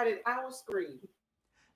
[0.00, 0.98] You highlighted our screen.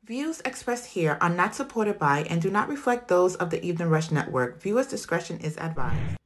[0.05, 3.88] Views expressed here are not supported by and do not reflect those of the Evening
[3.88, 4.62] Rush Network.
[4.62, 6.16] Viewers' discretion is advised.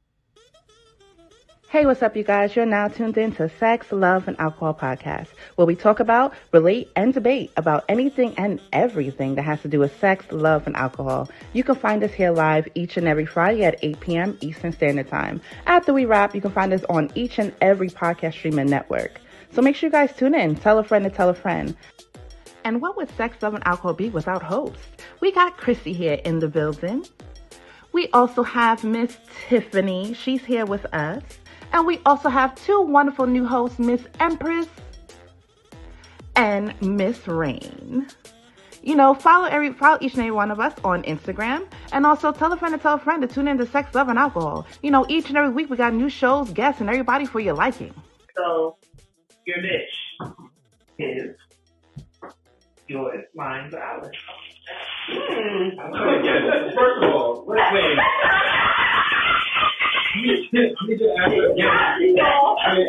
[1.69, 2.55] Hey, what's up, you guys?
[2.55, 6.89] You're now tuned in to Sex, Love, and Alcohol Podcast, where we talk about, relate,
[6.95, 11.29] and debate about anything and everything that has to do with sex, love, and alcohol.
[11.53, 14.37] You can find us here live each and every Friday at 8 p.m.
[14.41, 15.41] Eastern Standard Time.
[15.67, 19.21] After we wrap, you can find us on each and every podcast streaming network.
[19.51, 20.55] So make sure you guys tune in.
[20.55, 21.75] Tell a friend to tell a friend.
[22.63, 24.85] And what would sex, love, and alcohol be without hosts?
[25.21, 27.05] We got Chrissy here in the building.
[27.91, 30.13] We also have Miss Tiffany.
[30.13, 31.23] She's here with us.
[31.71, 34.67] And we also have two wonderful new hosts, Miss Empress
[36.35, 38.07] and Miss Reign.
[38.81, 42.31] You know, follow every follow each and every one of us on Instagram, and also
[42.31, 44.65] tell a friend to tell a friend to tune in to Sex, Love, and Alcohol.
[44.81, 47.55] You know, each and every week we got new shows, guests, and everybody for your
[47.55, 47.93] liking.
[48.37, 48.77] So
[49.49, 49.99] your niche
[50.99, 51.35] is
[52.87, 54.11] your lines of Alice.
[55.09, 56.75] I'm trying to get it.
[56.75, 57.97] First of all, wait, wait.
[60.11, 61.13] I need to I need to.
[61.13, 62.87] I mean,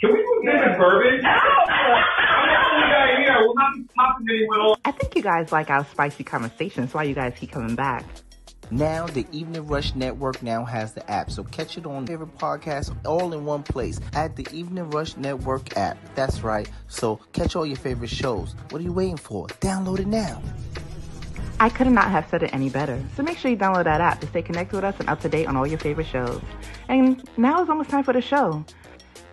[0.00, 1.24] Can we move this in bourbon?
[1.24, 3.36] I'm the only guy here.
[3.40, 4.78] We'll not be popping anyone off.
[4.84, 6.82] I think you guys like our spicy conversation.
[6.82, 8.04] That's why you guys keep coming back.
[8.70, 12.94] Now, the Evening Rush Network now has the app, so catch it on favorite podcasts
[13.06, 15.96] all in one place at the Evening Rush Network app.
[16.16, 16.68] That's right.
[16.88, 18.56] So catch all your favorite shows.
[18.70, 19.46] What are you waiting for?
[19.60, 20.42] Download it now.
[21.60, 23.02] I could not have said it any better.
[23.16, 25.28] So make sure you download that app to stay connected with us and up to
[25.28, 26.42] date on all your favorite shows.
[26.88, 28.64] And now it's almost time for the show.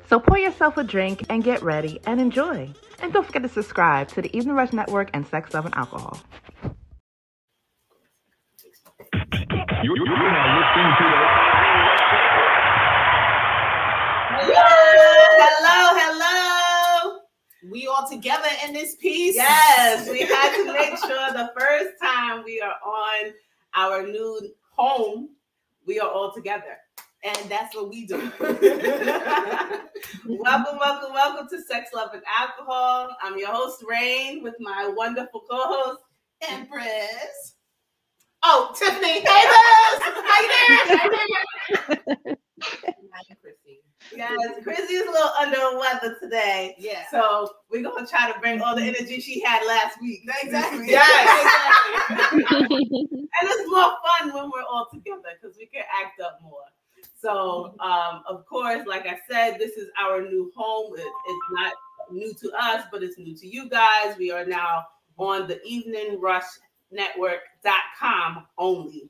[0.09, 2.71] So pour yourself a drink and get ready and enjoy.
[3.01, 6.19] And don't forget to subscribe to the Evening Rush Network and Sex, Love, and Alcohol.
[9.13, 9.21] You,
[9.83, 11.03] you, you're now listening to
[15.39, 17.19] Hello, hello.
[17.69, 19.35] We all together in this piece.
[19.35, 23.33] Yes, we had to make sure the first time we are on
[23.75, 25.29] our new home,
[25.85, 26.79] we are all together.
[27.23, 28.17] And that's what we do.
[28.39, 28.63] welcome,
[30.79, 33.15] welcome, welcome to Sex, Love, and Alcohol.
[33.21, 36.01] I'm your host, Reign, with my wonderful co-host,
[36.41, 37.53] Empress.
[38.43, 39.21] Oh, Tiffany.
[39.21, 39.99] Hey, Liz.
[40.25, 40.49] How you
[42.25, 42.37] doing?
[44.15, 46.75] Yes, Chrissy is a little under the weather today.
[46.77, 47.03] Yeah.
[47.09, 50.21] So we're gonna try to bring all the energy she had last week.
[50.43, 50.87] Exactly.
[50.89, 52.09] Yes.
[52.09, 52.45] Exactly.
[53.11, 56.61] and it's more fun when we're all together because we can act up more.
[57.19, 60.93] So, um, of course, like I said, this is our new home.
[60.97, 61.73] It- it's not
[62.11, 64.15] new to us, but it's new to you guys.
[64.17, 64.83] We are now
[65.17, 66.43] on the Evening Rush
[66.93, 69.09] Network.com only,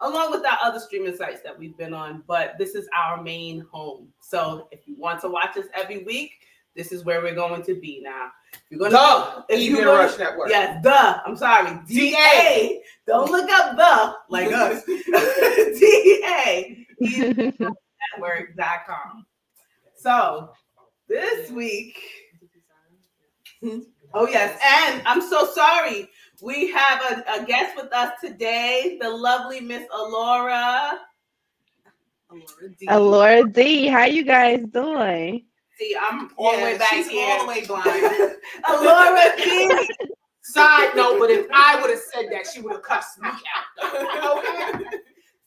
[0.00, 2.22] along with our other streaming sites that we've been on.
[2.26, 4.08] But this is our main home.
[4.20, 6.32] So, if you want to watch us every week,
[6.74, 8.30] this is where we're going to be now.
[8.70, 10.50] You're gonna The if you're gonna- Rush Network.
[10.50, 11.22] Yes, the.
[11.26, 11.78] I'm sorry.
[11.86, 12.82] DA.
[13.06, 14.84] Don't look up the like us.
[15.80, 16.86] DA.
[18.14, 19.26] Network.com.
[19.96, 20.50] So
[21.08, 21.98] this week.
[24.14, 24.58] Oh, yes.
[24.64, 26.08] And I'm so sorry.
[26.42, 30.98] We have a, a guest with us today, the lovely Miss Alora.
[32.30, 32.86] Alora D.
[32.88, 35.46] Alora D, how you guys doing?
[35.78, 37.26] See, I'm all the way Yeah, back she's here.
[37.38, 37.86] all the way blind.
[38.68, 39.88] Alora D.
[40.42, 44.38] Side note, but if I would have said that, she would have cussed me out.
[44.38, 44.84] okay.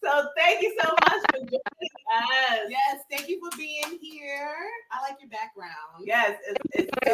[0.01, 2.69] So thank you so much for joining us.
[2.69, 4.55] Yes, thank you for being here.
[4.93, 6.05] I like your background.
[6.05, 7.13] Yes, it's, it's so.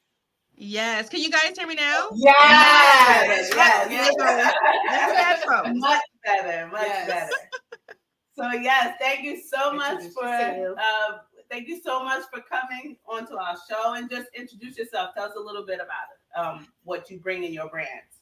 [0.63, 1.09] Yes.
[1.09, 2.09] Can you guys hear me now?
[2.13, 4.13] Yes, yes, yes.
[4.19, 5.41] yes.
[5.43, 5.79] headphones.
[5.79, 7.07] Much better, much Yes.
[7.07, 7.95] better.
[8.35, 11.17] So yes, thank you so much for uh,
[11.49, 15.15] thank you so much for coming onto our show and just introduce yourself.
[15.15, 18.21] Tell us a little bit about it, um, what you bring in your brands.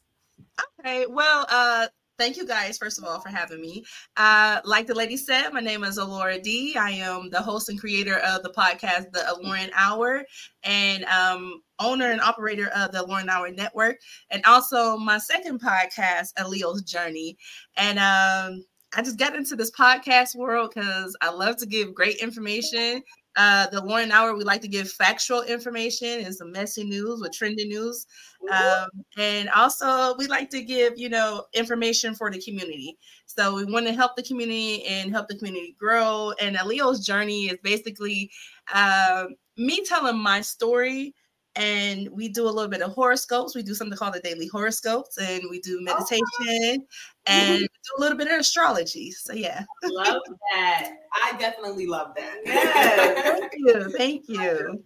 [0.80, 1.04] Okay.
[1.06, 1.88] Well, uh,
[2.20, 3.82] thank you guys, first of all, for having me.
[4.18, 6.76] Uh, like the lady said, my name is Alora D.
[6.76, 10.22] I am the host and creator of the podcast, The Aloran Hour,
[10.62, 13.96] and um, owner and operator of the Aloran Hour Network,
[14.28, 17.38] and also my second podcast, A Leo's Journey.
[17.78, 22.16] And um, I just got into this podcast world because I love to give great
[22.16, 23.02] information.
[23.36, 27.32] Uh, the Lauren Hour, we like to give factual information and some messy news with
[27.32, 28.06] trending news.
[28.52, 32.98] Um, and also, we like to give, you know, information for the community.
[33.26, 36.32] So we want to help the community and help the community grow.
[36.40, 38.30] And a Leo's journey is basically
[38.74, 41.14] um, me telling my story.
[41.56, 43.56] And we do a little bit of horoscopes.
[43.56, 46.86] We do something called the daily horoscopes, and we do meditation,
[47.26, 49.10] and we do a little bit of astrology.
[49.10, 49.64] So yeah.
[49.84, 50.22] Love
[50.52, 50.92] that.
[51.22, 52.36] I definitely love that.
[52.44, 53.40] Yes.
[53.40, 53.90] Thank you.
[53.96, 54.84] Thank you.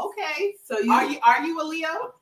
[0.00, 0.54] Okay.
[0.64, 2.14] So you, Are you are you a Leo?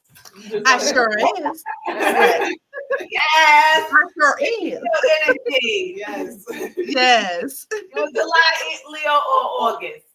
[0.67, 1.65] I sure is.
[1.89, 4.81] yes, I sure is.
[5.27, 5.95] Energy.
[5.97, 6.45] Yes.
[6.77, 7.67] Yes.
[7.95, 10.07] July, Leo, or August?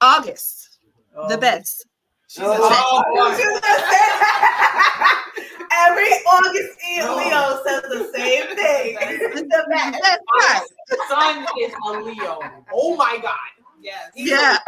[0.00, 0.78] August,
[1.28, 1.40] the oh.
[1.40, 1.85] best.
[2.36, 3.02] She's a oh,
[5.88, 8.94] Every August Eve, Leo says the same thing.
[9.48, 9.98] The best.
[10.02, 10.66] That's right.
[11.08, 12.38] son is a Leo.
[12.72, 13.34] Oh my God.
[13.80, 14.10] Yes.
[14.14, 14.58] He's, Yeah.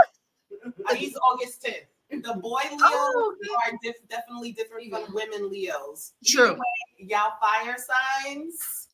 [0.94, 2.22] he's August 10th.
[2.22, 3.34] The boy Leos Oh,
[3.66, 6.12] are diff- definitely different from women Leos.
[6.24, 6.56] True.
[6.98, 7.76] Y'all fire
[8.24, 8.88] signs.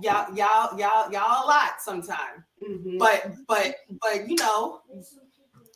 [0.00, 2.44] Y'all, y'all, y'all, y'all a lot sometimes.
[2.62, 2.98] Mhm.
[2.98, 4.82] But, but, but you know,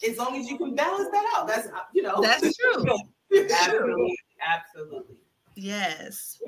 [0.09, 2.21] as long as you can balance that out, that's you know.
[2.21, 2.85] That's true.
[3.51, 5.17] absolutely, absolutely.
[5.55, 6.41] Yes.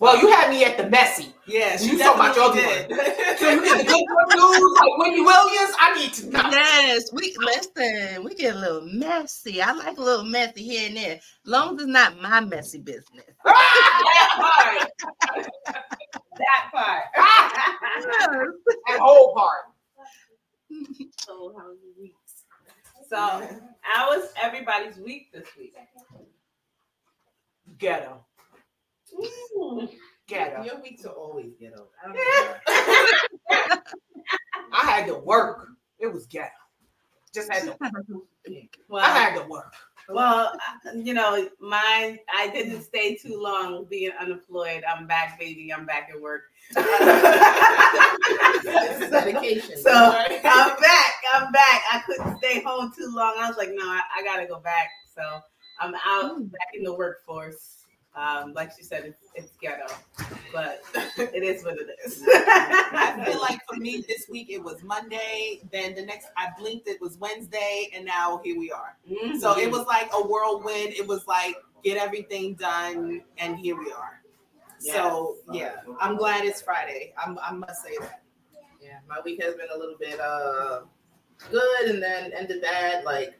[0.00, 1.32] Well, you had me at the messy.
[1.46, 2.90] Yeah, You talking about your did.
[3.38, 5.74] So you get the good good news like Wendy Williams.
[5.78, 6.50] I need to know.
[6.50, 7.12] Yes.
[7.12, 9.60] We listen, we get a little messy.
[9.60, 11.20] I like a little messy here and there.
[11.44, 13.24] Long as it's not my messy business.
[13.46, 15.44] Ah, that part.
[16.36, 17.04] that part.
[18.88, 19.73] That whole part.
[21.18, 22.14] so how was your week?
[23.08, 23.16] So
[23.80, 25.74] how was everybody's week this week?
[27.78, 28.24] Ghetto.
[30.26, 30.62] Ghetto.
[30.64, 31.88] Your weeks are always ghetto.
[32.02, 32.54] I.
[34.72, 35.68] I had to work.
[35.98, 36.50] It was ghetto.
[37.34, 37.76] Just had to.
[38.88, 39.72] Well, I had to work.
[40.08, 40.56] Well,
[40.94, 44.84] you know, mine, I didn't stay too long being unemployed.
[44.84, 45.72] I'm back, baby.
[45.72, 46.42] I'm back at work.
[46.72, 46.82] So
[49.92, 51.14] I'm back.
[51.32, 51.82] I'm back.
[51.92, 53.34] I couldn't stay home too long.
[53.38, 54.88] I was like, no, I, I gotta go back.
[55.14, 55.22] So
[55.80, 56.44] I'm out hmm.
[56.44, 57.83] back in the workforce.
[58.16, 59.92] Um, like she said, it's, it's ghetto,
[60.52, 60.82] but
[61.18, 62.22] it is what it is.
[62.28, 65.60] I feel like for me this week it was Monday.
[65.72, 68.96] Then the next I blinked it was Wednesday, and now here we are.
[69.10, 69.40] Mhm.
[69.40, 70.94] So it was like a whirlwind.
[70.94, 74.20] It was like get everything done, and here we are.
[74.78, 77.14] So yeah, I'm glad it's Friday.
[77.18, 78.22] I'm, I must say that.
[78.80, 80.82] Yeah, my week has been a little bit uh
[81.50, 83.04] good and then ended bad.
[83.04, 83.34] Like,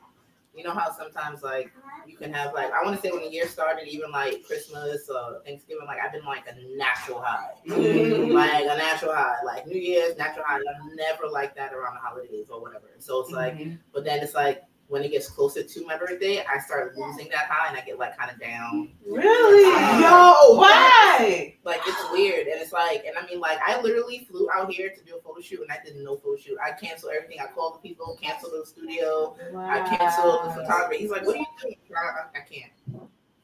[0.56, 1.72] you know how sometimes like
[2.06, 5.08] you can have like I want to say when the year started, even like Christmas
[5.08, 8.32] or Thanksgiving, like I've been like a natural high, Mhm.
[8.32, 10.58] like a natural high, like New Year's natural high.
[10.80, 12.84] I'm never like that around the holidays or whatever.
[12.98, 13.78] So it's like, Mhm.
[13.92, 17.46] but then it's like when it gets closer to my birthday, I start losing that
[17.48, 18.90] high and I get like kind of down.
[19.08, 19.64] really?
[19.74, 21.54] Um, Yo, why?
[21.64, 24.90] Like it's weird, and it's like, and I mean, like I literally flew out here
[24.90, 26.58] to do a photo shoot, and I did no photo shoot.
[26.62, 27.38] I canceled everything.
[27.40, 29.36] I called the people, canceled the studio.
[29.52, 29.70] wow.
[29.70, 30.94] I canceled the photographer.
[30.98, 32.72] He's like, "What are you doing?" I, I, I can't.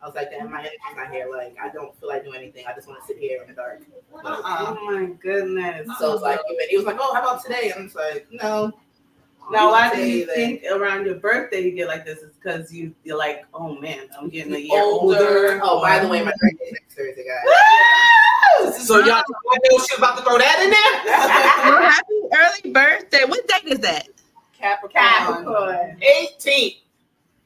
[0.03, 1.29] I was like, "Damn, my energy's not here.
[1.31, 2.65] Like, I don't feel like doing anything.
[2.69, 3.81] I just want to sit here in the dark."
[4.15, 4.77] Uh-uh.
[4.79, 5.89] Oh my goodness.
[5.99, 8.73] So it's like, he was like, "Oh, how about today?" And I'm like, "No."
[9.51, 12.19] Now, why do you think around your birthday you get like this?
[12.21, 15.17] Is because you you're like, oh man, I'm getting a year Older.
[15.19, 15.61] older.
[15.63, 18.87] Oh, by the way, my birthday next Thursday, guys.
[18.87, 21.01] So y'all, I knew she was about to throw that in there.
[21.71, 23.25] Well, happy early birthday.
[23.25, 24.09] What date is that?
[24.57, 25.05] Capricorn.
[25.05, 26.01] Capricorn.
[26.01, 26.77] 18th.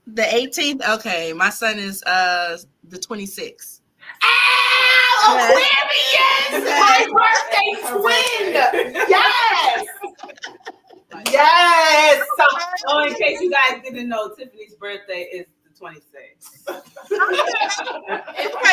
[0.08, 0.88] The 18th?
[0.98, 1.32] Okay.
[1.32, 2.58] My son is uh
[2.88, 3.80] the 26th.
[4.22, 6.64] Ow, Aquarius!
[6.80, 9.04] My birthday twin!
[9.08, 9.86] Yes!
[11.30, 12.26] Yes!
[12.86, 16.68] Oh, oh, in case you guys didn't know, Tiffany's birthday is the 26th.
[16.68, 16.82] Okay,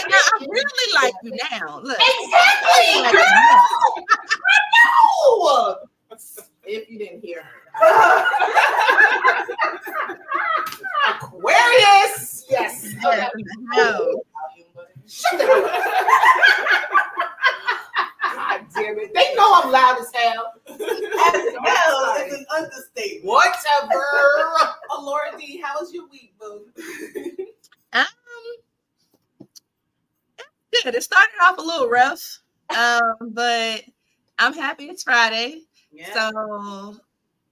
[0.10, 1.79] now I really like you now.
[1.79, 1.98] Look.
[1.98, 3.12] Exactly!
[3.12, 3.24] Girl!
[3.24, 5.77] I know!
[6.65, 7.62] If you didn't hear her.
[11.10, 12.45] Aquarius.
[12.50, 12.93] Yes.
[13.05, 13.27] Okay.
[13.74, 14.24] No.
[15.07, 15.71] Shut the hell up.
[18.33, 19.13] God damn it.
[19.13, 20.53] They know I'm loud as hell.
[20.67, 23.25] As hell is an understatement.
[23.25, 24.03] Whatever.
[25.00, 26.65] Laura D, how was your week, boo?
[27.93, 28.05] Um,
[30.83, 30.95] good.
[30.95, 33.83] It started off a little rough, um, but
[34.39, 35.63] I'm happy it's Friday.
[35.91, 36.13] Yeah.
[36.13, 36.95] So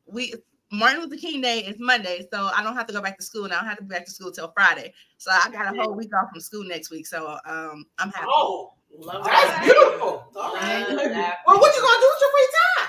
[0.06, 0.34] we
[0.72, 3.46] Martin Luther King Day is Monday, so I don't have to go back to school,
[3.46, 4.94] and I don't have to go back to school till Friday.
[5.18, 7.08] So I got a whole week off from school next week.
[7.08, 8.28] So um, I'm happy.
[8.30, 9.62] Oh, Love that's that.
[9.64, 10.28] beautiful.
[10.36, 10.86] All right.
[10.88, 11.38] that.
[11.48, 12.88] Well, what you gonna do with your free time?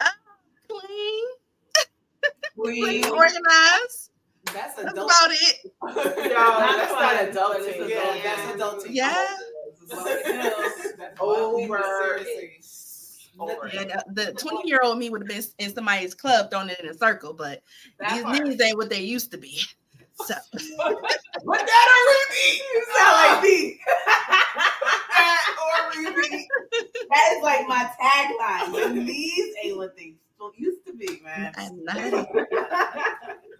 [0.00, 0.16] Um,
[0.80, 1.24] clean,
[2.56, 4.10] We, clean, organized.
[4.52, 5.72] That's That's about it.
[5.82, 7.78] No, Not that's not adulting.
[7.78, 8.90] but it's Yeah, adult- that's adulting.
[8.90, 9.26] Yeah.
[9.88, 11.82] That's why we Over.
[12.02, 12.58] seriously.
[13.38, 13.70] Over.
[13.72, 16.80] Yeah, the- the 20 year old me would have been in somebody's club throwing it
[16.80, 17.62] in a circle, but
[17.98, 18.40] that these part.
[18.42, 19.60] knees ain't what they used to be.
[20.26, 20.34] So
[21.42, 22.62] What that already?
[22.72, 23.80] You sound like me.
[25.12, 26.48] That already?
[27.10, 28.76] That is like my tagline.
[28.76, 30.14] Your knees ain't what they
[30.56, 31.52] used to be, man.
[31.56, 31.96] I'm not.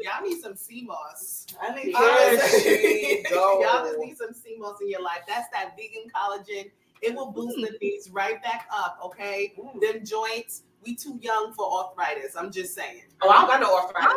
[0.00, 1.47] Y'all need some sea moss.
[1.61, 3.61] I need There she go.
[3.62, 5.21] Y'all just need some sea moss in your life.
[5.28, 6.71] That's that vegan collagen.
[7.02, 9.52] It will boost the knees right back up, okay?
[9.80, 12.37] Them joints, we too young for arthritis.
[12.37, 13.02] I'm just saying.
[13.23, 14.12] Oh, I don't got no arthritis.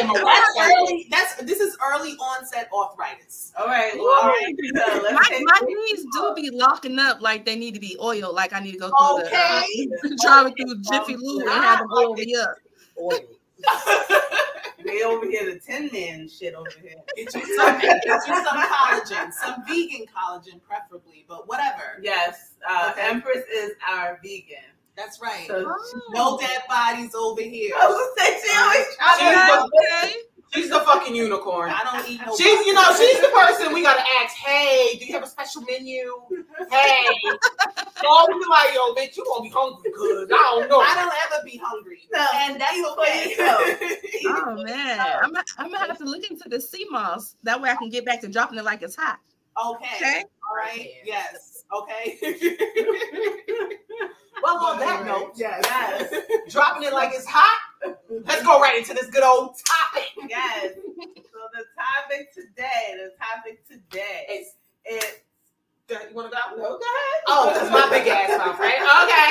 [0.00, 0.22] And my Okay.
[0.22, 3.52] wife That's early, that's this is early onset arthritis.
[3.58, 4.54] All right, well, all right.
[4.76, 8.34] So My, my knees do be locking up like they need to be oiled.
[8.34, 9.64] Like I need to go through Okay.
[9.76, 12.54] the uh, travel through Jiffy Lube and have them oil me up.
[14.88, 16.94] They over here, the Tin Man shit over here.
[17.16, 21.98] Get you some, get you some collagen, some vegan collagen, preferably, but whatever.
[22.02, 23.08] Yes, uh, Okay.
[23.08, 24.64] Empress is our vegan.
[24.96, 25.46] That's right.
[25.46, 25.70] So
[26.10, 27.74] No dead bodies over here.
[27.80, 29.46] I was gonna say she always trying She's to.
[29.46, 29.70] the,
[30.08, 30.14] Okay.
[30.54, 31.70] She's the fucking unicorn.
[31.70, 32.34] I don't eat no.
[32.36, 34.34] She's, you know, she's the person we gotta ask.
[34.36, 36.20] Hey, do you have a special menu?
[36.70, 37.04] Hey,
[38.04, 39.90] oh, we be like, yo, bitch, you gonna be hungry?
[39.92, 40.80] Cause I don't know.
[40.80, 43.34] I don't ever be hungry, No, and that's okay.
[44.30, 47.36] Oh man, I'm, I'm gonna have to look into the sea moss.
[47.42, 49.18] That way I can get back to dropping it like it's hot.
[49.64, 49.86] okay.
[49.96, 50.24] Okay.
[50.48, 50.88] All right.
[51.04, 51.57] Yes.
[51.72, 52.18] Okay.
[54.42, 55.62] well, on that note, yes.
[55.64, 56.12] Yes.
[56.48, 57.60] Dropping it like it's hot.
[58.26, 60.08] Let's go right into this good old topic.
[60.28, 60.74] Yes.
[60.74, 65.22] So the topic today, the topic today is it.
[65.90, 66.36] you wanna go?
[66.56, 67.22] no, go ahead.
[67.26, 68.80] Oh, that's my big ass mouth, right?
[69.04, 69.30] Okay.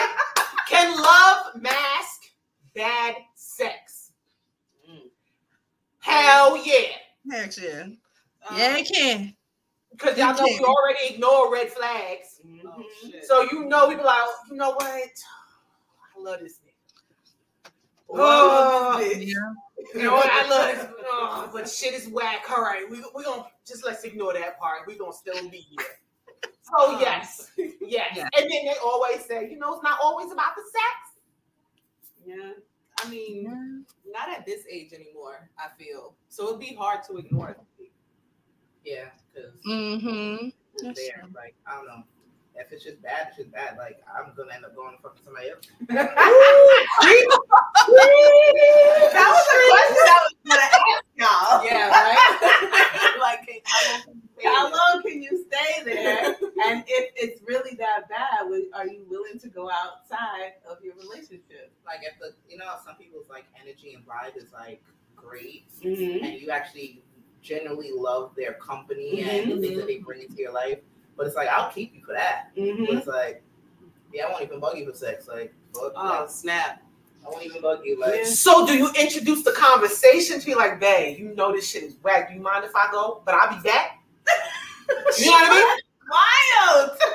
[0.69, 2.23] Can love mask
[2.75, 4.11] bad sex?
[5.99, 6.87] Hell yeah.
[7.29, 7.81] Heck yeah.
[7.81, 7.97] Um,
[8.57, 9.36] Yeah, it can.
[9.97, 12.39] Because y'all know we already ignore red flags.
[12.45, 12.67] Mm-hmm.
[12.67, 12.83] Oh.
[13.23, 14.85] So you know we be like, you know what?
[14.85, 17.71] I love this nigga.
[18.09, 18.99] Oh, Oh.
[18.99, 19.33] Yeah.
[19.95, 20.29] you know what?
[20.29, 20.87] I love this.
[21.09, 22.43] Oh, but shit is whack.
[22.51, 24.81] All right, we we gonna just let's ignore that part.
[24.85, 25.87] We gonna still be here.
[26.43, 26.99] So oh.
[26.99, 28.11] yes, yes.
[28.13, 28.27] Yeah.
[28.37, 31.17] And then they always say, you know, it's not always about the sex.
[32.25, 32.51] Yeah.
[33.03, 35.49] I mean, not at this age anymore.
[35.57, 36.47] I feel so.
[36.49, 37.55] It'd be hard to ignore.
[38.83, 39.05] Yeah,
[39.37, 40.47] because Mm-hmm.
[40.87, 41.23] it's there.
[41.35, 42.03] Like I don't know.
[42.59, 43.77] If it's just bad, it's just bad.
[43.77, 45.65] Like I'm gonna end up going to fucking somebody else.
[49.07, 51.65] That was a question I was gonna ask y'all.
[51.65, 53.17] Yeah, right.
[53.19, 54.77] like, how long can you stay How there?
[54.77, 56.35] long can you stay there?
[56.65, 61.71] And if it's really that bad, are you willing to go outside of your relationship?
[61.85, 64.83] like if the you know some people's like energy and vibe is like
[65.15, 66.25] great, Mm-hmm.
[66.25, 67.03] and you actually
[67.47, 70.79] genuinely love their company and the things that they bring into your life.
[71.15, 72.49] But it's like I'll keep you for that.
[72.55, 72.97] But Mm-hmm.
[72.97, 73.41] it's like,
[74.13, 75.27] yeah, I won't even bug you for sex.
[75.27, 76.81] Like, fuck, Oh like, snap!
[77.25, 77.99] I won't even bug you.
[77.99, 78.23] Like, Yeah.
[78.25, 81.95] So do you introduce the conversation to you like, babe, you know this shit is
[82.03, 82.29] whack.
[82.29, 83.21] Do you mind if I go?
[83.25, 83.99] But I'll be back.
[85.19, 85.77] You know what I mean?
[86.09, 86.97] Wild.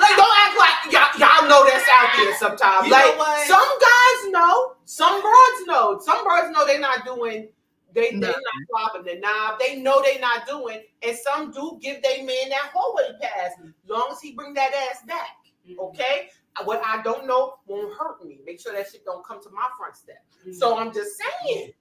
[0.00, 2.86] Like, don't act like y'all, y'all know that's out there sometimes.
[2.86, 3.46] You know like, what?
[3.48, 7.48] some guys know, some broads know, some broads know they're not doing.
[7.92, 8.28] They they No.
[8.28, 8.36] not
[8.70, 9.58] flopping the knob.
[9.58, 13.52] They know they not doing, and some do give their man that hallway pass,
[13.86, 15.36] long as he bring that ass back.
[15.66, 15.80] Mm-hmm.
[15.80, 18.40] Okay, uh, what I don't know won't hurt me.
[18.44, 20.24] Make sure that shit don't come to my front step.
[20.40, 20.52] Mm-hmm.
[20.52, 21.72] So I'm just saying.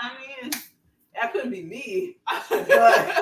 [0.00, 0.50] I mean,
[1.14, 2.16] that couldn't be me,
[2.50, 3.20] but, but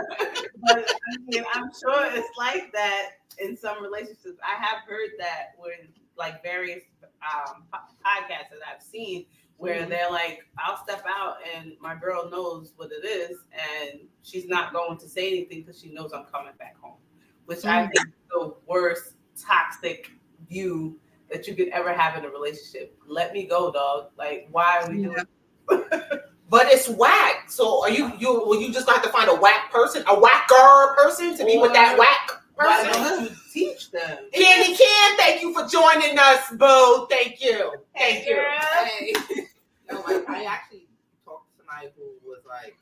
[0.66, 4.38] I mean, I'm sure it's like that in some relationships.
[4.42, 9.26] I have heard that when like various um, podcasts that I've seen
[9.58, 9.88] where Mhm.
[9.88, 14.72] they're like, I'll step out and my girl knows what it is, and she's not
[14.72, 16.98] going to say anything because she knows I'm coming back home,
[17.46, 20.10] which I think is the worst toxic
[20.48, 20.98] view
[21.30, 22.96] that you could ever have in a relationship.
[23.06, 24.10] Let me go, dog.
[24.16, 25.24] Like, why are we doing?
[26.48, 27.50] But it's whack.
[27.50, 30.94] So are you you well you just have to find a whack person, a whacker
[30.96, 34.18] person to be with that whack Why don't you teach them?
[34.32, 37.06] Candy Can, thank you for joining us, boo.
[37.10, 37.72] Thank you.
[37.96, 38.42] Thank you.
[38.88, 39.12] Hey.
[39.90, 40.88] no, like I actually
[41.24, 42.76] talked to somebody who was like,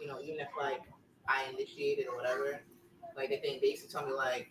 [0.00, 0.80] you know, even if like
[1.28, 2.60] I initiated or whatever,
[3.16, 4.50] like they think they used to tell me like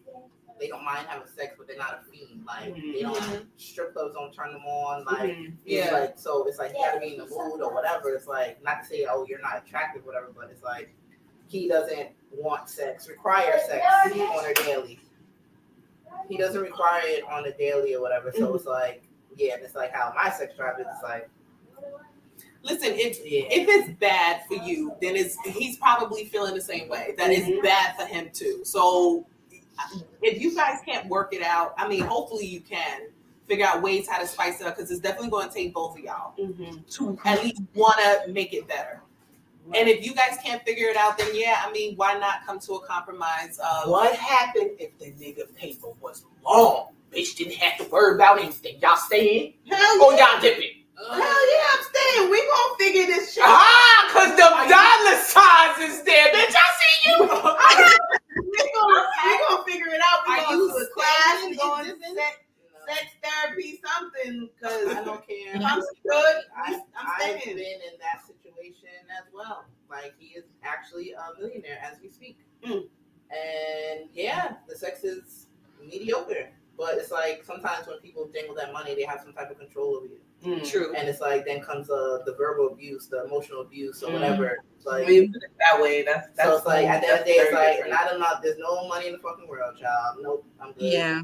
[0.59, 2.45] they don't mind having sex, but they're not a fiend.
[2.45, 3.47] Like they don't Mhm.
[3.57, 5.03] strip clubs don't turn them on.
[5.05, 5.57] Like Mhm.
[5.65, 5.91] Yeah.
[5.91, 8.13] like so it's like you gotta be in the mood or whatever.
[8.15, 10.95] It's like not to say oh you're not attractive, whatever, but it's like
[11.49, 14.99] he doesn't want sex, require sex on a daily.
[16.29, 18.31] He doesn't require it on a daily or whatever.
[18.31, 19.03] So it's like
[19.35, 21.29] yeah, and it's like how my sex drive is like
[22.61, 23.47] Listen, if yeah.
[23.49, 27.13] if it's bad for you, then it's he's probably feeling the same way.
[27.17, 27.63] That it's Mhm.
[27.63, 28.61] bad for him too.
[28.65, 29.25] So
[30.21, 33.07] if you guys can't work it out, I mean, hopefully you can
[33.47, 35.97] figure out ways how to spice it up because it's definitely going to take both
[35.97, 36.81] of y'all Mm-hmm.
[36.89, 39.01] to at least want to make it better.
[39.75, 42.59] And if you guys can't figure it out, then yeah, I mean, why not come
[42.61, 43.59] to a compromise?
[43.59, 46.93] Of, What happened if the nigga paper was long?
[47.13, 48.77] Bitch didn't have to worry about anything.
[48.81, 49.53] Y'all staying?
[49.67, 50.83] Hell Or y'all dipping?
[50.97, 52.29] Hell yeah, I'm staying.
[52.29, 53.49] We gonna figure this shit out.
[53.49, 56.27] Ah, cause the dollar signs is there.
[56.27, 57.19] Bitch, I see you.
[58.35, 60.27] we gonna we gonna figure it out.
[60.27, 61.45] We Are going you to a class.
[61.45, 62.37] We staying going to sex,
[62.87, 64.49] sex therapy, something.
[64.61, 65.55] Cause I don't care.
[65.55, 67.55] I'm good, I, I'm I've staying.
[67.55, 69.65] been in that situation as well.
[69.89, 72.39] Like he is actually a millionaire as we speak.
[72.67, 72.83] Mm.
[73.31, 75.47] And yeah, the sex is
[75.81, 76.49] mediocre.
[76.77, 79.95] But it's like sometimes when people dangle that money, they have some type of control
[79.97, 80.19] over you.
[80.45, 80.69] Mm.
[80.69, 80.95] True.
[80.95, 84.13] And it's like then comes uh, the verbal abuse, the emotional abuse, or Mm.
[84.13, 84.57] whatever.
[84.77, 87.07] It's like When you put it that way, that's that's so it's like at the
[87.09, 87.91] end of the day, it's like different.
[87.91, 88.41] not enough.
[88.41, 90.17] There's no money in the fucking world, child.
[90.21, 90.83] Nope, I'm good.
[90.93, 91.21] Yeah,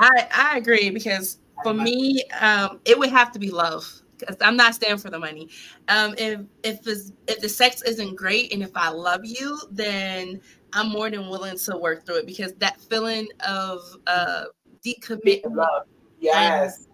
[0.00, 3.84] I I agree because for me, um, it would have to be love
[4.18, 5.50] because I'm not staying for the money.
[5.88, 10.40] Um, if if it's, if the sex isn't great and if I love you, then
[10.72, 14.44] I'm more than willing to work through it because that feeling of uh
[14.84, 15.82] decommitment, love.
[16.20, 16.87] Yes.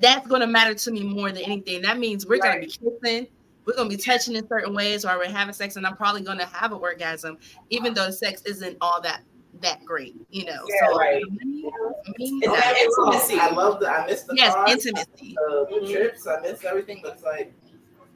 [0.00, 1.82] That's going to matter to me more than anything.
[1.82, 3.28] That means we're going to be kissing.
[3.66, 6.46] We're gonna be touching in certain ways, or we're having sex, and I'm probably gonna
[6.46, 9.20] have an orgasm, even though sex isn't all that
[9.60, 10.64] that great, you know.
[10.66, 11.22] Yeah, so right.
[11.30, 11.70] me, me,
[12.18, 13.38] It's that intimacy.
[13.38, 13.88] I love the.
[13.88, 15.34] I miss the yes, cars, intimacy.
[15.36, 16.26] the, the trips.
[16.26, 17.52] I miss everything, but it's like,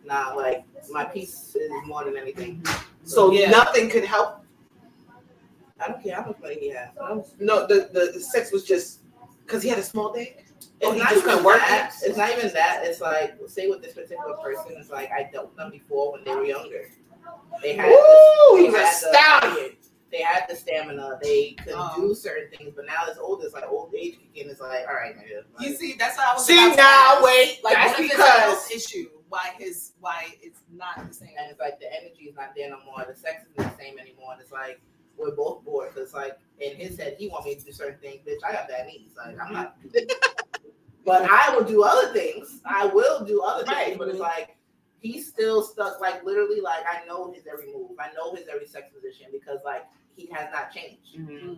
[0.04, 0.34] nah.
[0.34, 2.60] Like my peace is more than anything.
[2.62, 3.06] Mm-hmm.
[3.06, 3.50] So Yeah.
[3.50, 4.40] nothing could help.
[5.78, 6.88] I don't care how much money he has.
[7.38, 9.00] No, the, the, the sex was just
[9.44, 10.43] because he had a small dick.
[10.82, 11.92] Oh, it's Oh, not just even work that.
[12.02, 12.08] it.
[12.08, 12.80] It's not even that.
[12.84, 16.24] It's like, say with this particular person, it's like I dealt with them before when
[16.24, 16.90] they were younger.
[17.62, 18.78] They had, Ooh, the, he's they
[19.10, 19.74] a had the-
[20.10, 21.18] They had the stamina.
[21.22, 21.92] They could Oh.
[21.96, 23.42] do certain things, but now it's old.
[23.44, 24.50] It's like old age kicking.
[24.50, 25.44] It's like, all right, nigga.
[25.58, 26.44] Like, You see, that's how I was.
[26.46, 29.08] See, about to now, wait, Like, that's what if it's a because- health issue?
[29.30, 29.92] Why his?
[30.00, 31.30] Why it's not the same?
[31.40, 33.04] and it's like the energy is not there no more.
[33.08, 34.32] The sex isn't the same anymore.
[34.32, 34.80] And it's like
[35.16, 35.92] we're both bored.
[35.94, 38.20] Cause like in his head, he want me to do certain things.
[38.24, 39.10] Bitch, I got bad knees.
[39.16, 39.76] Like I'm not.
[41.04, 42.60] but I will do other things.
[42.64, 43.86] I will do other Right.
[43.86, 43.98] things.
[43.98, 44.56] But it's like
[45.00, 46.00] he's still stuck.
[46.00, 47.92] Like literally, like I know his every move.
[47.98, 49.84] I know his every sex position because like
[50.16, 51.16] he has not changed.
[51.18, 51.54] Mm-hmm.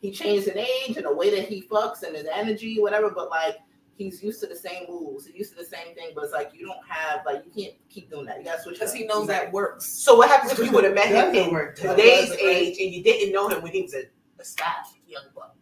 [0.00, 3.10] He changed in age and the way that he fucks and his energy, whatever.
[3.10, 3.56] But like.
[3.98, 5.24] He's used to the same moves.
[5.24, 7.74] He's used to the same thing, but it's like you don't have like you can't
[7.88, 8.36] keep doing that.
[8.40, 8.74] You gotta switch.
[8.74, 9.86] Because he knows that works.
[9.86, 13.02] So what happens if you would have met him Doesn't in today's age and you
[13.02, 14.02] didn't know him when he was a,
[14.38, 15.56] a staff young buck?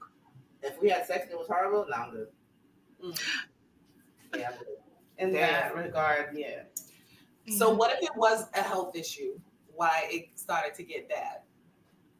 [0.65, 2.27] If we had sex and it was horrible, no, I'm good.
[3.05, 3.21] Mm.
[4.37, 4.51] Yeah,
[5.19, 5.41] in Damn.
[5.41, 6.63] that regard, yeah.
[7.57, 9.39] So what if it was a health issue?
[9.75, 11.41] Why it started to get bad?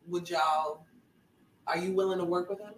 [0.09, 0.85] Would y'all?
[1.67, 2.75] Are you willing to work with him?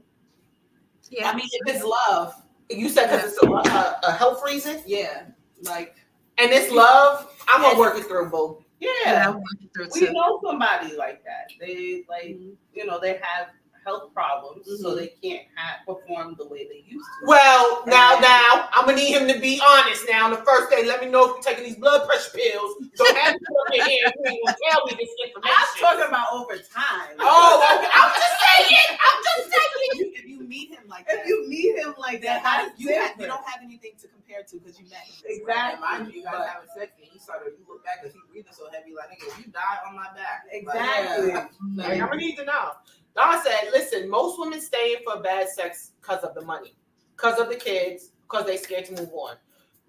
[1.10, 2.34] Yeah, I mean, if it's love,
[2.70, 5.24] You said because it's a, a, a health reason, yeah,
[5.62, 5.96] like
[6.38, 7.28] and it's love.
[7.48, 8.64] I'm gonna work it through, boo.
[8.80, 9.28] yeah, Yeah.
[9.30, 9.42] I'm
[9.74, 10.12] through We too.
[10.12, 11.50] know somebody like that.
[11.60, 12.38] They like,
[12.72, 13.48] you know, they have
[13.86, 14.96] health problems, so Mhm.
[14.98, 17.26] they can't ha- perform the way they used to.
[17.26, 18.22] Well, now, Right.
[18.22, 20.04] now, I'm gonna need him to be honest.
[20.10, 22.74] Now, on the first day, let me know if you're taking these blood pressure pills.
[22.96, 24.12] Don't have to come in here.
[24.26, 25.56] You gonna tell me this information.
[25.56, 27.14] I'm talking about over time.
[27.20, 27.88] Oh, okay.
[27.94, 28.98] I'm just saying.
[29.00, 29.62] I'm just saying.
[29.88, 32.92] if you, you meet him like that, If you meet him like that, how you,
[32.94, 35.14] have, you don't have anything to compare to because you met him.
[35.28, 35.80] And exactly.
[35.80, 38.52] mind you, you guys having sex and he started, you look back and he breathing
[38.52, 40.44] so heavy, like nigga, if you die on my back.
[40.50, 41.32] Like, Exactly.
[41.76, 42.72] Like, I'm gonna need to know.
[43.16, 46.76] Don said, listen, most women stay in for bad sex because of the money,
[47.16, 49.36] because of the kids, because they scared to move on.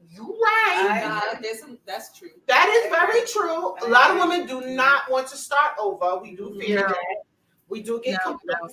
[0.09, 1.01] You right.
[1.03, 2.29] Nah, there's some, that's true.
[2.47, 3.75] That is very true.
[3.85, 6.17] A lot of women do not want to start over.
[6.21, 6.87] We do fear No.
[6.87, 7.23] that.
[7.67, 8.69] We do get No, comfortable.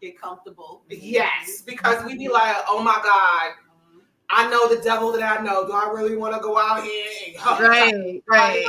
[0.00, 0.82] Get comfortable.
[0.88, 2.06] Yes, because mm-hmm.
[2.06, 3.52] we be like, oh my God,
[4.32, 5.66] I know the devil that I know.
[5.66, 7.04] Do I really want to go out here
[7.36, 8.64] and Right, right.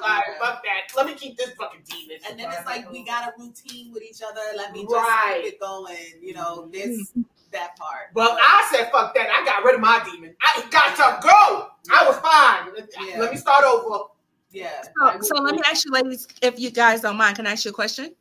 [0.00, 0.96] Like, fuck that.
[0.96, 2.16] Let me keep this fucking demon.
[2.28, 4.40] And then it's like we got a routine with each other.
[4.56, 5.42] Let me just Right.
[5.44, 5.96] keep it going.
[6.20, 7.12] You know, this
[7.52, 8.08] that part.
[8.14, 9.28] Well, I said fuck that.
[9.30, 10.34] I got rid of my demon.
[10.40, 11.68] I got to go.
[11.92, 13.06] I was fine.
[13.06, 13.20] Yeah.
[13.20, 14.04] Let me start over.
[14.50, 14.82] Yeah.
[14.98, 17.64] So, so let me ask you, ladies, if you guys don't mind, can I ask
[17.64, 18.14] you a question?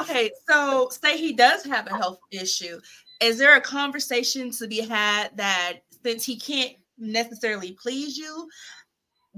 [0.00, 2.80] Okay, so say he does have a health issue.
[3.24, 8.50] Is there a conversation to be had that since he can't necessarily please you,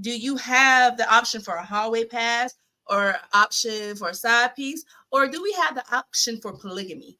[0.00, 2.52] do you have the option for a hallway pass
[2.88, 7.16] or option for a side piece, or do we have the option for polygamy?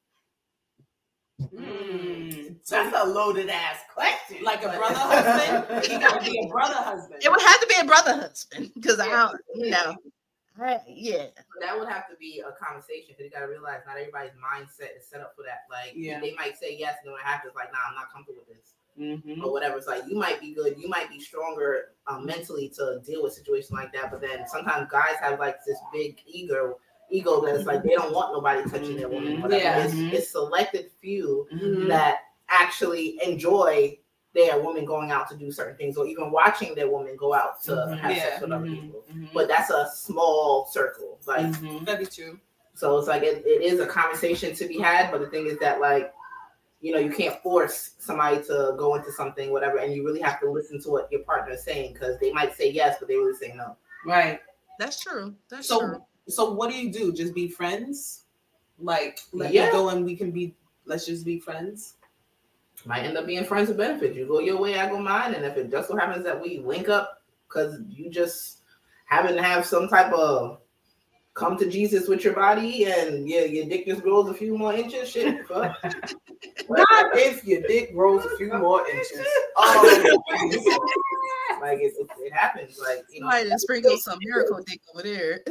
[1.40, 2.57] Mm.
[2.68, 4.42] That's a loaded ass question.
[4.42, 5.87] Like a brother husband?
[5.87, 7.22] He gotta be a brother husband.
[7.22, 9.94] It would have to be a brother husband because I don't, you know,
[10.61, 11.27] I, yeah.
[11.61, 14.97] That would have to be a conversation because you got to realize not everybody's mindset
[14.99, 15.64] is set up for that.
[15.71, 16.21] Like, Yeah.
[16.21, 18.73] they might say yes, and then what happens, like, nah, I'm not comfortable with this.
[18.99, 19.45] Mm-hmm.
[19.45, 19.77] or whatever.
[19.77, 23.35] It's like you might be good, you might be stronger um, mentally to deal with
[23.35, 24.11] situations like that.
[24.11, 26.79] But then sometimes guys have like this big ego,
[27.11, 29.42] ego that's like they don't want nobody touching their woman.
[29.42, 29.62] Whatever.
[29.62, 29.85] Yeah.
[29.85, 31.88] It's, it's selected few Mhm.
[31.88, 33.99] that actually enjoy
[34.37, 37.61] their woman going out to do certain things, or even watching their woman go out
[37.62, 37.99] to Mhm.
[37.99, 38.22] have Yeah.
[38.22, 38.81] sex with other Mhm.
[38.83, 39.05] people.
[39.12, 39.33] Mhm.
[39.35, 41.46] But that's a small circle, like.
[41.46, 41.85] Mhm.
[41.85, 42.38] Very true.
[42.75, 45.59] So it's like it, it is a conversation to be had, but the thing is
[45.61, 46.12] that like
[46.83, 50.38] you know you can't force somebody to go into something whatever, and you really have
[50.40, 53.16] to listen to what your partner is saying because they might say yes, but they
[53.16, 53.77] really say no.
[54.05, 54.40] Right.
[54.79, 55.35] That's true.
[55.49, 56.05] That's so, true.
[56.29, 57.12] So what do you do?
[57.12, 58.25] Just be friends?
[58.79, 59.66] Like let Yeah.
[59.66, 60.55] me go and we can be.
[60.85, 61.96] Let's just be friends.
[62.87, 64.16] Might end up being friends with benefits.
[64.16, 66.59] You go your way, I go mine, and if it just so happens that we
[66.59, 68.62] link up because you just
[69.07, 70.61] happen to have some type of
[71.35, 74.72] come to Jesus with your body and yeah, your dick just grows a few more
[74.72, 75.46] inches, shit.
[75.46, 75.77] fuck.
[76.68, 79.27] Not if your dick grows a few more inches.
[79.57, 80.16] Oh,
[81.61, 82.81] like it, it, it happens.
[82.83, 85.40] Like you know, done sprinkled some miracle dick over there.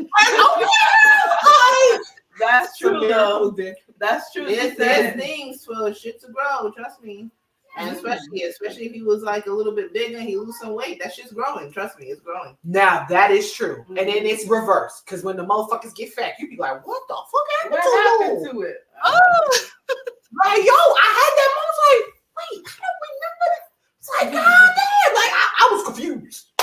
[2.39, 3.55] That's true though.
[3.99, 4.45] That's true.
[4.45, 6.71] There's, She there's things for shit to grow.
[6.71, 7.29] Trust me.
[7.77, 7.93] And Mm.
[7.95, 10.97] especially, especially if he was like a little bit bigger, and he lose some weight.
[11.03, 11.73] That shit's growing.
[11.73, 12.57] Trust me, it's growing.
[12.63, 14.05] Now that is true, and Mm-hmm.
[14.07, 17.47] then it's reversed because when the motherfuckers get fat, you be like, "What the fuck
[17.63, 18.77] happened What to happened you?" to it?
[19.03, 19.67] Oh,
[20.45, 21.67] like yo, I had that moment.
[21.67, 22.05] I was like,
[22.37, 23.63] "Wait, I don't remember that."
[23.99, 26.45] It's like, God damn, like I, I was confused.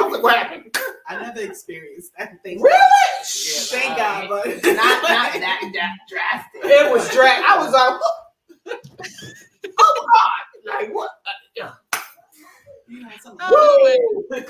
[0.00, 0.76] I was like, "What happened?"
[1.08, 2.60] I never experienced that thing.
[2.60, 2.78] Really?
[3.24, 6.60] Thank God, but Not not that that drastic.
[6.64, 7.42] It was drag.
[7.46, 8.84] I was like, "What?"
[9.78, 11.10] "Oh my god!" Like what?
[11.24, 11.72] Uh,
[13.50, 14.44] Woo!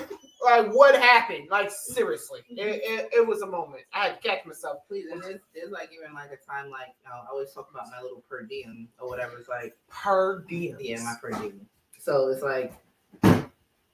[0.45, 1.49] like what happened?
[1.51, 3.83] Like seriously, it, it, it was a moment.
[3.93, 4.79] I had to catch myself.
[4.89, 7.69] Please, and there's, there's like even like a time like you know, I always talk
[7.71, 9.39] about my little per diem or whatever.
[9.39, 10.77] It's like Per diem.
[10.81, 11.67] yeah, my per diem.
[11.99, 12.73] So it's like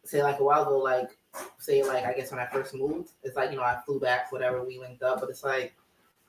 [0.04, 1.16] say like a while ago, like
[1.58, 4.30] say like I guess when I first moved, it's like you know I flew back,
[4.32, 5.74] whatever, we linked up, but it's like.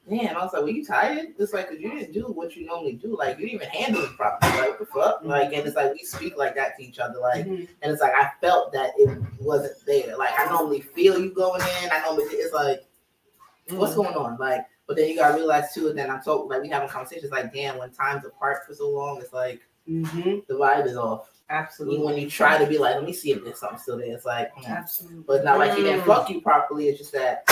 [0.06, 2.66] Man, I was like, "Were you tired?" It's like, 'cause you didn't do what you
[2.66, 3.16] normally do.
[3.18, 4.52] Like, you didn't even handle it properly.
[4.60, 5.20] Like, what the fuck?
[5.24, 7.20] Like, and it's like we speak like that to each other.
[7.22, 7.70] Like, Mhm.
[7.82, 10.18] and it's like I felt that it wasn't there.
[10.18, 11.90] Like, I normally feel you going in.
[11.90, 12.84] I normally it's like,
[13.70, 14.36] what's going on?
[14.38, 15.88] Like, but then you gotta realize too.
[15.88, 17.32] And then I'm talking like we having conversations.
[17.32, 20.40] Like, damn, when time's apart for so long, it's like Mm-hmm.
[20.50, 21.30] the vibe is off.
[21.50, 21.96] Absolutely.
[21.98, 24.14] Even when you try to be like, let me see if there's something still there.
[24.14, 24.66] It's like, mm.
[24.66, 25.24] Absolutely.
[25.28, 26.06] but it's not like he didn't Mm.
[26.06, 26.88] fuck you properly.
[26.88, 27.48] It's just that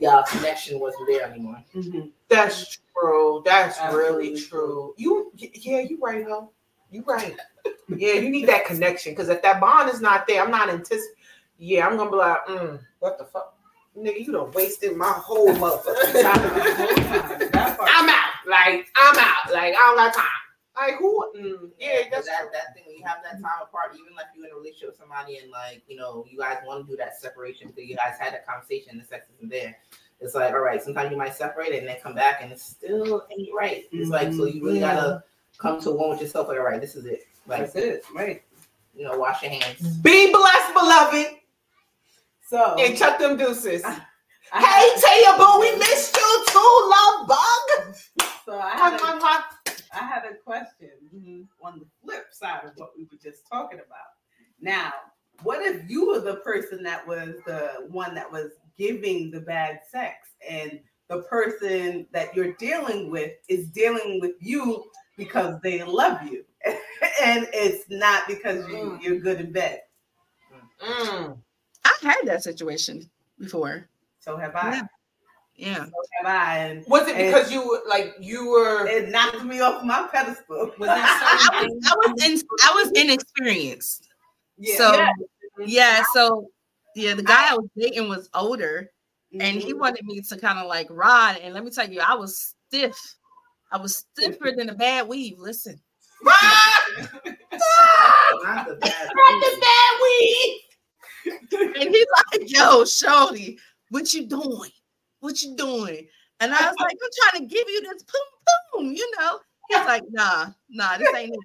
[0.00, 1.62] y'all connection wasn't there anymore.
[1.74, 2.08] Mm-hmm.
[2.28, 3.42] That's true.
[3.44, 4.94] That's Absolutely really true.
[4.96, 6.50] You, yeah, you right, though.
[6.90, 7.36] You right.
[7.88, 11.14] yeah, you need that connection because if that bond is not there, I'm not anticipating.
[11.58, 13.56] Yeah, I'm gonna be like, mm, what the fuck,
[13.96, 16.22] nigga, you done wasted my whole motherfucking
[17.50, 17.78] time.
[17.80, 18.32] I'm out.
[18.46, 19.52] Like I'm out.
[19.52, 20.24] Like I don't got time.
[20.76, 21.24] Like who?
[21.36, 24.26] Mm, yeah, But that's that that thing when you have that time apart, even like
[24.36, 26.96] you're in a relationship with somebody and like you know you guys want to do
[26.96, 29.76] that separation because you guys had that conversation and the sex isn't there.
[30.20, 33.24] It's like all right, sometimes you might separate and then come back and it still
[33.36, 33.84] ain't right.
[33.92, 35.22] It's like so you really gotta
[35.58, 36.48] come to one with yourself.
[36.48, 37.20] Like all right, this is it.
[37.46, 38.04] Like That's it.
[38.14, 38.42] Right.
[38.96, 39.98] you know, wash your hands.
[39.98, 41.26] be blessed, beloved,
[42.48, 43.82] So and chuck them deuces.
[44.52, 47.94] I Hey, had- Taya Boo, we missed you too, love bug.
[48.44, 49.42] so I Come had, a, on, on.
[49.92, 53.78] I had a question mm-hmm, on the flip side of what we were just talking
[53.78, 54.14] about.
[54.60, 54.92] Now,
[55.42, 59.80] what if you were the person that was the one that was giving the bad
[59.90, 64.84] sex and the person that you're dealing with is dealing with you
[65.16, 66.44] because they love you
[67.22, 69.80] and it's not because you, you're good in bed.
[70.80, 71.38] Mm.
[71.84, 73.88] I had that situation before.
[74.20, 74.76] So have I.
[74.76, 74.82] Yeah.
[75.56, 75.84] Yeah.
[75.86, 76.56] So have I.
[76.58, 78.86] And Was it and because you were like you were?
[78.86, 80.72] It knocked me off my pedestal.
[80.78, 84.08] Was I, was, I was in, I was inexperienced.
[84.58, 84.76] Yeah.
[84.76, 85.08] So Yeah.
[85.66, 86.48] yeah, so
[86.96, 88.90] yeah, the guy I was dating was older,
[89.40, 89.78] and he Mhm.
[89.80, 91.38] wanted me to kind of like ride.
[91.42, 92.96] And let me tell you, I was stiff.
[93.72, 95.38] I was stiffer than a bad weave.
[95.38, 95.80] Listen.
[96.24, 96.34] Not
[98.66, 99.10] the bad.
[99.14, 100.60] Not the bad weave.
[101.76, 103.58] and he's like, "Yo, Shorty,
[103.90, 104.70] what you doing?
[105.24, 106.06] What you doing?"
[106.40, 109.40] And I was like, "I'm trying to give you this boom boom," you know.
[109.70, 111.40] He's like, "Nah, nah, this ain't it."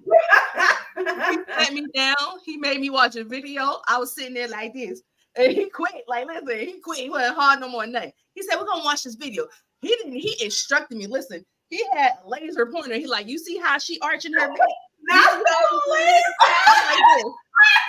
[0.96, 2.16] he sat me down.
[2.44, 3.80] He made me watch a video.
[3.88, 5.02] I was sitting there like this,
[5.36, 6.04] and he quit.
[6.06, 6.98] Like, listen, he quit.
[6.98, 7.86] He wasn't hard no more.
[7.86, 8.12] Nothing.
[8.34, 9.46] He said, "We're gonna watch this video."
[9.80, 10.12] He didn't.
[10.12, 11.06] He instructed me.
[11.06, 12.96] Listen, he had laser pointer.
[12.96, 14.58] He like, you see how she arching her back?
[15.02, 17.32] Not the laser.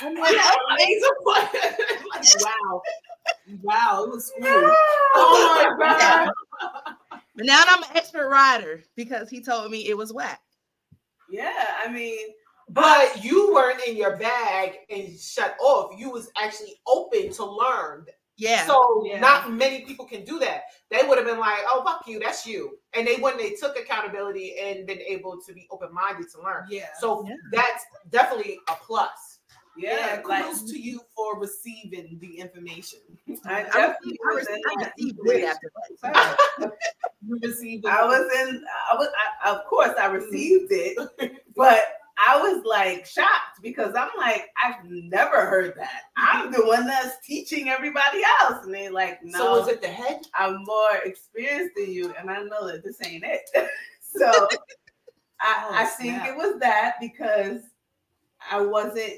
[0.01, 0.35] I'm like,
[0.79, 1.77] laser pointer.
[2.13, 2.81] Like, wow.
[3.63, 4.47] Wow, it was cool.
[5.13, 6.29] Oh, oh my god.
[7.35, 10.41] But now I'm an expert rider because he told me it was whack.
[11.29, 12.17] Yeah, I mean,
[12.69, 15.97] But you weren't in your bag and shut off.
[15.99, 18.05] You was actually open to learn.
[18.37, 18.65] Yeah.
[18.65, 19.19] So Yeah.
[19.19, 20.63] not many people can do that.
[20.89, 23.77] They would have been like, "Oh, fuck you, that's you," and they when they took
[23.77, 26.65] accountability and been able to be open minded to learn.
[26.69, 26.87] Yeah.
[26.99, 29.30] So that's definitely a plus.
[29.77, 32.99] Yeah, Yeah, like to you for receiving the information.
[33.45, 35.49] I I definitely received, I was received, I received it situation.
[36.09, 36.77] after
[37.27, 38.63] You received I was in.
[38.91, 39.07] I was.
[39.43, 40.15] I, of course, I mm-hmm.
[40.15, 41.79] received it, but
[42.17, 46.03] I was like shocked because I'm like, I've never heard that.
[46.17, 49.37] I'm the one that's teaching everybody else, and they're like, no.
[49.37, 50.21] So was it the head?
[50.33, 53.49] I'm more experienced than you, and I know that this ain't it.
[54.01, 54.27] so
[55.39, 57.61] I, Oh, I think it was that because
[58.49, 59.13] I wasn't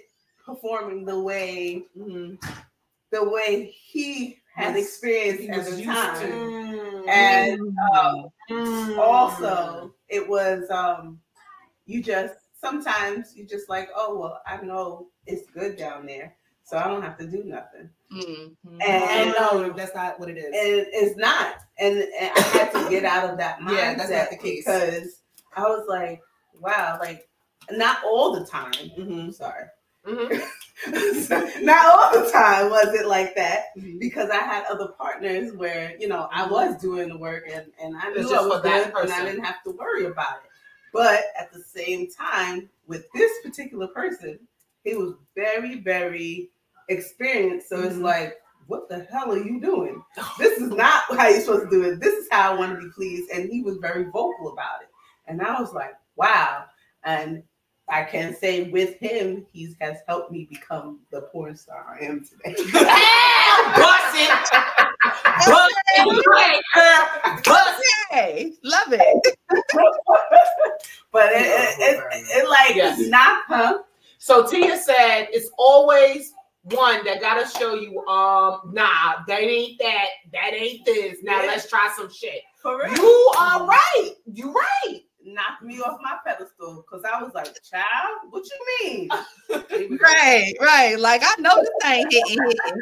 [0.45, 6.29] performing the way the way he had experienced he at the time.
[6.31, 7.09] Mm.
[7.09, 8.97] And um, Mm.
[8.97, 11.19] also it was um
[11.85, 16.77] you just sometimes you just like, oh well, I know it's good down there, so
[16.77, 17.89] I don't have to do nothing.
[18.11, 18.55] Mm.
[18.85, 20.45] And no, that's not what it is.
[20.45, 21.55] and it's not.
[21.79, 24.63] And, and I had to get out of that mindset Yeah, that's not the case.
[24.65, 25.21] because
[25.55, 26.21] I was like,
[26.59, 27.27] wow, like
[27.71, 28.71] not all the time.
[28.73, 29.31] Mm-hmm.
[29.31, 29.65] Sorry.
[30.87, 31.63] Mhm.
[31.63, 33.99] not all the time was it like that Mm-hmm.
[33.99, 37.95] because I had other partners where you know I was doing the work and and
[37.95, 40.49] I It's knew I was that good and I didn't have to worry about it.
[40.91, 44.39] But at the same time, with this particular person,
[44.83, 46.49] he was very very
[46.89, 47.69] experienced.
[47.69, 48.01] So it's Mhm.
[48.01, 50.03] like, what the hell are you doing?
[50.37, 51.99] This is not how you're supposed to do it.
[52.01, 53.29] This is how I want to be pleased.
[53.31, 54.89] And he was very vocal about it.
[55.27, 56.65] And I was like, wow.
[57.05, 57.43] And
[57.93, 62.25] I can say with him, he has helped me become the porn star I am
[62.25, 62.55] today.
[62.55, 64.49] Bust it.
[65.45, 66.25] Bust it.
[66.27, 67.35] Right, girl.
[67.45, 68.13] Bust it.
[68.15, 69.35] Hey, love it.
[71.11, 72.03] but it, it, it,
[72.43, 72.99] it like Yes.
[73.09, 73.83] not huh?
[74.17, 80.05] So Tia said it's always one that gotta show you, um, nah, that ain't that,
[80.31, 81.17] that ain't this.
[81.21, 81.47] Now Yeah.
[81.47, 82.41] let's try some shit.
[82.59, 82.91] For real.
[82.95, 84.13] You are right.
[84.31, 85.01] You right.
[85.33, 89.09] Knocked me off my pedestal because I was like, child, what you mean?
[90.01, 90.99] Right, right.
[90.99, 92.81] Like I know this ain't hitting, hitting.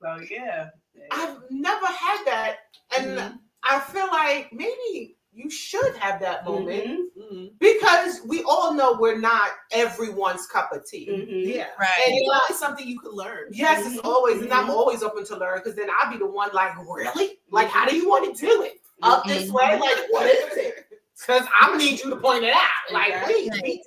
[0.00, 0.68] So yeah.
[1.10, 2.56] I've never had that,
[2.96, 3.38] and Mhm.
[3.62, 7.22] I feel like maybe you should have that moment Mhm.
[7.22, 7.46] Mm-hmm.
[7.58, 11.08] because we all know we're not everyone's cup of tea.
[11.10, 11.46] Mhm.
[11.54, 11.68] Yeah.
[11.78, 11.90] Right.
[12.06, 13.48] And It's always something you can learn.
[13.50, 14.70] yes, it's always, and I'm Mhm.
[14.74, 17.40] always open to learn because then I'll be the one like, really?
[17.50, 18.80] Like, how do you want to do it?
[19.02, 19.78] Up this way?
[19.78, 20.86] Like, what is it?
[21.18, 22.92] Because I need you to point it out.
[22.92, 23.50] Like, Exactly.
[23.60, 23.84] please,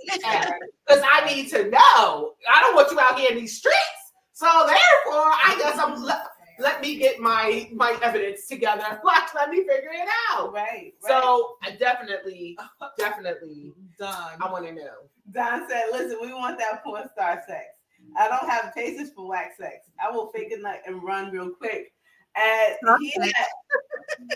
[0.87, 2.33] because I need to know.
[2.49, 3.77] I don't want you out here in these streets.
[4.33, 6.21] So therefore, I guess I'm let,
[6.59, 8.83] let me get my my evidence together.
[9.03, 10.53] Like, let me figure it out.
[10.53, 10.93] Right.
[11.03, 11.07] right.
[11.07, 12.57] So I definitely,
[12.97, 14.37] definitely, Done.
[14.41, 15.09] I want to know.
[15.31, 17.65] Don said, listen, we want that porn star sex.
[18.17, 19.89] I don't have patience for wax sex.
[19.99, 21.91] I will fake a nut and run real quick.
[22.39, 23.11] And he,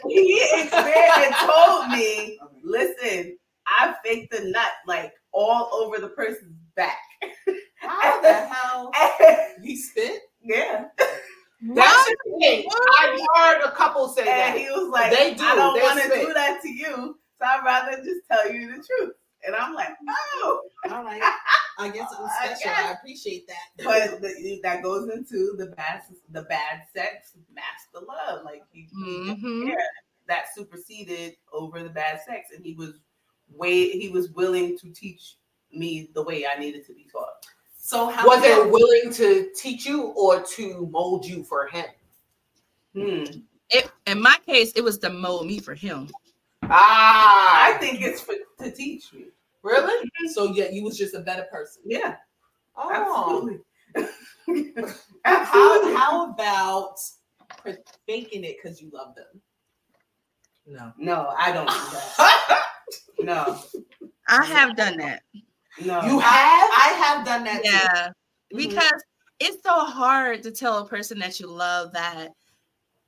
[0.08, 3.38] he experienced told me, listen,
[3.68, 6.98] I faked the nut like all over the person's back.
[7.78, 8.92] How the hell
[9.64, 10.22] he spit?
[10.44, 10.86] yeah.
[11.76, 12.68] That's the thing.
[13.02, 14.58] I've heard a couple say And that.
[14.58, 15.44] he was like, They do.
[15.44, 17.18] I don't want to do that to you.
[17.40, 19.14] So I'd rather just tell you the truth.
[19.46, 19.90] And I'm like,
[20.44, 20.62] oh.
[20.92, 21.22] All right.
[21.78, 22.62] I guess it was I special.
[22.66, 22.86] guess.
[22.86, 23.84] I appreciate that.
[23.84, 28.44] But the, that goes into the bad, the bad sex matched the love.
[28.46, 29.68] Like he, he didn't Mhm.
[29.68, 29.78] care.
[30.28, 32.94] that superseded over the bad sex, and he was
[33.54, 35.36] way he was willing to teach
[35.74, 37.46] me the way I needed to be taught.
[37.78, 41.86] So how Was many- it willing to teach you or to mold you for him?
[42.94, 43.24] Hmm.
[43.70, 46.10] It, in my case, it was to mold me for him.
[46.64, 49.26] Ah, I think it's for to teach me.
[49.64, 50.10] Really?
[50.34, 51.84] So yeah, you was just a better person.
[51.86, 52.16] Yeah,
[52.76, 53.60] Oh, absolutely.
[55.26, 56.98] How how about
[58.08, 59.42] faking it because you love them?
[60.66, 60.94] no.
[60.98, 62.64] No, I don't do that.
[63.20, 63.62] No,
[64.28, 65.22] I have done that.
[65.86, 66.02] no.
[66.02, 66.70] You have?
[66.72, 67.64] I have done that.
[67.64, 67.70] too.
[67.70, 68.08] Yeah.
[68.54, 68.58] Mhm.
[68.58, 69.04] Because
[69.40, 72.30] it's so hard to tell a person that you love that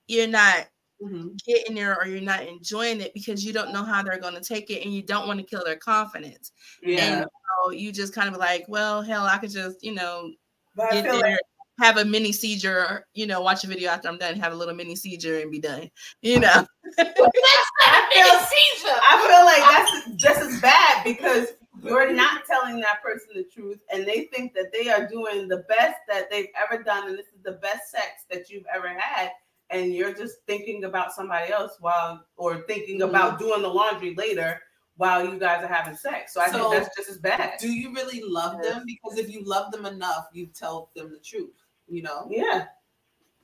[0.08, 0.68] you're not
[1.04, 1.38] Mhm.
[1.46, 4.42] getting there or you're not enjoying it because you don't know how they're going to
[4.42, 6.52] take it and you don't want to kill their confidence.
[6.82, 7.26] yeah, And
[7.66, 10.32] so you just kind of like, well, hell, I could just, you know,
[10.78, 11.39] get there, like
[11.82, 14.56] have a mini seizure, or, you know, watch a video after I'm done, have a
[14.56, 15.89] little mini seizure and be done.
[16.22, 16.66] You know,
[16.98, 19.00] I feel seizure.
[19.04, 21.50] I feel like that's just as bad because
[21.82, 25.66] you're not telling that person the truth and they think that they are doing the
[25.68, 29.32] best that they've ever done and this is the best sex that you've ever had
[29.74, 33.10] and you're just thinking about somebody else while or thinking mm-hmm.
[33.10, 34.62] about doing the laundry later
[34.98, 36.34] while you guys are having sex.
[36.34, 37.54] So I So, think that's just as bad.
[37.60, 38.84] Do you really love them?
[38.86, 41.56] Because if you love them enough, you tell them the truth.
[41.88, 42.28] You know.
[42.30, 42.66] Yeah.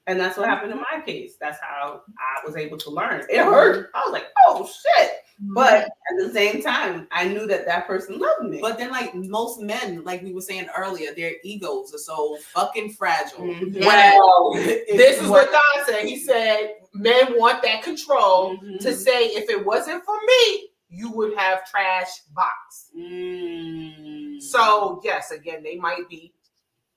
[0.07, 1.35] And that's what happened in my case.
[1.39, 3.25] That's how I was able to learn.
[3.29, 3.91] It hurt.
[3.93, 5.11] I was like, oh shit.
[5.41, 8.59] But at the same time, I knew that that person loved me.
[8.61, 12.91] But then, like most men, like we were saying earlier, their egos are so fucking
[12.93, 13.45] fragile.
[13.45, 13.85] Mhm.
[13.85, 16.05] Well, If this is what Don said.
[16.05, 18.79] He said men want that control Mhm.
[18.81, 22.89] to say, if it wasn't for me, you would have trash box.
[22.97, 24.41] Mm.
[24.41, 26.33] So yes, again, they might be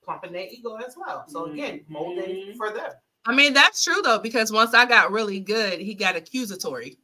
[0.04, 1.24] pumping their ego as well.
[1.28, 2.56] So again, molding Mhm.
[2.56, 2.90] for them.
[3.24, 6.98] I mean, that's true though, because once I got really good, he got accusatory.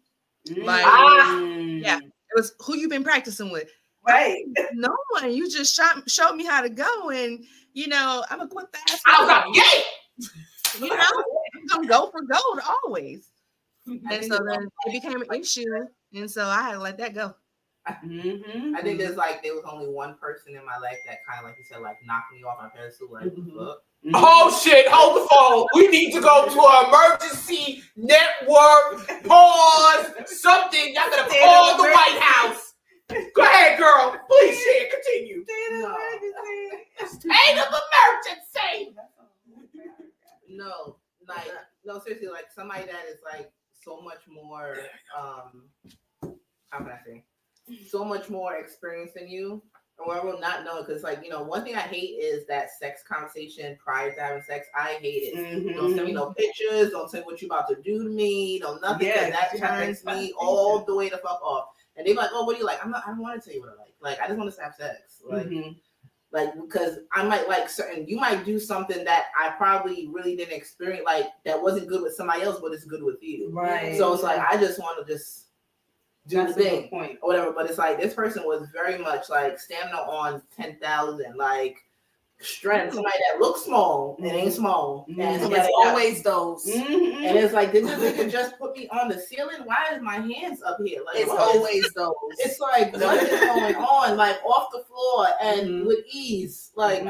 [0.56, 1.82] Like, Mm.
[1.82, 1.98] yeah.
[1.98, 3.68] It was who you've been practicing with?
[4.06, 4.44] Right.
[4.74, 5.32] No one.
[5.32, 9.02] You just shot, showed me how to go, and you know I'm gonna quit fast.
[9.06, 9.82] I was like, yeah.
[10.80, 11.24] You know,
[11.56, 13.30] I'm gonna go for gold always.
[13.87, 15.64] And so then it became an issue,
[16.14, 17.34] and so I had to let that go.
[18.04, 18.76] Mm-hmm.
[18.76, 21.46] I think there's like there was only one person in my life that kind of
[21.48, 23.56] like you said like knocked me off my pedestal like Mhm.
[23.56, 23.82] fuck.
[24.14, 25.66] Oh shit, hold the phone.
[25.74, 29.24] We need to go to an emergency network.
[29.24, 30.06] Pause.
[30.26, 30.94] Something.
[30.94, 32.74] Y'all gotta State call the White House.
[33.34, 34.16] Go ahead, girl.
[34.28, 34.88] Please share.
[34.90, 35.44] Continue.
[37.06, 38.94] State of emergency.
[40.48, 40.96] No,
[41.28, 41.50] like
[41.84, 44.76] no, seriously, like somebody that is like so much more
[45.18, 45.64] um
[46.70, 47.24] how can I say
[47.88, 49.62] so much more experience than you.
[49.98, 52.68] Or I will not know because like you know one thing I hate is that
[52.78, 54.68] sex conversation prior to having sex.
[54.76, 55.74] I hate it.
[55.74, 56.90] Don't send me no pictures.
[56.90, 58.61] Don't say what you about to do to me.
[58.61, 59.08] Don't nothing.
[59.08, 61.70] Yeah, that turns me all the way the fuck off.
[61.96, 63.02] And they're like, "Oh, what do you like?" I'm not.
[63.06, 63.94] I don't want to tell you what I like.
[64.00, 65.20] Like, I just want to have sex.
[65.28, 65.76] Like, Mhm.
[66.30, 68.06] like because I might like certain.
[68.06, 71.04] You might do something that I probably really didn't experience.
[71.04, 73.50] Like that wasn't good with somebody else, but it's good with you.
[73.52, 73.98] Right.
[73.98, 75.46] So it's like I just want to just
[76.29, 77.19] do the thing point.
[77.23, 77.53] or whatever.
[77.53, 81.77] But it's like this person was very much like stamina on ten thousand, like
[82.41, 82.95] strength.
[82.95, 85.21] Somebody that looks small and ain't small, Mhm.
[85.21, 86.64] and It's always those.
[86.67, 87.27] Mhm.
[87.27, 89.62] and it's like, did this nigga just put me on the ceiling?
[89.64, 91.03] Why is my hands up here?
[91.05, 92.14] Like, It's what always those.
[92.38, 94.17] It's like, what is going on?
[94.17, 95.87] Like off the floor and Mhm.
[95.88, 96.71] with ease.
[96.77, 97.03] Like,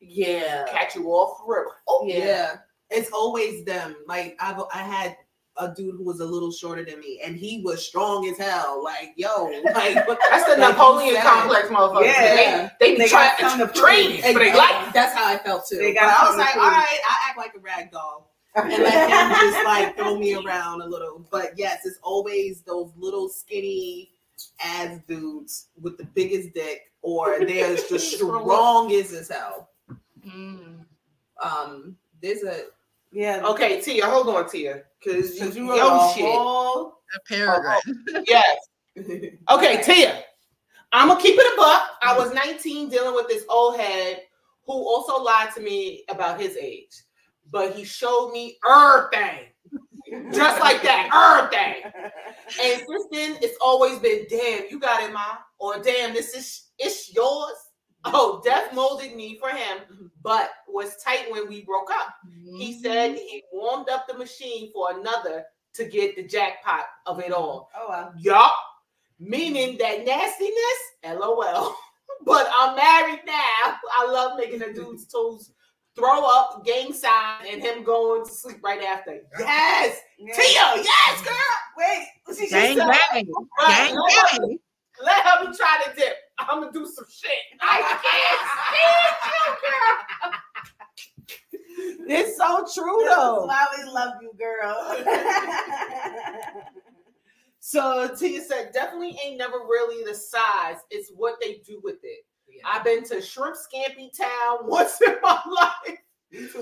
[0.00, 1.66] yeah, Catch you off rip.
[1.88, 2.18] Oh yeah.
[2.18, 2.56] Yeah.
[2.90, 3.96] It's always them.
[4.06, 5.16] Like I've I had
[5.58, 8.82] a dude who was a little shorter than me and he was strong as hell.
[8.84, 12.04] Like, yo, like That's the Napoleon complex, motherfucker.
[12.04, 12.70] Yeah.
[12.78, 14.92] They, they, They try to train for their life.
[14.92, 15.78] That's how I felt too.
[15.78, 18.32] They But I was like, all I act like a rag doll.
[18.54, 19.10] and let
[19.42, 21.26] him just like throw me around a little.
[21.30, 24.10] But yes, it's always those little skinny
[24.62, 29.70] ass dudes with the biggest dick, or they're the strongest as hell.
[30.26, 30.84] Mm.
[31.42, 32.64] Um, there's a
[33.16, 33.40] Yeah.
[33.46, 34.82] Okay, Tia, hold on, Tia.
[35.02, 36.24] Because you, Because you you wrote yo a shit.
[36.26, 37.80] whole A paragraph.
[37.88, 38.58] Oh, oh, yes.
[39.50, 40.22] Okay, Tia.
[40.92, 41.92] I'm gonna keep it a buck.
[42.02, 44.20] I was 19 dealing with this old head
[44.66, 46.92] who also lied to me about his age,
[47.50, 49.46] but he showed me everything,
[50.34, 51.90] just like that, everything.
[52.62, 56.66] And since then, it's always been, damn, you got it, ma, or damn, this is
[56.78, 57.56] it's yours.
[58.06, 62.14] Oh, death molded me for him, but was tight when we broke up.
[62.58, 63.18] He said mm-hmm.
[63.18, 65.44] he warmed up the machine for another
[65.74, 67.70] to get the jackpot of it all.
[67.76, 68.12] Oh wow.
[68.18, 68.52] Yup.
[69.18, 71.74] Meaning that nastiness, lol.
[72.24, 73.76] but I'm married now.
[73.98, 75.52] I love making a dude's toes
[75.96, 79.18] throw up, gang sign, and him going to sleep right after.
[79.38, 79.98] Yes!
[80.18, 81.34] Tia, yes, girl!
[81.78, 82.06] Wait.
[82.50, 84.58] Gang, said- gang, Right, gang, let, her, gang.
[85.02, 86.16] let her be to dip.
[86.38, 87.30] I'm gonna do some shit.
[87.60, 90.32] I can't stand you, girl.
[92.08, 93.46] It's so true This is though.
[93.46, 94.76] why we love you, girl.
[97.68, 100.76] So Tia said, definitely ain't never really the size.
[100.88, 102.24] It's what they do with it.
[102.64, 105.98] I've been to shrimp scampi town once in my life,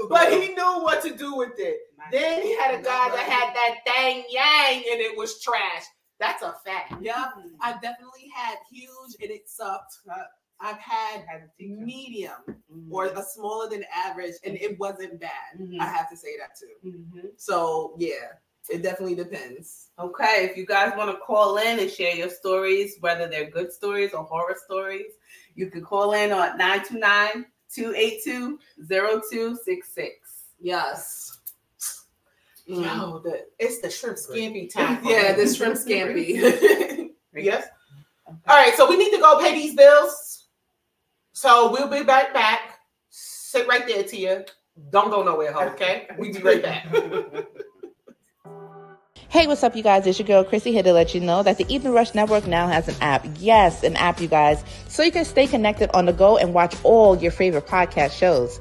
[0.08, 1.76] but he knew what to do with it.
[2.10, 5.84] Then he had a guy that had that dang yang and it was trash.
[6.20, 6.94] That's a fact.
[7.00, 7.26] Yeah,
[7.60, 9.98] I've definitely had huge and it sucked.
[10.60, 11.24] I've had
[11.58, 12.32] medium
[12.90, 15.58] or a smaller than average and it wasn't bad.
[15.58, 15.80] Mhm.
[15.80, 16.88] I have to say that too.
[16.88, 17.32] Mhm.
[17.36, 18.34] So yeah,
[18.70, 19.90] it definitely depends.
[19.98, 23.72] Okay, if you guys want to call in and share your stories, whether they're good
[23.72, 25.12] stories or horror stories,
[25.54, 28.58] you can call in on 929 282
[28.88, 30.44] 0266.
[30.60, 31.33] Yes.
[32.68, 32.84] Mm.
[32.84, 35.00] Yo, the, it's the shrimp scampi time.
[35.04, 37.10] Yeah, the shrimp scampi.
[37.34, 37.66] yes.
[38.26, 40.48] All right, so we need to go pay these bills.
[41.32, 42.78] So we'll be right back.
[43.10, 44.46] Sit right there, Tia.
[44.90, 46.08] Don't go nowhere, ho, okay?
[46.18, 46.86] We be right back.
[49.34, 50.06] Hey, what's up, you guys?
[50.06, 52.68] It's your girl Chrissy here to let you know that the Evening Rush Network now
[52.68, 53.26] has an app.
[53.38, 56.76] Yes, an app, you guys, so you can stay connected on the go and watch
[56.84, 58.60] all your favorite podcast shows.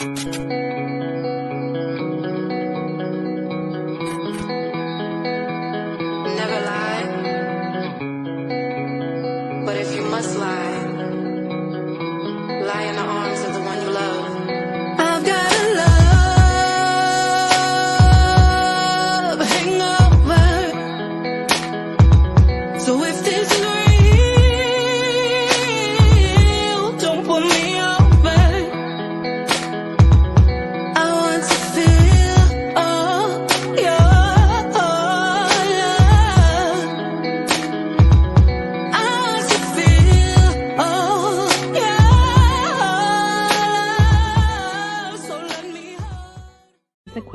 [0.00, 0.97] うん。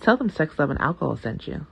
[0.00, 1.64] Tell them Sex, Love, and Alcohol sent you.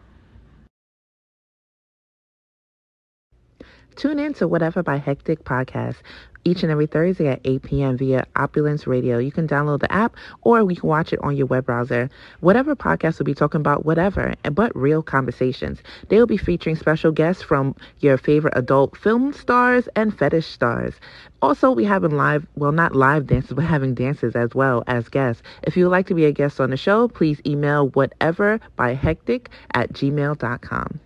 [3.97, 5.97] Tune in to Whatever by Hectic Podcast
[6.45, 7.97] each and every Thursday at 8 p.m.
[7.97, 9.18] via Opulence Radio.
[9.18, 12.11] You can download the app or we can watch it on your web browser.
[12.40, 15.80] Whatever podcast will be talking about whatever, but real conversations.
[16.09, 20.95] They will be featuring special guests from your favorite adult film stars and fetish stars.
[21.40, 25.43] Also, we having live, well, not live dances, but having dances as well as guests.
[25.62, 28.95] If you would like to be a guest on the show, please email whatever by
[28.95, 31.01] hectic at gmail.com.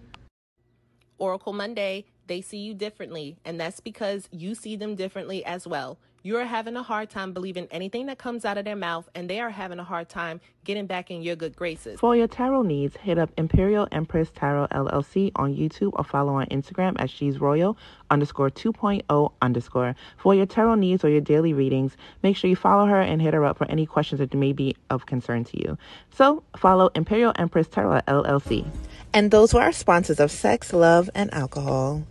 [1.18, 5.98] Oracle Monday, they see you differently, and that's because you see them differently as well.
[6.26, 9.38] You're having a hard time believing anything that comes out of their mouth, and they
[9.38, 12.00] are having a hard time getting back in your good graces.
[12.00, 16.46] For your tarot needs, hit up Imperial Empress Tarot LLC on YouTube or follow on
[16.46, 17.78] Instagram at She's Royal
[18.10, 19.94] underscore 2.0 underscore.
[20.16, 23.32] For your tarot needs or your daily readings, make sure you follow her and hit
[23.32, 25.78] her up for any questions that may be of concern to you.
[26.10, 28.66] So follow Imperial Empress Tarot LLC.
[29.14, 32.02] And those were our sponsors of Sex, Love, and Alcohol.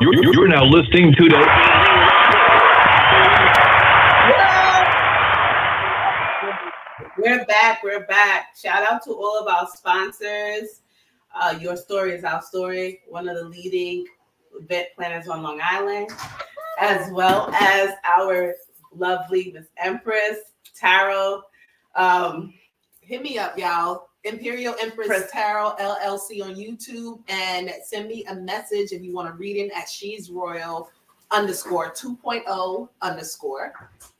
[0.00, 2.48] You're, you're- now listening to the.
[7.18, 7.82] we're back.
[7.82, 8.56] We're back.
[8.60, 10.80] Shout out to all of our sponsors.
[11.34, 14.06] Uh, Your Story is Our Story, one of the leading
[14.60, 16.10] event planners on Long Island,
[16.80, 18.54] as well as our
[18.94, 20.38] lovely Miss Empress
[20.74, 21.42] Tarot.
[21.94, 22.54] Um,
[23.00, 24.07] Hit me up, y'all.
[24.24, 29.34] Imperial Empress Tarot LLC on YouTube and send me a message if you want to
[29.34, 30.90] read reading at She's Royal
[31.30, 33.72] underscore 2.0 underscore.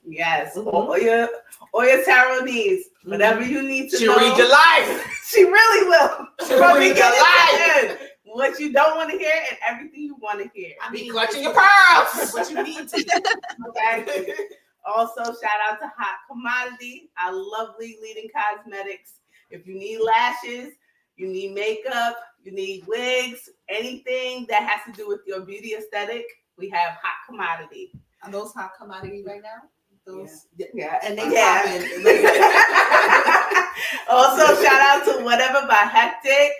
[0.07, 0.69] Yes, mm-hmm.
[0.69, 1.29] all your
[1.73, 3.11] all your tarot needs, mm-hmm.
[3.11, 4.29] whatever you need to She'll know.
[4.29, 5.25] read your life.
[5.27, 6.29] she really will.
[6.47, 7.99] From read your life.
[8.25, 10.73] What you don't want to hear and everything you want to hear.
[10.83, 12.33] I mean, Be clutching your pearls.
[12.33, 13.23] what you need to.
[13.69, 14.33] okay.
[14.87, 19.21] Also, shout out to Hot Commodity, our lovely leading cosmetics.
[19.51, 20.73] If you need lashes,
[21.17, 26.25] you need makeup, you need wigs, anything that has to do with your beauty aesthetic,
[26.57, 27.93] we have Hot Commodity.
[28.23, 29.63] Are those hot commodity right now?
[30.07, 31.63] Those Yeah, and they Yeah.
[34.09, 36.53] also, shout out to Whatever by Hectic.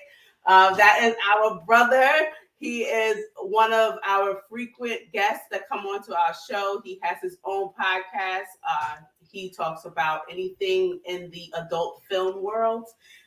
[0.47, 2.11] Uh, that is our brother.
[2.59, 6.81] He is one of our frequent guests that come onto our show.
[6.85, 8.47] He has his own podcast.
[8.69, 8.97] Uh,
[9.31, 12.87] he talks about anything in the adult film world,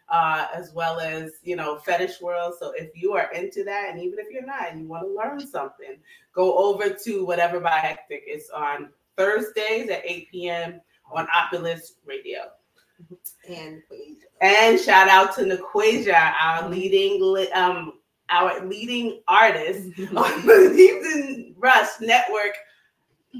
[0.09, 2.55] uh, as well as you know fetish world.
[2.59, 5.13] So if you are into that, and even if you're not, and you want to
[5.13, 5.97] learn something,
[6.33, 8.23] go over to Whatever by Hectic.
[8.25, 10.81] It's on Thursdays at 8 p.m.
[11.11, 12.51] on Opulence Radio.
[13.47, 13.81] and
[14.41, 17.93] And shout out to Naquasia, our leading um
[18.31, 22.55] our leading artist on the Evening Rush Network.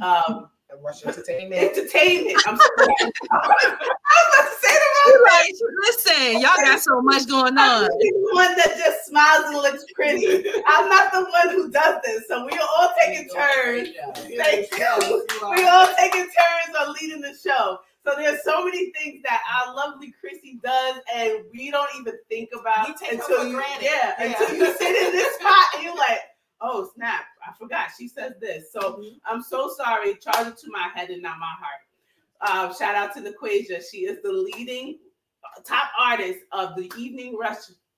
[0.01, 0.49] Um,
[0.83, 1.61] Rush Entertainment.
[1.61, 2.37] Entertainment.
[2.47, 2.87] I'm sorry.
[3.31, 5.67] I was about to say the wrong like, thing.
[5.83, 7.89] listen, y'all got so much going I'm on.
[7.89, 10.49] the one that just smiles and looks pretty.
[10.65, 12.27] I'm not the one who does this.
[12.27, 13.89] So we are all taking turns.
[14.37, 15.25] Thank you.
[15.55, 17.79] We all taking turns on leading the show.
[18.03, 22.49] So there's so many things that our lovely Chrissy does, and we don't even think
[22.59, 23.83] about We take until for you, granted.
[23.85, 24.25] yeah, Yeah.
[24.41, 26.19] until you sit in this spot and you're like,
[26.61, 28.71] oh snap, I forgot she says this.
[28.71, 29.17] So Mm-hmm.
[29.25, 30.15] I'm so sorry.
[30.15, 31.81] Charge it to my head and not my heart.
[32.41, 33.81] Uh, shout out to the Naquasia.
[33.89, 34.97] She is the leading
[35.43, 37.57] uh, top artist of the Evening Rush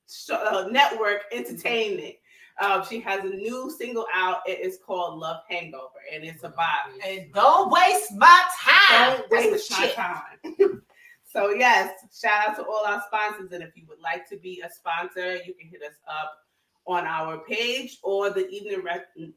[0.09, 2.15] show, uh, Network Entertainment.
[2.61, 4.41] Um, she has a new single out.
[4.45, 9.21] It is called Love Hangover, and it's about And don't waste my time.
[9.21, 10.81] don't waste my time.
[11.33, 14.61] so yes, shout out to all our sponsors, and if you would like to be
[14.63, 16.42] a sponsor, you can hit us up
[16.85, 18.83] on our page or the Evening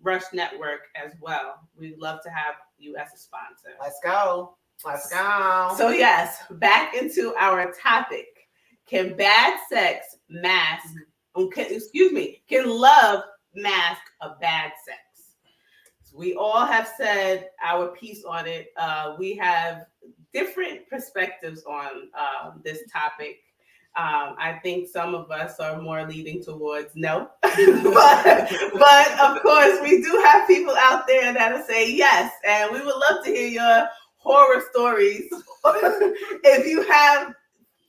[0.03, 1.61] Rush Network as well.
[1.77, 3.77] We'd love to have you as a sponsor.
[3.81, 4.57] Let's go.
[4.85, 5.75] Let's go.
[5.77, 8.27] So yes, back into our topic.
[8.87, 10.95] Can bad sex mask?
[11.35, 12.43] um, Can, excuse me.
[12.49, 13.23] Can love
[13.55, 14.99] mask a bad sex?
[16.15, 18.69] We all have said our piece on it.
[18.77, 19.87] Uh, we have
[20.33, 23.39] different perspectives on um, this topic.
[23.97, 29.81] Um, I think some of us are more leading towards no, but, but of course
[29.83, 33.49] we do have people out there that'll say yes, and we would love to hear
[33.49, 33.89] your
[34.19, 35.25] horror stories.
[35.65, 37.33] if you have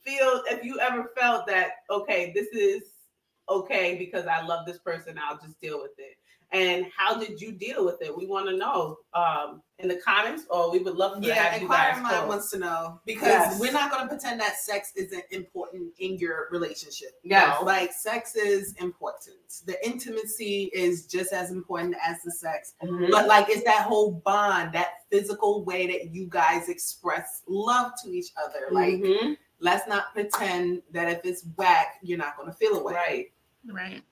[0.02, 2.84] feel, if you ever felt that okay, this is
[3.48, 6.16] okay because I love this person, I'll just deal with it.
[6.50, 8.16] And how did you deal with it?
[8.16, 11.44] We want to know um, in the comments, or we would love to Yeah, have
[11.60, 12.28] you guys inquiring mind call.
[12.28, 13.60] wants to know because Yes.
[13.60, 17.10] we're not going to pretend that sex isn't important in your relationship.
[17.22, 17.60] you Yes.
[17.60, 17.66] know?
[17.66, 19.36] like sex is important.
[19.66, 23.10] The intimacy is just as important as the sex, Mhm.
[23.10, 28.10] but like it's that whole bond, that physical way that you guys express love to
[28.10, 28.68] each other.
[28.70, 29.36] Like, Mhm.
[29.60, 32.94] let's not pretend that if it's whack, you're not going to feel it.
[32.94, 33.32] Right.
[33.70, 34.02] Right.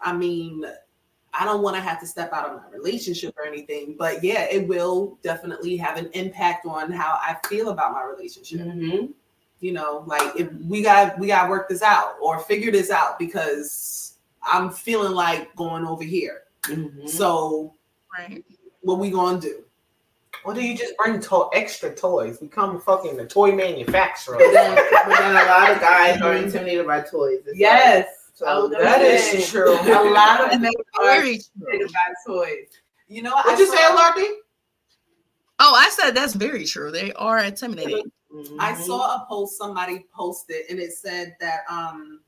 [0.00, 0.64] I mean,
[1.38, 4.46] I don't want to have to step out of my relationship or anything, but yeah,
[4.50, 8.60] it will definitely have an impact on how I feel about my relationship.
[8.60, 9.12] Mhm.
[9.60, 12.90] You know, like if we got we got to work this out or figure this
[12.90, 16.42] out because I'm feeling like going over here.
[16.62, 17.08] Mhm.
[17.08, 17.74] So,
[18.16, 18.44] right,
[18.82, 19.62] what we gonna do?
[20.44, 22.38] Or do you just bring to- extra toys?
[22.38, 24.36] Become fucking the toy manufacturer.
[24.38, 24.74] But then,
[25.06, 27.40] but then a lot of guys are intimidated by toys.
[27.46, 27.96] It's Yes.
[27.96, 29.72] like- I so was gonna that is true.
[29.72, 32.68] A lot of That's men are very intimidated by toys.
[33.08, 34.26] You know, What'd I you say, saw- Larky?
[35.58, 36.90] Oh, I said that's very true.
[36.90, 38.04] They are intimidating.
[38.58, 38.82] I Mm-hmm.
[38.82, 42.20] saw a post somebody posted and it said that um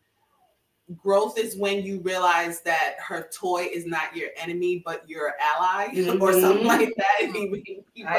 [0.96, 5.84] growth is when you realize that her toy is not your enemy but your ally
[6.20, 6.40] or Mhm.
[6.40, 7.16] something like that.
[7.20, 8.14] If you- if you- Okay.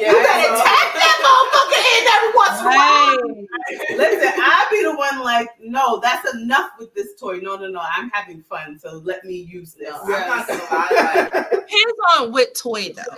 [0.00, 0.64] Yeah, you I better know.
[0.64, 3.98] tap that motherfucker in every once in a while.
[3.98, 7.38] Listen, I'll be the one like, no, that's enough with this toy.
[7.42, 9.90] No, no, no, I'm having fun, so let me use this.
[9.90, 11.28] No, I'm not gonna lie.
[11.50, 13.16] Depends on what toy though.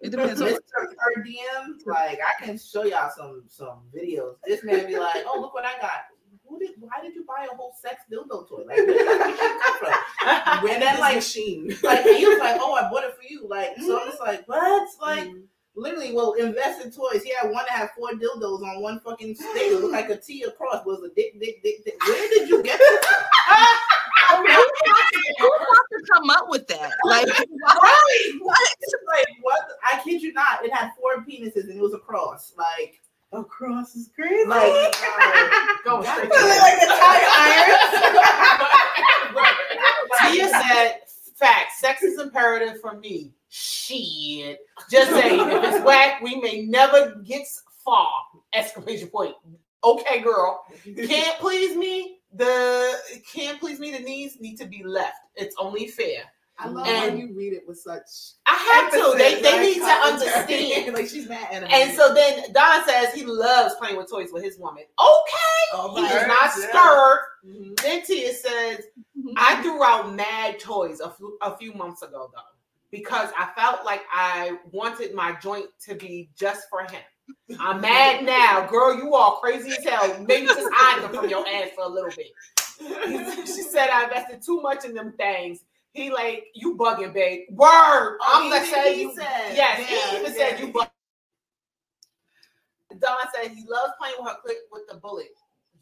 [0.00, 4.36] It depends on Her DMs, like I can show y'all some some videos.
[4.44, 6.04] This man be like, "Oh, look what I got."
[6.48, 6.70] Who did?
[6.78, 8.64] Why did you buy a whole sex dildo toy?
[8.66, 10.64] Like, where did that shit?
[10.64, 13.76] When that like machine, like he was like, "Oh, I bought it for you." Like,
[13.78, 14.10] so I'm mm-hmm.
[14.10, 14.88] just like, what?
[15.00, 15.40] Like, mm-hmm.
[15.74, 17.22] literally, well, invest in toys.
[17.22, 19.50] He had one that had four dildos on one fucking stick.
[19.54, 20.84] It looked like a T across.
[20.84, 21.94] Was a dick, dick, dick, dick.
[22.06, 23.06] Where did you get this?
[23.06, 23.16] from?
[24.28, 26.92] I mean, who wants to come up with that?
[27.04, 28.32] Like, right?
[28.40, 28.68] What?
[29.14, 29.68] Like, what?
[29.84, 30.64] I kid you not.
[30.64, 32.52] It had four penises and it was a cross.
[32.56, 33.00] Like,
[33.32, 34.48] a cross is crazy.
[34.48, 34.62] Like,
[35.84, 36.32] going straight.
[36.32, 36.86] Feeling like a
[40.32, 41.00] Tia said,
[41.34, 44.58] "Fact, sex is imperative for me." Shit,
[44.90, 45.48] just saying.
[45.50, 47.46] If it's whack, we may never get
[47.84, 48.10] far.
[48.52, 49.34] Exclamation point.
[49.84, 50.64] Okay, girl.
[50.84, 52.18] Can't please me.
[52.34, 52.98] The
[53.32, 53.92] can't please me.
[53.92, 55.18] The knees need to be left.
[55.36, 56.24] It's only fair.
[56.58, 58.02] I love And- how you read it with such.
[58.46, 59.14] I have to.
[59.18, 60.94] They, emphasis, they like, need to understand.
[60.94, 61.68] like she's mad at him.
[61.70, 64.84] And so then Don says he loves playing with toys with his woman.
[64.84, 66.50] Okay, Oh, he my is not God.
[66.52, 67.18] scared.
[67.46, 67.74] Mm-hmm.
[67.82, 68.84] Then Tia says,
[69.36, 72.40] I threw out mad toys a few, a few months ago though,
[72.90, 77.02] because I felt like I wanted my joint to be just for him.
[77.60, 78.96] I'm mad now, girl.
[78.96, 80.24] You all crazy as hell.
[80.26, 82.28] Maybe just hide them from your ass for a little bit.
[83.46, 85.60] she said I invested too much in them things.
[85.96, 87.44] He like you bugging, babe.
[87.50, 88.18] Word.
[88.20, 89.14] Oh, I'm gonna even say he you.
[89.14, 89.24] said.
[89.54, 90.50] yes, Yeah, he even yeah.
[90.50, 90.90] said you bugging.
[93.00, 95.26] Don said he loves playing with her clip with the bullet.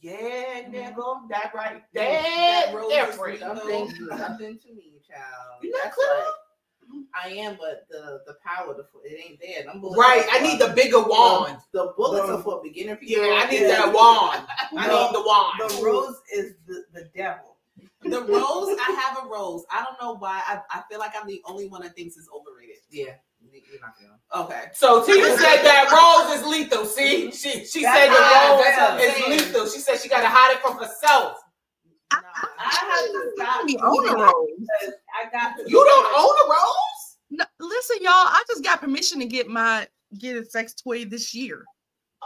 [0.00, 0.74] Yeah, mm-hmm.
[0.74, 1.82] nigga, that right.
[1.94, 3.40] That, That rose different.
[3.40, 3.88] something,
[4.18, 5.60] something to me, child.
[5.62, 6.08] You not That's clear?
[6.08, 7.00] like- mm-hmm.
[7.14, 9.64] I am, but the the power, the it ain't there.
[9.64, 11.58] Them bullets Right, I need the bigger wand.
[11.72, 13.24] The bullets The- are for beginner people.
[13.24, 14.46] Yeah, I need that wand.
[14.76, 15.54] I need the wand.
[15.58, 17.53] The rose is the, the devil.
[18.02, 19.64] The rose, I have a rose.
[19.70, 20.42] I don't know why.
[20.46, 22.76] I, I feel like I'm the only one that thinks it's overrated.
[22.90, 23.14] Yeah,
[23.50, 24.44] you're not gonna.
[24.46, 24.64] Okay.
[24.74, 26.84] So Tina said that rose is lethal.
[26.84, 29.00] See, she she That's said the rose felt.
[29.00, 29.66] is lethal.
[29.68, 31.38] She said she got to hide it from herself.
[32.10, 32.20] I
[32.70, 33.60] have to stop.
[33.82, 34.94] Own a rose.
[35.18, 37.16] I got to You don't own a rose?
[37.30, 38.10] No, listen, y'all.
[38.12, 41.64] I just got permission to get my get a sex toy this year.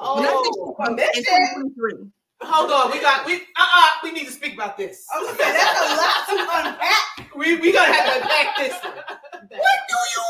[0.01, 0.77] When I say Oh,
[1.15, 2.13] in permission?
[2.41, 2.49] 2023.
[2.51, 2.91] hold on.
[2.93, 5.07] We got we uh uh we need to speak about this.
[5.15, 7.35] I was gonna that's a lot to unpack.
[7.37, 8.73] We we gonna have to unpack this.
[8.83, 8.95] one.
[8.95, 10.25] What do you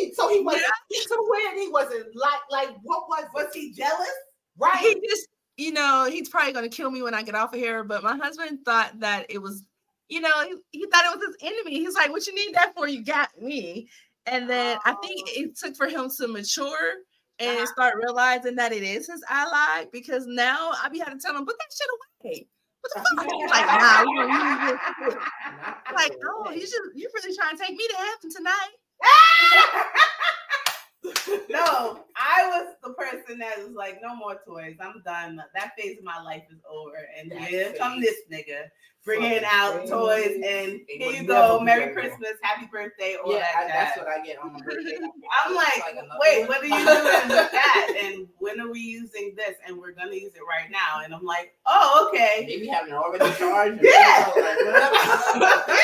[0.00, 0.14] mean?
[0.14, 1.58] So he wasn't into it.
[1.60, 4.08] He wasn't like like what was Was he jealous?
[4.58, 4.78] right?
[4.78, 7.82] He just, you know, he's probably gonna kill me when I get off of here.
[7.84, 9.64] But my husband thought that it was,
[10.08, 11.78] you know, he, he thought it was his enemy.
[11.78, 12.88] He's like, "What you need that for?
[12.88, 13.88] You got me."
[14.26, 16.94] And then I think it took for him to mature
[17.40, 21.36] and start realizing that it is his ally because now I be having to tell
[21.36, 21.88] him, "Put that shit
[22.34, 22.48] away."
[22.82, 23.50] What the fuck?
[23.50, 25.16] Like, nah, gonna use.
[25.86, 28.74] I'm like, oh, you just you really trying to take me to heaven tonight?
[31.48, 34.76] No, I was the person that was like, no more toys.
[34.80, 35.42] I'm done.
[35.54, 36.96] That phase of my life is over.
[37.18, 38.64] And That here come this nigga
[39.02, 39.92] bringing Fucking out crazy.
[39.92, 41.94] toys and It here you go, Merry over.
[41.94, 43.68] Christmas, Happy Birthday, all Yeah, I, that.
[43.72, 44.04] that's jazz.
[44.06, 44.98] what I get on my birthday.
[45.46, 47.94] I'm like, another wait, what are you doing with that?
[48.04, 49.56] And when are we using this?
[49.66, 51.00] And we're gonna use it right now.
[51.02, 52.44] And I'm like, oh, okay.
[52.46, 53.80] Maybe having already charged.
[53.82, 54.30] Yeah.
[54.36, 55.74] Like, whatever.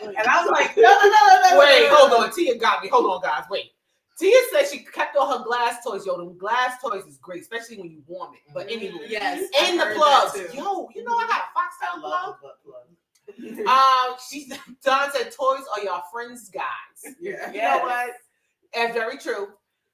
[0.00, 1.58] And I was like, no, no, no, no, no.
[1.60, 2.16] Wait, no, no, hold no.
[2.26, 2.32] on.
[2.32, 2.88] Tia got me.
[2.88, 3.44] Hold on, guys.
[3.50, 3.72] Wait.
[4.20, 6.04] Tia said she kept all her glass toys.
[6.04, 8.40] Yo, them glass toys is great, especially when you warm it.
[8.52, 9.48] But anyway, Yes.
[9.62, 10.36] and the plugs.
[10.54, 12.12] Yo, you know I got a I foxtail plug.
[12.12, 13.66] love the butt plug.
[14.10, 14.50] Um, she
[14.84, 17.14] Don said toys are your friends, guys.
[17.20, 17.48] Yeah.
[17.52, 17.78] You Yes.
[17.80, 18.10] know what?
[18.74, 19.48] And very true.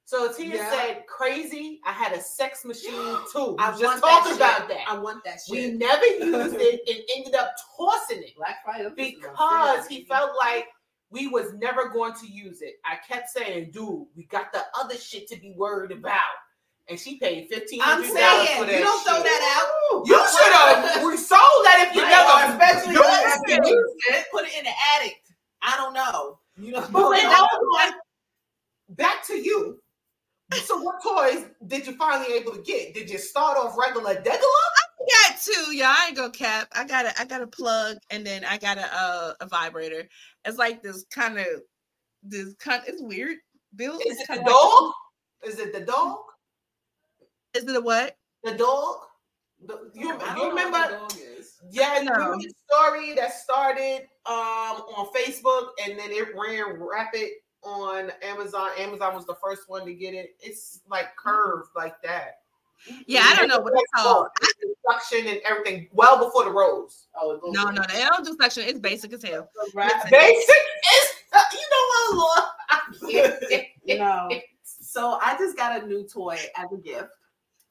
[0.07, 0.70] So Tia Yeah.
[0.70, 1.81] said, "Crazy.
[1.85, 3.57] I had a sex machine too.
[3.59, 4.85] I just talked about that.
[4.89, 5.51] I want that Shit.
[5.51, 10.66] We never used it and ended up tossing it Black Friday because he felt like
[11.11, 12.75] we was never going to use it.
[12.85, 16.21] I kept saying, "Dude, we got the other shit to be worried about."
[16.89, 18.79] And she paid fifteen I'm hundred dollars for that.
[18.79, 19.25] you don't throw shit.
[19.25, 20.07] that out.
[20.07, 21.05] You should have.
[21.05, 23.03] We sold that if you Right, never, especially used
[23.49, 23.69] you have it.
[23.69, 25.17] use it, put it in the attic.
[25.63, 26.39] I don't know.
[26.57, 27.49] You know, But wait, hold
[27.81, 27.93] on.
[28.91, 29.81] Back to you.
[30.65, 32.95] So, what toys did you finally able to get?
[32.95, 34.39] Did you start off regular degular?
[34.39, 35.93] I got two, yeah.
[35.97, 36.69] I ain't gonna cap.
[36.73, 40.09] I got a I got a plug and then I got a uh, a vibrator.
[40.47, 41.47] It's like this kind of
[42.22, 42.82] this kind.
[42.86, 43.36] It's weird.
[43.74, 44.92] Bill, Is it the kinda dog?
[45.44, 46.18] Is it the dog?
[47.55, 48.16] Is it a what?
[48.44, 48.97] The dog?
[49.66, 50.78] The- you, don't you remember?
[51.09, 51.26] the.
[51.70, 52.12] Yeah, No.
[52.12, 57.28] remember the story that started um on Facebook and then it ran rapid
[57.62, 58.70] on Amazon.
[58.78, 60.36] Amazon was the first one to get it.
[60.40, 62.40] It's like curved like that.
[63.07, 64.29] Yeah, I don't know what it's called.
[64.91, 67.09] Suction and everything well before the rose.
[67.20, 68.64] Oh, it No, no, they don't do section.
[68.64, 69.51] It's basic as hell.
[69.74, 73.66] Basic is uh, you know what, Lord.
[73.87, 74.29] No.
[74.64, 77.11] So I just got a new toy as a gift.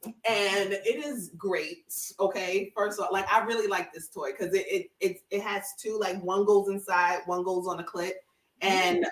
[0.05, 1.93] And it is great.
[2.19, 2.71] Okay.
[2.75, 5.73] First of all, like I really like this toy because it, it it it has
[5.79, 8.11] two, like one goes inside, one goes on a clit,
[8.61, 9.05] and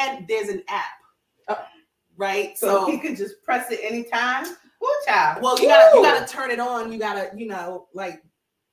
[0.00, 1.68] and there's an app.
[2.16, 2.58] right?
[2.58, 4.46] So, he could just press it anytime.
[4.80, 5.42] Woo, child.
[5.42, 6.92] Well, you gotta you gotta turn it on.
[6.92, 8.22] You gotta, you know, like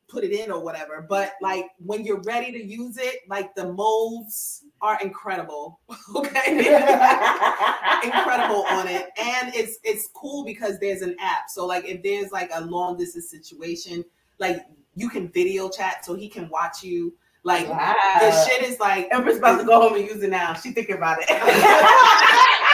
[0.08, 1.06] put it in or whatever.
[1.08, 5.80] But like when you're ready to use it, like the molds are incredible.
[6.16, 6.58] Okay.
[8.04, 9.10] incredible on it.
[9.18, 11.50] And it's it's cool because there's an app.
[11.50, 14.06] So like if there's like a long distance situation,
[14.40, 17.14] like you can video chat so he can watch you.
[17.44, 17.96] Like Wow.
[18.20, 20.54] the shit is like Empress about to go home and use it now.
[20.54, 21.30] She thinking about it.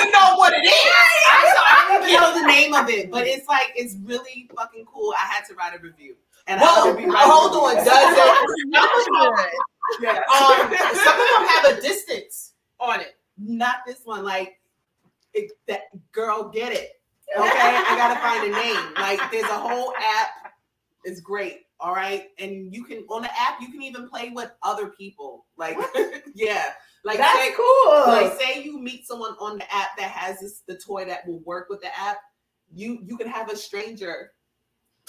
[0.00, 0.92] I want to know what it is.
[1.26, 4.84] I'm I don't even know the name of it, but it's like it's really fucking
[4.86, 5.12] cool.
[5.16, 7.88] I had to write a review, and I Whoa, will be writing hold on, does
[7.88, 9.50] it?
[10.00, 10.10] Yeah.
[10.10, 10.16] Um,
[10.70, 13.16] some of them have a distance on it.
[13.36, 14.24] Not this one.
[14.24, 14.60] Like
[15.34, 15.82] it, that
[16.12, 17.00] girl, get it.
[17.36, 18.94] Okay, I gotta find a name.
[18.94, 20.52] Like there's a whole app.
[21.04, 21.62] It's great.
[21.80, 25.46] All right, and you can on the app you can even play with other people.
[25.56, 25.76] Like
[26.34, 26.64] yeah,
[27.04, 27.92] like That's say, cool.
[28.06, 31.40] Like say you meet someone on the app that has this the toy that will
[31.40, 32.18] work with the app.
[32.72, 34.32] You you can have a stranger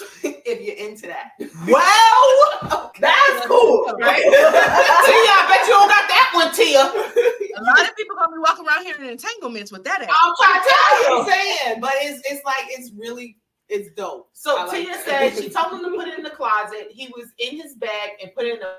[0.22, 1.32] if you're into that.
[1.68, 4.22] Well, that's cool, right?
[4.22, 6.80] Tia, I bet you don't got that one, Tia.
[6.80, 10.02] A lot of people gonna be walking around here in entanglements with that.
[10.02, 10.08] App.
[10.10, 11.20] I'm trying to tell you.
[11.20, 13.36] I'm saying, but it's it's like it's really
[13.68, 14.30] it's dope.
[14.32, 15.04] So I like Tia that.
[15.04, 16.88] said she told him to put it in the closet.
[16.90, 18.76] He was in his bag and put it in a,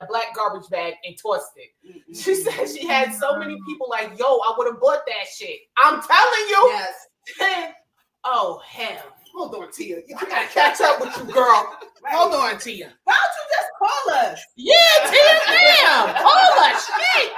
[0.00, 1.70] a black garbage bag and tossed it.
[1.86, 2.12] Mm-hmm.
[2.12, 3.66] She said she had so many mm-hmm.
[3.66, 6.70] people like, "Yo, I would have bought that shit." I'm telling you.
[6.70, 7.72] Yes.
[8.24, 9.14] oh hell.
[9.34, 9.98] Hold on, Tia.
[9.98, 11.76] I gotta catch up with you, girl.
[12.06, 12.92] Hold on, Tia.
[13.04, 14.40] Why don't you just call us?
[14.56, 14.74] Yeah,
[15.10, 16.14] Tia, damn.
[16.16, 17.32] Hold on, shit.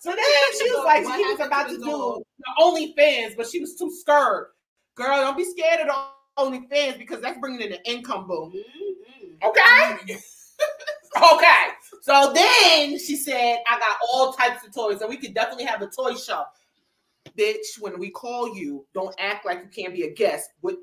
[0.00, 0.18] So then
[0.58, 4.48] she was like, she was about to do the OnlyFans, but she was too scared.
[4.94, 5.94] Girl, don't be scared of the
[6.38, 8.52] OnlyFans because that's bringing in an income boom.
[9.42, 9.60] Okay?
[9.62, 10.12] Mm-hmm.
[11.16, 11.68] okay.
[12.02, 15.82] So then she said, I got all types of toys, and we could definitely have
[15.82, 16.44] a toy show.
[17.38, 20.50] Bitch, when we call you, don't act like you can't be a guest.
[20.62, 20.76] We,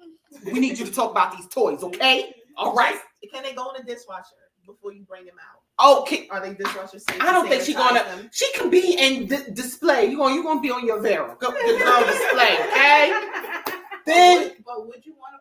[0.51, 2.33] we need you to talk about these toys, okay?
[2.57, 2.97] All right.
[3.31, 6.01] Can they go in the dishwasher before you bring them out?
[6.01, 6.27] Okay.
[6.29, 7.21] Are they dishwasher safe?
[7.21, 8.03] I don't think she's gonna.
[8.03, 8.29] them?
[8.31, 10.05] She can be in d- display.
[10.05, 11.35] You gonna you gonna be on your Vera.
[11.39, 13.27] Go, go display, okay?
[14.05, 15.35] Then But would you want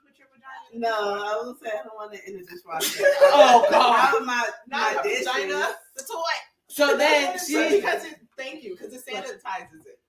[0.72, 3.04] No, I was saying I don't want it in the dishwasher.
[3.22, 4.12] Oh, God.
[4.12, 5.26] Not my Not my the dishes.
[5.26, 6.22] vagina, the toy.
[6.68, 10.00] so then So she because it, thank you, because it sanitizes it.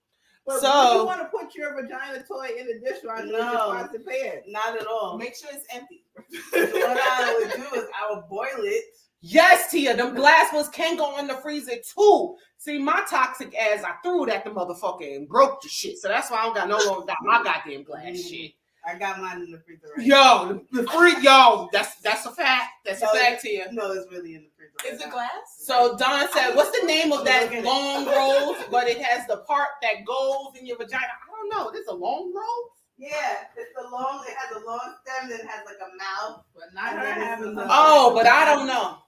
[0.46, 3.52] But So- you want to put your vagina toy in the dishwasher No.
[3.52, 3.88] no.
[3.92, 4.42] with your?
[4.48, 5.18] Not at all.
[5.18, 6.04] Make sure it's empty.
[6.52, 8.84] what I would do is I would boil it.
[9.20, 12.36] yes, Tia, them glass ones can go in the freezer too.
[12.58, 15.98] See, my toxic ass, I threw it at the motherfucker and broke the shit.
[15.98, 18.28] So that's why I don't got no longer got my goddamn glass mm-hmm.
[18.28, 18.52] shit.
[18.84, 22.30] I got mine in the freezer right Yo, the, the free yo, that's that's a
[22.32, 22.70] fact.
[22.84, 23.68] That's a No, fact, Tia.
[23.72, 24.72] No, it's really in the freezer.
[24.84, 25.12] right Is it now.
[25.12, 25.30] glass?
[25.58, 28.62] So Don said, "What's the name of that long rose?
[28.70, 31.04] But it has the part that goes in your vagina.
[31.04, 31.70] I don't know.
[31.72, 32.70] This a long rose?
[32.98, 34.24] Yeah, it's a long.
[34.28, 37.24] It has a long stem that has like a mouth, but not her then it's
[37.26, 38.98] having the- the- Oh, but I don't know.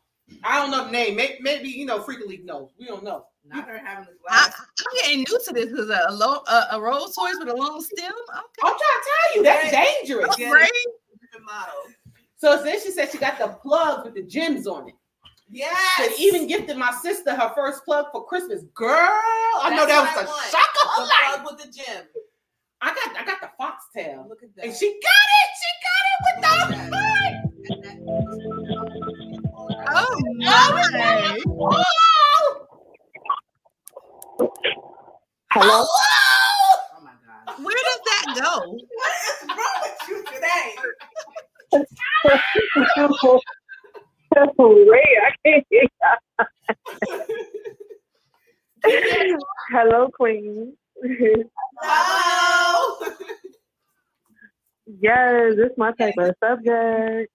[0.42, 1.16] I don't know the name.
[1.16, 2.70] Maybe, maybe you know, Freaky League knows.
[2.78, 3.26] We don't know.
[3.46, 4.60] Not her having the I, glass.
[4.80, 7.82] I'm getting new to this because a, lo- a, a rose toys with a long
[7.82, 8.12] stem.
[8.12, 8.62] Okay.
[8.62, 10.34] I'm trying to tell you that's dangerous.
[10.38, 10.70] I'm afraid.
[11.20, 11.74] Different model.
[12.36, 14.94] So then she said she got the plugs with the gems on it.
[15.50, 15.76] Yes.
[15.98, 18.62] Said even gifted my sister her first plug for Christmas.
[18.74, 20.50] Girl, I know that was I a want.
[20.50, 21.42] shock of her The life.
[21.42, 22.04] plug with the gem.
[22.80, 24.26] I got I got the foxtail.
[24.28, 24.64] Look at that.
[24.66, 25.50] And she got it.
[25.60, 27.23] She got it with the heart.
[30.06, 31.40] Oh my!
[35.50, 35.80] Hello?
[35.80, 37.64] Oh my god.
[37.64, 38.52] Where does that go?
[38.68, 40.66] What is wrong with you today?
[44.90, 46.12] Wait, I can't hear ya.
[49.70, 50.76] Hello, Queen.
[51.80, 52.98] Hello.
[54.86, 57.30] yes, it's my type of subject.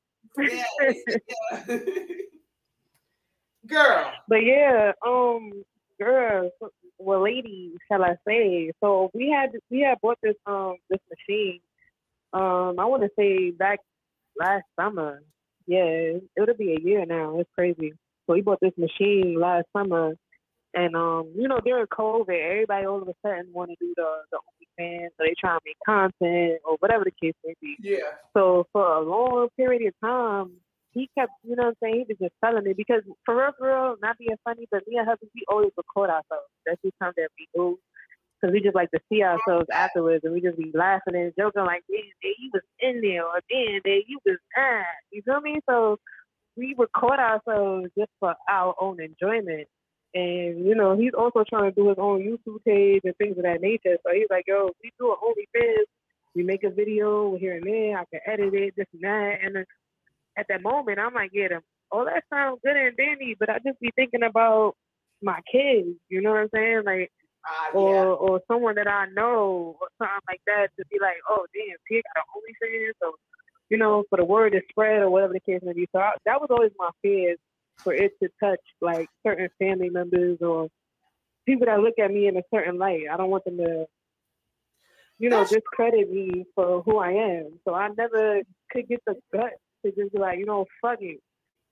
[3.69, 4.11] Girl.
[4.27, 5.51] But yeah, um,
[5.99, 6.49] girl,
[6.97, 8.71] well, lady, shall I say?
[8.81, 11.59] So we had we had bought this um this machine.
[12.33, 13.79] Um, I want to say back
[14.39, 15.21] last summer.
[15.67, 17.39] Yeah, it'll be a year now.
[17.39, 17.93] It's crazy.
[18.25, 20.15] So we bought this machine last summer,
[20.73, 24.07] and um, you know, during COVID, everybody all of a sudden want to do the
[24.31, 27.75] the OnlyFans, so they try to make content or whatever the case may be.
[27.79, 27.97] Yeah.
[28.33, 30.51] So for a long period of time,
[30.91, 32.05] he kept, you know what I'm saying?
[32.07, 34.97] He was just telling me because for real, for real, not being funny, but me
[34.97, 36.49] and husband, we always record ourselves.
[36.65, 37.77] That's just something that we do.
[38.41, 41.65] Cause we just like to see ourselves afterwards, and we just be laughing and joking
[41.65, 45.41] like, "Damn, day you was in there," or "Damn, day you was ah." You feel
[45.41, 45.59] me?
[45.69, 45.97] So
[46.55, 49.67] we record ourselves just for our own enjoyment.
[50.13, 53.43] And you know, he's also trying to do his own YouTube page and things of
[53.43, 53.97] that nature.
[54.07, 55.85] So he's like, "Yo, we do a an OnlyFans.
[56.33, 57.97] We make a video here and there.
[57.97, 59.65] I can edit it, this and that." And then
[60.39, 63.59] at that moment, I'm like, "Yeah, them- all that sounds good and dandy," but I
[63.65, 64.75] just be thinking about
[65.21, 65.97] my kids.
[66.09, 66.83] You know what I'm saying?
[66.85, 67.11] Like,
[67.45, 71.45] ah, or or someone that I know or something like that to be like, "Oh,
[71.53, 73.15] damn, he got an OnlyFans." So
[73.69, 75.87] you know, for the word to spread or whatever the case may be.
[75.91, 77.35] So I, that was always my fear
[77.77, 80.69] for it to touch like certain family members or
[81.45, 83.03] people that look at me in a certain light.
[83.11, 83.85] I don't want them to,
[85.19, 87.59] you know, discredit me for who I am.
[87.65, 91.19] So I never could get the guts to just be like, you know, fuck it.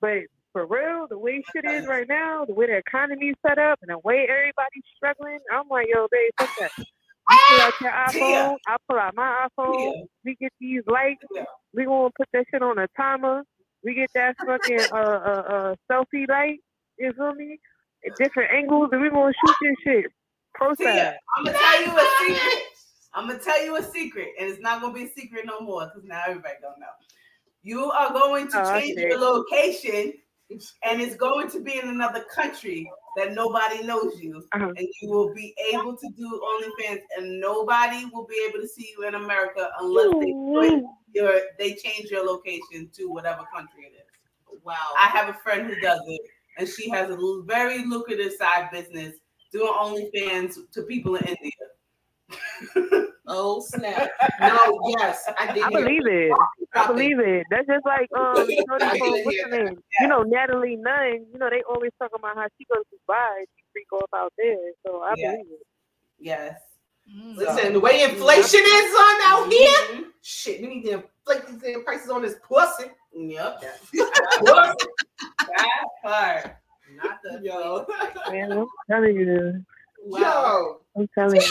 [0.02, 3.80] But for real, the way shit is right now, the way the economy's set up
[3.82, 6.72] and the way everybody's struggling, I'm like, yo, babe, fuck that.
[6.78, 11.24] You pull out your iPhone, I pull out my iPhone, we get these lights,
[11.74, 13.44] we gonna put that shit on a timer,
[13.84, 16.60] we get that fucking uh uh uh selfie light,
[16.98, 17.60] you feel me?
[18.06, 20.06] At different angles and we gonna shoot this shit.
[20.54, 21.18] Pro Tia, side.
[21.38, 22.64] I'm gonna tell you a secret.
[23.14, 25.86] I'm gonna tell you a secret, and it's not gonna be a secret no more
[25.86, 26.88] because now everybody gonna know.
[27.68, 29.10] You are going to Oh, change shit.
[29.10, 30.14] your location,
[30.88, 34.70] and it's going to be in another country that nobody knows you, Uh-huh.
[34.78, 38.88] and you will be able to do OnlyFans, and nobody will be able to see
[38.98, 43.96] you in America unless they switch your they change your location to whatever country it
[44.02, 44.10] is.
[44.64, 44.76] Wow.
[44.98, 46.22] I have a friend who does it,
[46.58, 49.14] and she has a very lucrative side business
[49.52, 51.66] doing OnlyFans to people in India.
[53.28, 54.10] Oh snap!
[54.40, 55.64] No, yes, I did.
[55.64, 56.32] I believe it.
[56.76, 57.48] I believe it.
[57.50, 59.78] That's just like um, shorty I from did what's her name?
[60.00, 61.26] You know, Natalie Nunn.
[61.34, 63.42] You know, they always talk about how she goes to Dubai.
[63.56, 64.56] She freak off out there.
[64.86, 65.32] So I Yeah.
[65.32, 65.68] believe it.
[66.20, 66.62] Yes.
[67.36, 71.84] Listen, the way inflation is on out here, shit, we need to inflate these damn
[71.84, 72.92] prices on this pussy.
[73.14, 73.64] Yep.
[73.94, 74.88] Pussy.
[75.48, 76.58] That part.
[76.96, 77.86] Not the yo.
[78.30, 79.66] Man, I'm telling you.
[80.06, 80.77] Yo.
[80.98, 81.48] I'm telling you.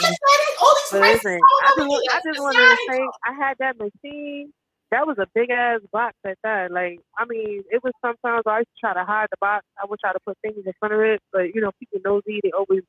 [0.61, 3.77] All these listen, I over just, want- I just wanted to say I had that
[3.79, 4.53] machine.
[4.91, 6.71] That was a big ass box at that.
[6.71, 9.65] Like, I mean, it was sometimes I used to try to hide the box.
[9.81, 12.39] I would try to put things in front of it, but you know, people nosy.
[12.41, 12.83] They always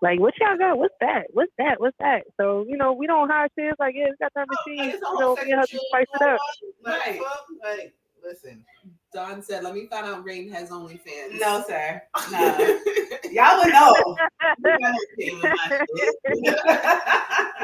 [0.00, 0.78] like, "What y'all got?
[0.78, 1.26] What's that?
[1.32, 1.80] What's that?
[1.80, 3.66] What's that?" So you know, we don't hide shit.
[3.70, 4.90] It's like, yeah, we got that machine.
[4.90, 6.40] It's a You know, sex me and her just machine spice it up.
[6.84, 7.20] Like, Right.
[7.78, 7.94] like,
[8.24, 8.64] listen.
[9.12, 12.02] Don said, "Let me find out Reign has OnlyFans." No, sir.
[12.30, 12.80] No.
[13.30, 13.94] Y'all would know.
[14.56, 15.86] You know shame in my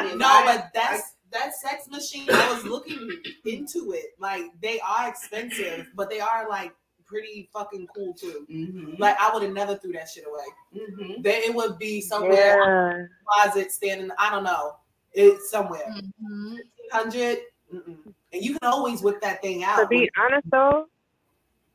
[0.01, 0.19] shit.
[0.19, 2.29] no, but that's that sex machine.
[2.31, 3.09] I was looking
[3.45, 4.07] into it.
[4.19, 6.73] Like they are expensive, but they are like
[7.05, 8.47] pretty fucking cool too.
[8.51, 8.95] Mm-hmm.
[8.99, 10.45] Like I would have never threw that shit away.
[10.83, 11.23] Mm-hmm.
[11.23, 12.91] Then it would be somewhere Yeah.
[12.91, 14.11] in the closet, standing.
[14.19, 14.77] I don't know.
[15.13, 15.87] It's somewhere.
[15.89, 16.57] Mm-hmm.
[16.93, 17.39] 100
[17.73, 19.79] and you can always whip that thing out.
[19.81, 20.87] To be honest though,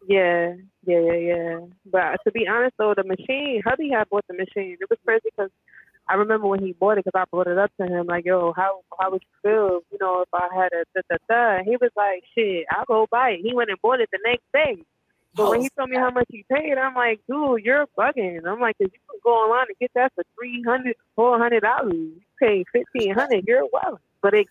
[0.08, 0.54] yeah,
[0.86, 1.60] yeah, yeah, yeah.
[1.86, 4.78] But to be honest though, the machine, hubby had bought the machine.
[4.80, 5.52] It was crazy because
[6.10, 8.54] I remember when he bought it because I brought it up to him like, yo,
[8.56, 11.64] how how would you feel, you know, if I had a da da da?
[11.64, 13.42] He was like, shit, I'll go buy it.
[13.44, 14.84] He went and bought it the next day.
[15.34, 18.46] But when he told me how much he paid, I'm like, dude, you're bugging.
[18.46, 21.62] I'm like, 'cause you can go online and get that for three hundred, four hundred
[21.62, 21.94] dollars.
[21.94, 24.00] You pay fifteen hundred, you're well.
[24.22, 24.48] But it,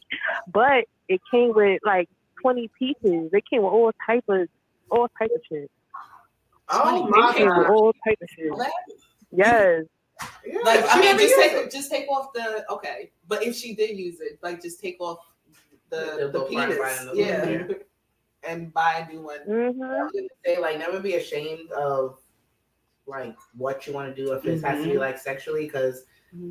[0.51, 2.09] but it came with like
[2.41, 3.31] twenty pieces.
[3.33, 4.49] It came with all type of,
[4.91, 5.71] all type of shit.
[6.69, 7.71] Oh my came with god.
[7.71, 8.53] all type of shit.
[9.33, 9.85] Yes.
[10.65, 13.11] Like I mean, just used take just take off the okay.
[13.27, 15.19] But if she did use it, like just take off
[15.89, 17.65] the The the, penis, fry fry in the- yeah, yeah.
[18.49, 19.39] and buy a new one.
[19.49, 19.83] Mm-hmm.
[19.83, 22.19] I was gonna say like never be ashamed of
[23.07, 25.01] like what you want to do if it has to be Mhm.
[25.01, 26.05] like sexually because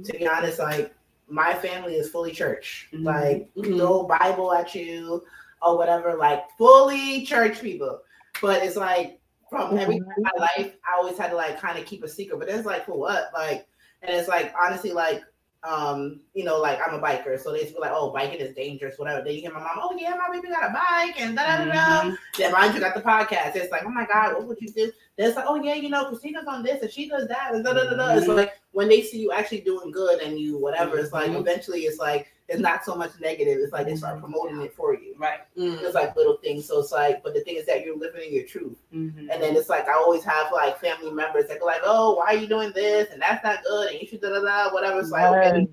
[0.04, 0.94] to be honest like
[1.30, 3.04] my family is fully church Mhm.
[3.06, 5.24] like no bible at you
[5.62, 8.02] or whatever like fully church people
[8.42, 9.20] but it's like
[9.50, 10.18] from every Mhm.
[10.18, 12.66] in my life i always had to like kind of keep a secret but it's
[12.66, 13.68] like for what like
[14.02, 15.24] and it's like honestly like
[15.62, 18.56] um, you know, like I'm a biker, so they just be like, "Oh, biking is
[18.56, 21.36] dangerous, whatever." Then you hear my mom, "Oh yeah, my baby got a bike," and
[21.36, 22.04] da da da.
[22.04, 22.16] da.
[22.38, 23.58] Then mind you, got the podcast.
[23.58, 25.90] It's like, "Oh my god, what would you do?" Then it's like, "Oh yeah, you
[25.90, 28.16] know, Christina's on this and she does that," and da da da da.
[28.16, 28.38] It's Mhm.
[28.38, 31.42] like when they see you actually doing good and you whatever, it's like Mhm.
[31.42, 33.60] eventually it's like it's not so much negative.
[33.62, 35.14] It's like they start promoting it for you.
[35.18, 35.40] Right.
[35.56, 36.68] It's like little things.
[36.68, 38.78] So it's like, but the thing is that you're living in your truth.
[38.94, 39.30] Mm-hmm.
[39.30, 42.26] And then it's like I always have like family members that go like, "Oh, why
[42.26, 43.12] are you doing this?
[43.12, 43.92] And that's not good.
[43.92, 45.68] And you should da da da whatever." It's like, okay,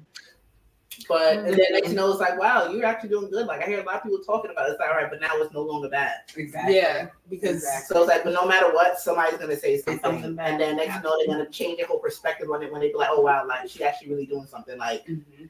[1.08, 3.46] But and then next you know it's like, wow, you're actually doing good.
[3.46, 4.72] Like I hear a lot of people talking about it.
[4.72, 6.14] It's like, all right, but now it's no longer bad.
[6.36, 6.76] Exactly.
[6.76, 10.76] Yeah, because So it's like, but no matter what, somebody's gonna say something, and then
[10.76, 13.10] next you know they're gonna change their whole perspective on it when they be like,
[13.10, 15.06] oh wow, like she's actually really doing something, like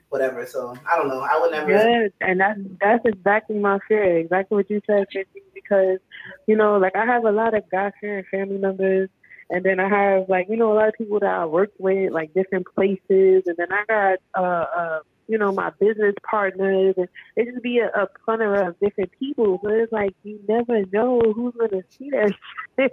[0.09, 0.47] whatever.
[0.47, 1.21] So I don't know.
[1.21, 1.67] I would never.
[1.67, 4.19] Good, and that's that's exactly my fear.
[4.19, 5.43] Exactly what you said, Chrissy.
[5.55, 5.99] Because
[6.47, 9.09] you know, like I have a lot of God fearing family members,
[9.51, 12.13] and then I have like you know a lot of people that I work with,
[12.13, 17.09] like different places, and then I got uh uh you know my business partners, and
[17.37, 19.61] it just be a, a plethora of different people.
[19.63, 22.33] So it's like you never know who's gonna see that.
[22.79, 22.93] shit.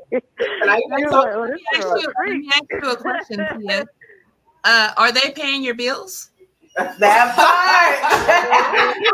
[0.63, 3.47] I You're So, like, oh, let me ask you- let me ask you a question,
[3.61, 3.85] Tia.
[4.63, 6.29] Uh, are they paying your bills?
[6.99, 8.01] That part.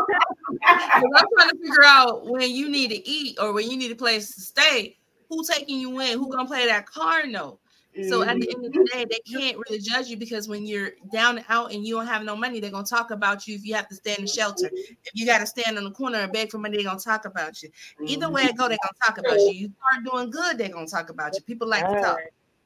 [0.66, 3.96] I'm trying to figure out when you need to eat or when you need a
[3.96, 4.96] place to stay.
[5.28, 6.18] Who taking you in?
[6.18, 7.59] Who gonna play that car note?
[8.08, 8.64] So at the mm-hmm.
[8.64, 11.72] end of the day, they can't really judge you because when you're down and out
[11.72, 13.96] and you don't have no money, they're gonna talk about you if you have to
[13.96, 14.70] stay in the shelter.
[14.72, 17.60] If you gotta stand on the corner and beg for money, they're gonna talk about
[17.62, 17.68] you.
[18.06, 18.34] Either mm-hmm.
[18.34, 19.50] way it go, they're gonna talk about you.
[19.50, 21.42] You start doing good, they're gonna talk about you.
[21.42, 22.18] People like to talk.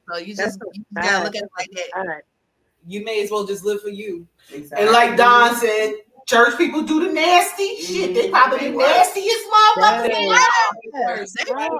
[0.09, 2.21] So you just you gotta look at it like that.
[2.87, 4.27] You may as well just live for you.
[4.53, 5.95] And like Don said,
[6.27, 8.13] church people do the nasty shit.
[8.13, 8.31] They mm-hmm.
[8.31, 10.09] probably the nastiest motherfuckers
[10.93, 11.35] Yes.
[11.49, 11.75] alive.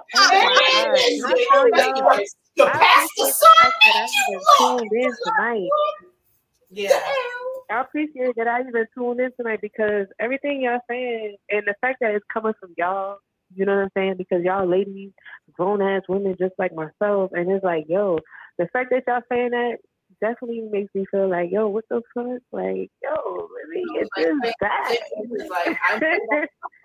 [2.17, 2.35] Yes.
[2.57, 5.69] The pastor son that I even tuned in tonight.
[6.69, 6.99] Yeah.
[7.69, 11.97] I appreciate that I even tuned in tonight because everything y'all saying and the fact
[12.01, 13.17] that it's coming from y'all,
[13.55, 14.15] you know what I'm saying?
[14.17, 15.11] Because y'all ladies,
[15.53, 18.19] grown ass women just like myself, and it's like, yo,
[18.57, 19.77] the fact that y'all saying that
[20.21, 22.41] definitely makes me feel like, yo, what the fuck?
[22.51, 24.07] Like, yo, let me get
[24.41, 24.91] this back.
[24.91, 25.77] It's like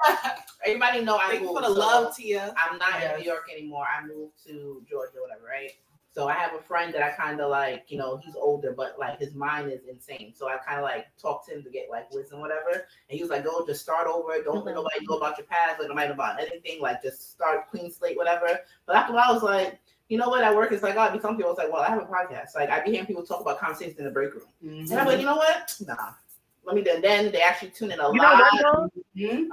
[0.67, 1.59] everybody know I Thank you moved.
[1.59, 2.55] for the so love, Tia.
[2.57, 3.85] I'm not in New York anymore.
[3.87, 5.73] I moved to Georgia, whatever, right?
[6.13, 8.97] So I have a friend that I kind of like, you know, he's older, but
[8.99, 10.33] like his mind is insane.
[10.37, 12.71] So I kind of like talked to him to get like wisdom, whatever.
[12.71, 14.33] And he was like, "Go, just start over.
[14.43, 14.75] Don't let mm-hmm.
[14.75, 15.79] nobody know about your past.
[15.79, 16.81] Let nobody know about anything.
[16.81, 19.79] Like, just start clean slate, whatever." But after a while, I was like,
[20.11, 20.43] you know what?
[20.43, 21.53] At work, it's like I'd be some people.
[21.53, 22.57] It's like, well, I have a podcast.
[22.57, 25.07] Like I be hearing people talk about conversations in the break room, and I'm like,
[25.07, 25.21] mm-hmm.
[25.21, 25.75] you know what?
[25.87, 25.95] Nah.
[26.65, 27.01] Let me then.
[27.01, 28.39] Then they actually tune in a You lot.
[28.39, 28.91] what, though?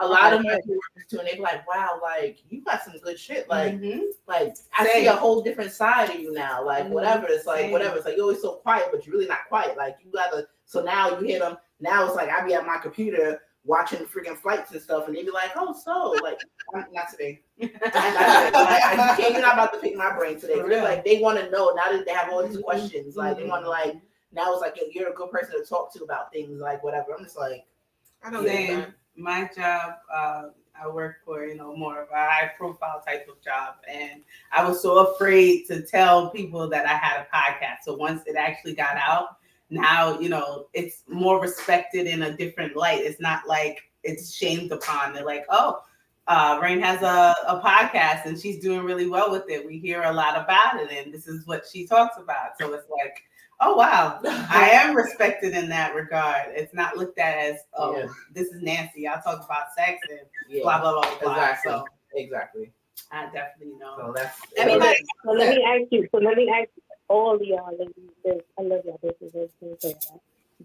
[0.01, 0.68] A lot of my mm-hmm.
[0.68, 1.26] people tune in.
[1.28, 3.47] They be like, wow, like you got some good shit.
[3.47, 3.99] Like, mm-hmm.
[4.28, 6.66] like I see a whole different side of you now.
[6.66, 6.89] Like Mhm.
[6.89, 7.28] whatever.
[7.30, 7.72] It's like Same.
[7.72, 7.97] whatever.
[7.97, 9.78] It's like you're always so quiet, but you're really not quiet.
[9.78, 10.47] Like you gotta.
[10.66, 11.58] So now you hear them.
[11.80, 15.26] Now it's like I be at my computer watching freaking flights and stuff, and they'd
[15.26, 16.39] be like, oh, so like
[16.91, 17.41] not today.
[17.59, 17.89] Not today.
[17.91, 20.59] Like, I, can't, you're not about to pick my brain today.
[20.59, 22.63] For like they want to know now that they have all these Mhm.
[22.63, 23.15] questions.
[23.15, 23.95] Like they want to like
[24.32, 27.13] now it's like you're a good person to talk to about things like whatever.
[27.18, 27.65] I'm just like.
[28.24, 28.86] I don't know.
[29.15, 30.43] My job, uh,
[30.80, 34.68] I work for you know more of a high profile type of job, and I
[34.68, 37.84] was so afraid to tell people that I had a podcast.
[37.84, 39.38] So once it actually got out,
[39.70, 43.01] now you know it's more respected in a different light.
[43.01, 45.13] It's not like it's shamed upon.
[45.13, 45.82] They're like, oh.
[46.30, 49.65] Uh, Reign has a, a podcast and she's doing really well with it.
[49.65, 52.59] We hear a lot about it, and this is what she talks about.
[52.59, 53.24] So it's like,
[53.61, 56.49] oh wow, I am respected in that regard.
[56.49, 58.07] It's not looked at as oh, Yeah.
[58.34, 59.07] this is Nancy.
[59.07, 60.63] I'll talk about sex and Yeah.
[60.63, 61.34] blah blah blah blah.
[61.34, 61.72] Exactly.
[61.72, 62.72] So Exactly.
[63.11, 63.95] I definitely know.
[63.97, 66.07] So that's Anybody, so let me ask you.
[66.11, 66.70] So let me ask
[67.10, 68.43] all y'all ladies.
[68.60, 69.36] I love y'all bitches.
[69.36, 69.95] I just wanna say.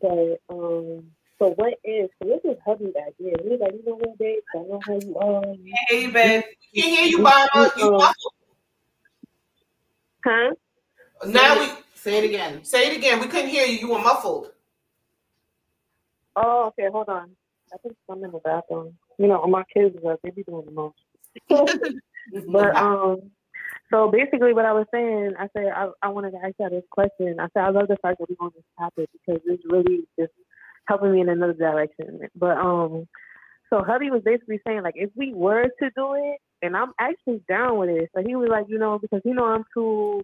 [0.00, 1.04] But um,
[1.38, 2.10] so what is?
[2.22, 3.34] So this is hubby idea.
[3.42, 4.40] He's like, you know what, babe?
[4.54, 5.56] I know how you are.
[5.88, 6.44] Hey, babe.
[6.74, 7.72] Can't hear you, Mama.
[7.76, 8.12] You Uh,
[10.24, 10.54] Huh?
[11.26, 12.64] now we say it again.
[12.64, 13.20] Say it again.
[13.20, 13.78] We couldn't hear you.
[13.78, 14.52] You were muffled.
[16.36, 16.88] Oh, okay.
[16.92, 17.30] Hold on.
[17.72, 18.96] I think I'm in the bathroom.
[19.18, 20.96] You know, my kids are they be doing the most.
[22.48, 23.30] but um,
[23.92, 26.84] so basically, what I was saying, I said I, I wanted to ask you this
[26.90, 27.36] question.
[27.38, 30.32] I said I love the fact that we're on this topic because it's really just
[30.88, 32.20] helping me in another direction.
[32.34, 33.06] But um,
[33.70, 37.42] so hubby was basically saying like if we were to do it, and I'm actually
[37.48, 38.08] down with it.
[38.16, 40.22] So he was like, you know, because you know I'm too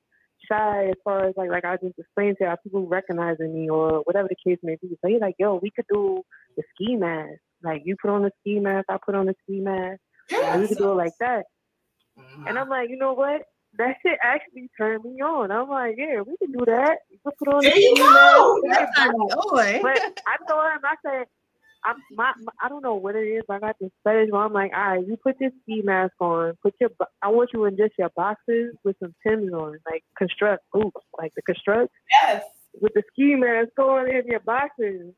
[0.50, 4.00] shy as far as like like I just explained to you, people recognizing me or
[4.04, 4.96] whatever the case may be.
[5.02, 6.22] So he's like, yo, we could do
[6.56, 7.40] the ski mask.
[7.62, 10.00] Like you put on the ski mask, I put on the ski mask.
[10.30, 11.44] And we could do it like that.
[12.46, 13.42] And I'm like, you know what?
[13.78, 15.50] That shit actually turned me on.
[15.50, 16.98] I'm like, yeah, we can do that.
[17.10, 18.60] You can put on There you go.
[18.64, 18.78] mask.
[18.78, 19.80] That turned me.
[19.82, 21.26] But I told him, I said,
[21.84, 23.44] I'm my, my I don't know what it is.
[23.46, 26.14] but I got this fetish where I'm like, all right, you put this ski mask
[26.20, 26.90] on, put your
[27.22, 31.32] I want you in just your boxes with some Timbs on, like construct boots, like
[31.36, 31.92] the construct.
[32.22, 32.44] Yes.
[32.80, 35.14] With the ski mask on in your boxes.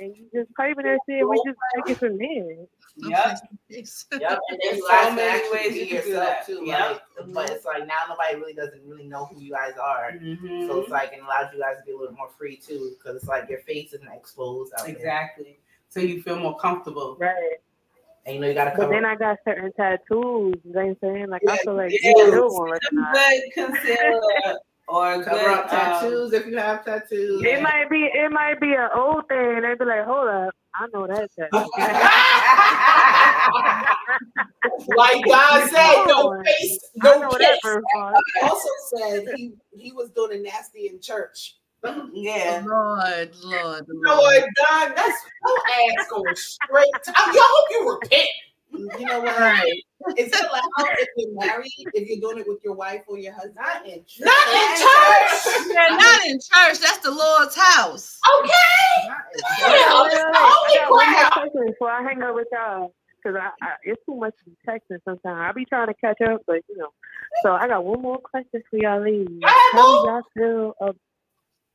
[0.00, 2.66] And you just piping that shit, we just take it from there.
[2.98, 3.38] Yep.
[3.68, 6.46] Yep, and There's so many ways be you can do yourself that.
[6.46, 6.62] too.
[6.64, 6.90] Yep.
[7.18, 10.12] Like, but it's like now nobody really doesn't really know who you guys are.
[10.12, 10.66] Mhm.
[10.68, 13.16] So it's like it allows you guys to be a little more free too, because
[13.16, 14.72] it's like your face isn't exposed.
[14.78, 14.94] Out there.
[14.94, 15.58] Exactly.
[15.88, 17.16] so you feel more comfortable.
[17.18, 17.56] Right.
[18.26, 20.54] And you know you gotta But then I got certain tattoos.
[20.64, 21.28] You know what I'm saying?
[21.30, 23.40] Like I feel like Yeah, you still won't some recognize.
[23.54, 24.58] good concealer
[24.88, 27.42] or Cover good, up tattoos if you have tattoos.
[27.44, 29.60] It might be it might be an old thing.
[29.62, 31.68] They'd be like, hold up, I know that tattoo.
[34.96, 37.58] Like God said, no face, no know kiss.
[37.62, 41.56] that also said he he was doing the nasty in church.
[42.12, 42.64] Yeah.
[42.66, 45.56] Lord, Lord, Lord God, that's no
[45.96, 46.86] ass going straight.
[47.04, 48.28] To, I, y'all hope you repent.
[48.72, 49.38] You know what?
[49.38, 49.82] Right.
[50.16, 50.62] Is it allowed
[50.98, 53.56] if you're married, if you're doing it with your wife or your husband?
[53.56, 54.20] Not in church.
[54.26, 55.66] Not in church.
[55.72, 56.78] Yeah, not in church.
[56.80, 58.18] That's the Lord's house.
[58.40, 59.08] Okay.
[59.08, 60.36] Wait, Well, wait, it's wait, the wait.
[60.36, 61.32] I holy got one more ground.
[61.32, 62.94] question before I hang up with y'all.
[63.24, 65.48] Cause I, I it's too much to be texting sometimes.
[65.48, 66.90] I be trying to catch up, but you know.
[67.42, 69.40] So I got one more question for y'all ladies.
[69.44, 70.96] How do y'all feel of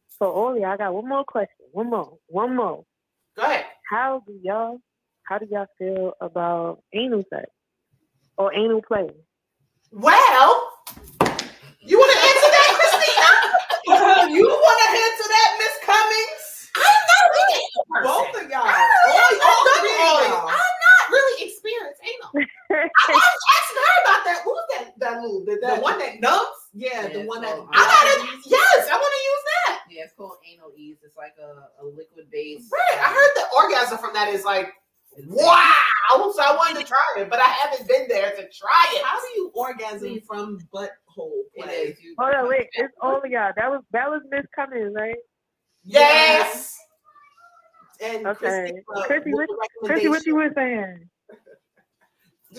[0.08, 1.66] so Oli, I got one more question.
[1.74, 2.18] One more.
[2.28, 2.86] One more.
[3.36, 3.66] Go ahead.
[3.90, 4.80] How do y'all
[5.24, 7.46] how do y'all feel about anal sex?
[8.38, 9.08] Or anal play?
[9.92, 10.70] Well,
[11.80, 14.34] you want to answer that, Christina?
[14.34, 16.72] you want to answer that, Miss Cummings?
[16.76, 18.10] I'm not really anal person.
[18.10, 18.66] Both of y'all.
[18.66, 20.28] I don't really, All- all I've done three of all this.
[20.34, 20.50] y'all.
[20.50, 22.30] I'm not really experienced anal.
[22.34, 24.38] I, I was asking her about that.
[24.50, 24.86] What was that?
[24.98, 25.46] That lube?
[25.46, 26.58] The, The the one that numbs?
[26.74, 28.42] Yeah, the one that called- I got it.
[28.50, 29.76] Yes, I want to use that.
[29.94, 30.98] Yeah, it's called anal ease.
[31.06, 32.66] It's like a, a liquid base.
[32.74, 32.98] Right.
[32.98, 34.74] I um, heard the orgasm from that is like
[35.28, 36.32] wow.
[36.36, 39.04] So I wanted to try it, but I haven't been there to try it.
[39.04, 41.98] How do you orgasm from butthole It play?
[42.18, 43.52] Hold on, wait, it's all of y'all.
[43.56, 45.16] That was that was Miss Cummings, right?
[45.84, 46.76] Yes.
[48.02, 48.40] And Okay.
[48.40, 49.48] Christy, uh, Chrissy, what,
[49.82, 51.10] the what you were saying?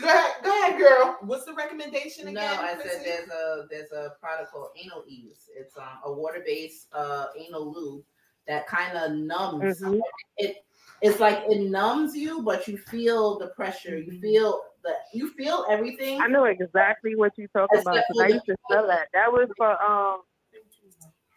[0.00, 1.18] Go ahead, go ahead, girl.
[1.22, 2.34] What's the recommendation again?
[2.34, 2.62] No.
[2.62, 2.88] I Chrissy?
[2.88, 5.48] said there's a there's a product called Anal Ease.
[5.56, 8.02] It's um, a water based uh, anal lube
[8.46, 9.80] that kind of numbs.
[9.80, 10.00] Mhm.
[10.36, 10.64] It
[11.02, 13.98] it's like it numbs you, but you feel the pressure.
[13.98, 16.20] You feel the you feel everything.
[16.20, 19.08] I know exactly what you're talking about because I used to sell that.
[19.12, 20.22] That was for um.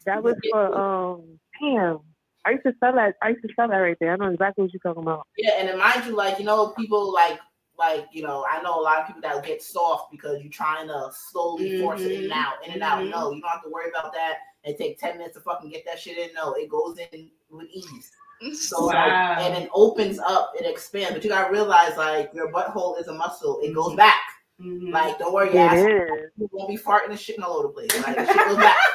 [0.06, 1.40] That was for um.
[1.62, 2.00] Damn,
[2.46, 3.16] I used to sell that.
[3.22, 4.14] I used to sell that right there.
[4.14, 5.28] I know exactly what you're talking about.
[5.38, 7.40] Yeah, and then mind you, like you know, people like
[7.78, 10.88] like you know, I know a lot of people that get soft because you're trying
[10.88, 13.00] to slowly force it in and out, in and out.
[13.00, 13.12] Mhm.
[13.12, 14.38] No, you don't have to worry about that.
[14.64, 16.34] It take ten minutes to fucking get that shit in.
[16.34, 18.12] No, it goes in with ease.
[18.54, 21.14] So like, and it opens up, it expands.
[21.14, 23.60] But you gotta realize like your butthole is a muscle.
[23.64, 24.20] It goes back.
[24.62, 24.92] Mhm.
[24.92, 27.74] Like don't worry, It your ass you won't be farting and shitting all over the
[27.74, 28.06] place.
[28.06, 28.76] Like the shit goes back.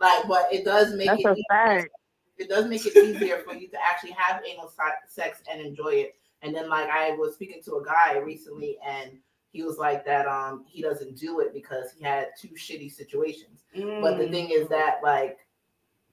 [0.00, 1.44] Like, but it does make That's it easier.
[1.48, 1.88] fact.
[2.36, 4.70] It does make it easier for you to actually have anal
[5.08, 6.14] sex and enjoy it.
[6.42, 9.12] And then like I was speaking to a guy recently and
[9.52, 13.62] he was like that um he doesn't do it because he had two shitty situations.
[13.72, 14.30] But the Mm.
[14.30, 15.38] thing is that like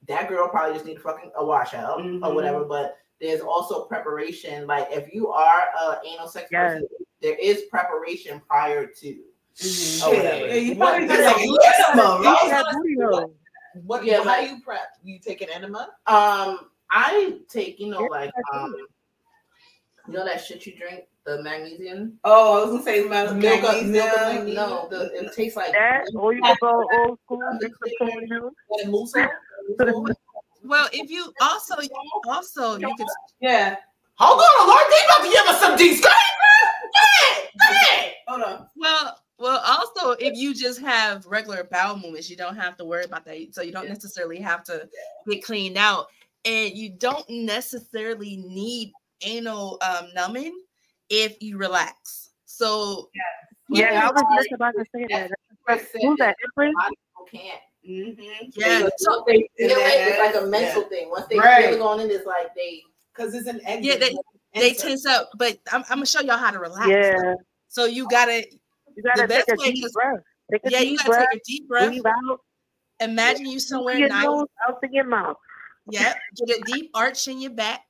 [0.08, 2.36] that girl probably just need fucking a washout or Mhm.
[2.36, 2.66] whatever.
[2.66, 4.66] But there's also preparation.
[4.68, 6.74] Like if you are a anal sex Yes.
[6.74, 6.88] person,
[7.22, 9.20] there is preparation prior to.
[10.04, 10.48] Or whatever.
[10.48, 12.44] Yeah, you What- probably that's like enema, Look right?
[12.44, 13.36] at that booty hole.
[13.86, 14.04] What?
[14.06, 14.98] Yeah, how do you prep?
[15.04, 15.94] You take an enema?
[16.08, 18.74] Um, I take you know like um,
[20.08, 22.20] you know that shit you drink, the magnesium.
[22.24, 23.92] Oh, I was gonna say my Milk- magnesium.
[23.92, 24.56] milk of magnesium?
[24.56, 28.28] No, the, it tastes like That, or you can go old school, drink some cane
[28.28, 28.54] juice.
[28.84, 29.28] And muso?
[30.64, 31.76] Well, if you also
[32.28, 33.08] also you can
[33.40, 33.78] Yeah.
[34.16, 36.02] Hold on, Lord, they about to give us some D's.
[36.02, 36.92] Go ahead, girl.
[36.92, 37.50] Go ahead.
[37.58, 38.14] Go ahead.
[38.28, 38.68] Hold on.
[38.76, 43.06] well well also if you just have regular bowel movements, you don't have to worry
[43.06, 43.48] about that.
[43.56, 44.88] So you don't necessarily have to
[45.28, 46.08] get cleaned out,
[46.46, 50.54] and you don't necessarily need anal um, numbing
[51.10, 52.30] if you relax.
[52.46, 53.10] So
[53.70, 55.32] Yeah, I was just about to say that.
[55.66, 56.36] Chris Who's that?
[56.40, 56.74] a Empress?
[56.78, 57.62] lot people can't.
[57.88, 58.50] Mm-hmm.
[58.56, 59.88] yeah, Because so once they feel Yeah.
[60.08, 61.10] it's like a mental thing.
[61.10, 61.70] Once they Right.
[61.70, 62.84] feel going in, it's like they
[63.16, 63.84] Because it's an egg.
[63.86, 64.16] yeah, they
[64.54, 66.88] they tense up, but I'm, I'm gonna show y'all how to relax.
[66.90, 67.36] Yeah,
[67.70, 68.46] So you gotta
[68.96, 70.20] you gotta The best take a way deep is- breath.
[70.52, 71.28] Take a yeah, you deep gotta breath.
[71.32, 71.88] take a deep breath.
[71.88, 72.40] Breathe out.
[73.00, 74.26] Imagine you somewhere your nice.
[74.26, 75.38] nose out to your mouth.
[75.90, 76.18] Yep.
[76.46, 77.82] Get a deep arch in your back.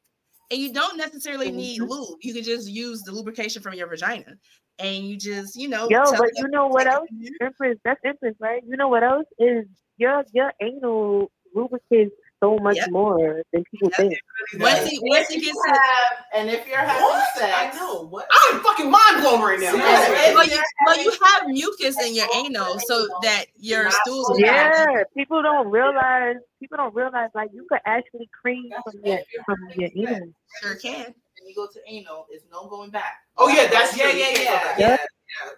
[0.51, 1.89] And you don't necessarily need Mhm.
[1.89, 2.17] lube.
[2.21, 4.35] You can just use the lubrication from your vagina.
[4.79, 7.07] And you just, you know, Yo, but you know what else?
[7.39, 8.61] Empress, that's Empress, right?
[8.65, 9.65] You know what else is
[9.97, 12.89] your your anal lubricates so much Yep.
[12.91, 13.97] more than people Yep.
[13.97, 14.19] think.
[14.59, 17.35] Once he once he gets to have, and if you're having What?
[17.35, 18.01] sex, I know.
[18.07, 18.27] What?
[18.31, 19.71] I'm fucking mind blown right now.
[19.71, 20.35] Seriously.
[20.35, 24.33] well, you, well, you have mucus in your anal so that your Not stools so
[24.33, 24.39] will.
[24.41, 26.37] Yeah, people don't realize.
[26.59, 29.89] People don't realize like you could actually cream That's from your if you're from your
[29.89, 30.33] sex, anal.
[30.61, 31.05] sure can.
[31.05, 33.15] and you go to anal, it's no going back.
[33.37, 34.43] Oh yeah, that's Yeah, yeah, yeah, yeah.
[34.43, 34.75] Yeah.
[34.77, 34.97] yeah.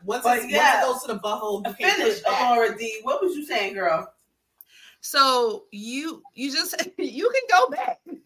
[0.06, 0.84] Once, But it's, yeah.
[0.84, 2.34] once it goes to the butthole, you can't Finish, push.
[2.42, 3.00] Amara D.
[3.04, 4.14] What was you saying, girl?
[5.06, 8.00] So you you just you can go back.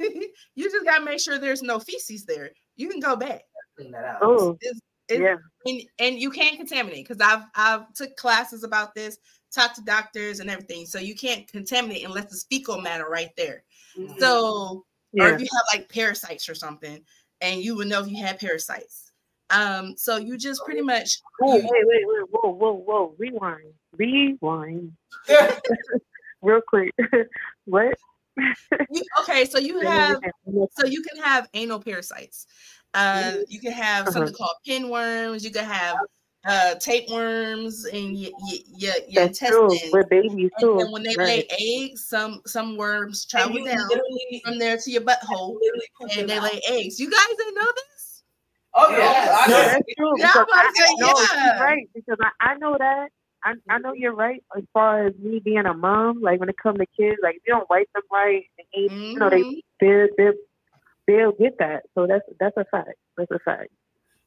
[0.55, 2.51] you just gotta make sure there's no feces there.
[2.75, 3.41] You can go back.
[3.75, 4.19] Clean that out.
[4.21, 4.79] Oh, It's-
[5.09, 5.35] it's- yeah.
[5.65, 9.17] and, and you can't contaminate because I've I've took classes about this,
[9.51, 10.85] talked to doctors and everything.
[10.85, 13.63] So you can't contaminate unless it's fecal matter right there.
[13.97, 14.19] Mm-hmm.
[14.19, 14.85] So
[15.19, 16.99] or if you have like parasites or something,
[17.41, 19.11] and you would know if you had parasites.
[19.49, 21.09] Um, so you just pretty much
[21.41, 24.91] Oh, you- wait, wait, wait, whoa, whoa, whoa, rewind, rewind,
[26.41, 26.93] real quick.
[27.65, 27.93] what?
[28.37, 30.19] you, okay, so you have
[30.77, 32.45] so you can have anal parasites.
[32.93, 34.45] Uh, you can have something Uh-huh.
[34.45, 35.43] called pinworms.
[35.43, 35.97] You can have
[36.45, 38.31] uh, tapeworms in your
[39.11, 39.23] true.
[39.23, 39.91] intestines.
[39.91, 40.75] With babies And too.
[40.79, 41.45] then when they right.
[41.49, 43.89] lay eggs, some some worms travel down
[44.45, 45.57] from there to your butthole,
[46.15, 46.43] and they out.
[46.43, 46.99] lay eggs.
[46.99, 48.23] You guys didn't know this?
[48.75, 49.47] Oh Yes.
[49.49, 49.53] yeah.
[49.53, 50.13] No, I- that's true.
[50.17, 51.15] Yeah, Because I'm I, about to no, yeah.
[51.51, 51.89] she's right.
[51.95, 53.09] Because I, I know that.
[53.43, 56.21] I, I know you're right as far as me being a mom.
[56.21, 58.91] Like when it comes to kids, like if you don't wipe them right, and ain't,
[59.13, 59.43] you know they
[59.79, 60.31] they they
[61.07, 61.83] they'll get that.
[61.95, 62.95] So that's that's a fact.
[63.17, 63.69] That's a fact.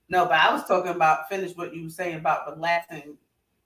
[0.09, 3.17] No, but I was talking about finish what you were saying about relaxing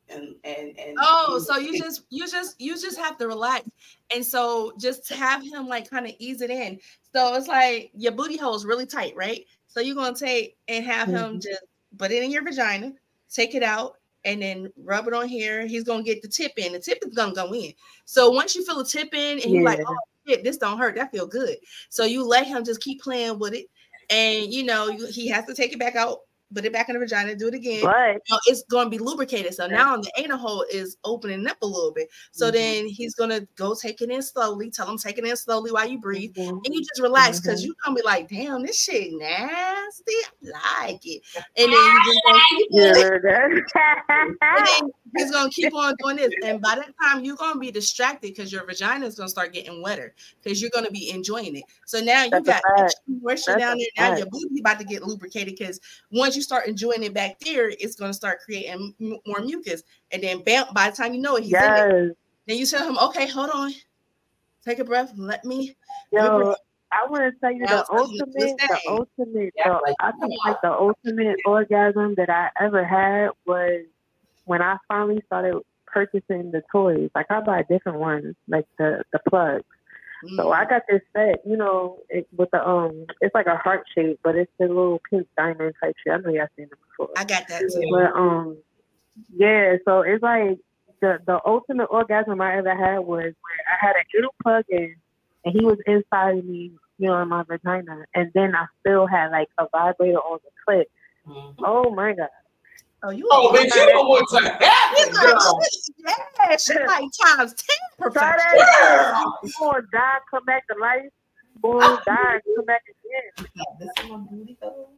[0.09, 0.99] and and and.
[1.01, 3.69] Oh, so you just you just you just have to relax,
[4.15, 6.79] and so just have him like kind of ease it in.
[7.15, 9.45] So it's like your booty hole is really tight, right?
[9.67, 11.43] So you're gonna take and have him Mhm.
[11.43, 11.65] just
[11.97, 12.93] put it in your vagina,
[13.31, 15.67] take it out, and then rub it on here.
[15.67, 16.73] He's gonna get the tip in.
[16.73, 17.73] The tip is gonna go in.
[18.05, 19.97] So once you feel the tip in, and you're like, oh
[20.27, 20.97] shit, this don't hurt.
[20.97, 21.57] That feel good.
[21.89, 23.67] So you let him just keep playing with it,
[24.11, 26.21] and you know you, he has to take it back out,
[26.55, 28.99] put it back in the vagina, do it again But now it's going to be
[28.99, 29.55] lubricated.
[29.55, 32.09] So now the anal hole is opening up a little bit.
[32.33, 32.55] So Mm-hmm.
[32.55, 34.71] then he's going to go take it in slowly.
[34.71, 36.49] Tell him take it in slowly while you breathe, Mhm.
[36.65, 37.67] and you just relax because Mhm.
[37.67, 40.13] you gonna be like, "Damn, this shit nasty.
[40.55, 41.23] I like it."
[41.57, 42.93] And then you just gonna keep yeah,
[44.09, 46.33] and then he's gonna keep on doing this.
[46.43, 49.83] And by that time, you're gonna be distracted because your vagina is gonna start getting
[49.83, 51.65] wetter because you're gonna be enjoying it.
[51.87, 52.81] So now you That's a got fact.
[52.81, 53.87] extra moisture down there.
[54.11, 55.81] Now your booty about to get lubricated because
[56.11, 59.83] once you start enjoying it back there, it's gonna start creating m- more mucus.
[60.13, 62.17] And then bam, by the time you know it, he's in it.
[62.47, 63.73] Then you tell him, "Okay, hold on,
[64.65, 65.13] take a breath.
[65.17, 65.77] Let me."
[66.13, 66.55] Yo,
[66.93, 69.69] I want to tell you the it's time to do this ultimate, the ultimate, Yeah,
[69.69, 73.87] the, like, I think like the ultimate orgasm that I ever had was
[74.45, 77.11] when I finally started purchasing the toys.
[77.15, 79.65] Like I buy different ones, like the the plugs.
[80.37, 80.55] So Mm.
[80.55, 84.21] I got this set, you know, it, with the um, it's like a heart shape,
[84.25, 86.15] but it's the little pink diamond type shit.
[86.15, 87.11] I know y'all seen them before.
[87.17, 87.89] I got that too.
[87.91, 88.57] But um,
[89.37, 89.77] yeah.
[89.85, 90.59] So it's like
[91.01, 94.97] the the ultimate orgasm I ever had was where I had a little plug in,
[95.45, 99.07] and he was inside of me, you know, in my vagina, and then I still
[99.07, 100.85] had like a vibrator on the clit.
[101.59, 102.29] Oh my god!
[103.07, 103.29] Oh, you.
[103.31, 105.61] Oh, a- bitch, you know what's happening, girl.
[105.99, 108.57] Yeah, she like times ten Try perfection.
[108.57, 109.25] that.
[109.43, 111.03] You gonna die, come back to life.
[111.57, 113.47] Boy, die, come back again.
[113.79, 114.91] This is my booty hole.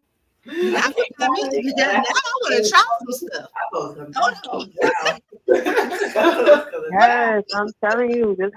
[0.46, 3.50] Now I think I mean, yeah, now I want to try some stuff.
[3.56, 6.62] I thought it was Hold gonna on.
[6.92, 8.54] Yes, I'm telling you, just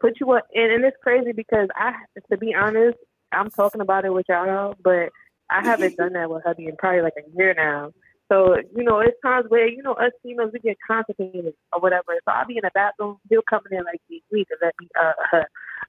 [0.00, 0.46] put you up.
[0.54, 1.94] And, and it's crazy because I,
[2.30, 2.98] to be honest,
[3.32, 5.08] I'm talking about it with y'all, but
[5.50, 7.90] I haven't done that with hubby in probably like a year now.
[8.30, 12.14] So you know, it's times where you know us females we get constipated or whatever.
[12.24, 14.88] So I'll be in the bathroom, he'll come in like this week and let me
[15.00, 15.42] uh, uh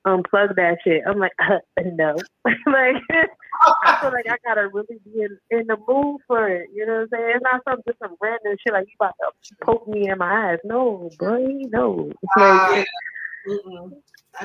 [0.07, 1.03] unplug that shit.
[1.07, 1.59] I'm like, uh,
[1.93, 2.15] no,
[2.45, 2.95] like
[3.84, 6.69] I feel like I gotta really be in, in the mood for it.
[6.73, 7.31] You know what I'm saying?
[7.35, 10.51] It's not some just some random shit like you about to poke me in my
[10.51, 10.59] eyes.
[10.63, 12.11] No, boy, no.
[12.38, 12.88] Like,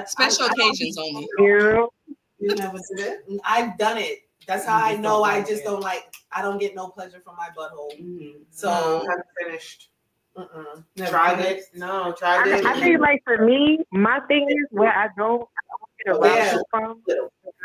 [0.06, 1.28] Special occasions only.
[1.39, 1.90] you know,
[2.39, 3.40] You never did it?
[3.44, 4.18] I've done it.
[4.47, 6.05] That's how I know I just don't like.
[6.32, 7.93] I don't get no pleasure from my butthole.
[8.01, 8.43] Mm-hmm.
[8.51, 9.90] So No, haven't finished.
[10.36, 10.85] Mm-mm.
[10.97, 11.62] Never tried it.
[11.74, 12.66] No, tried I, it.
[12.66, 16.36] I think like for me, my thing is where I don't, I don't get aroused
[16.36, 16.59] Yeah.
[16.70, 17.02] from.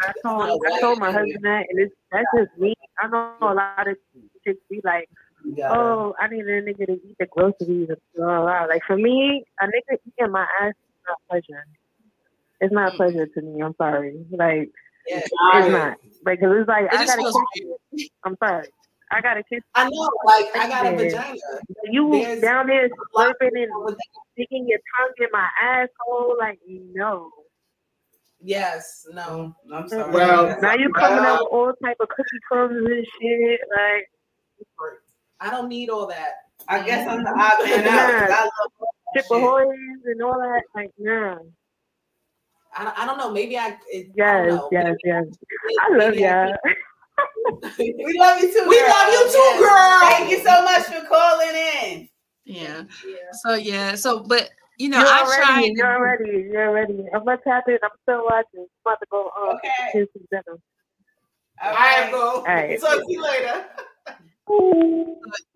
[0.02, 2.74] I told, I told my husband that, and it's that's just me.
[3.00, 3.98] I know a lot of
[4.46, 5.10] chicks be like,
[5.66, 8.66] "Oh, I need a nigga to eat the groceries." And blah, blah, blah.
[8.66, 11.66] Like for me, a nigga eating my ass is not pleasure.
[12.62, 13.62] It's not pleasure to me.
[13.62, 14.26] I'm sorry.
[14.32, 14.72] Like
[15.08, 15.20] Yeah.
[15.20, 15.98] it's not.
[16.26, 18.08] Like 'cause it's like It I gotta kiss you.
[18.24, 18.70] I'm sorry.
[19.12, 21.36] I gotta kiss I know, like I got a vagina.
[21.92, 23.98] you There's down there lot slurping and
[24.34, 26.36] sticking your tongue in my asshole.
[26.40, 27.32] Like no.
[28.40, 29.56] Yes, no.
[29.74, 30.12] I'm sorry.
[30.12, 33.60] Well, Now you coming up with all type of cookie crumbs and shit.
[33.76, 34.10] Like
[35.40, 36.34] I don't need all that.
[36.68, 38.20] I guess I'm the odd man out.
[38.20, 40.12] 'cause I love all that chip shit.
[40.14, 40.64] and all that.
[40.76, 41.38] Like nah.
[42.76, 43.32] I don't, I don't know.
[43.32, 43.78] Maybe I.
[43.90, 45.26] It, Yes, don't yes, Maybe- yes.
[45.82, 46.56] I love y'all.
[47.78, 48.66] We love you too.
[48.68, 48.88] We girl.
[48.90, 49.60] love you too, Yes.
[49.60, 50.10] girl.
[50.10, 52.10] Thank you so much for calling in.
[52.46, 52.84] Yeah.
[53.06, 53.16] yeah.
[53.44, 53.96] So yeah.
[53.96, 54.50] So but
[54.80, 55.62] you know, you're I already, tried.
[55.62, 56.50] to You're do- ready.
[56.52, 57.06] You're ready.
[57.14, 57.78] I'm gonna tap in.
[57.84, 58.46] I'm still watching.
[58.62, 59.70] I'm about to go um Okay.
[59.94, 60.60] do some dinner.
[61.64, 62.22] All right, bro.
[62.38, 62.80] All right.
[62.80, 63.66] Talk to you later.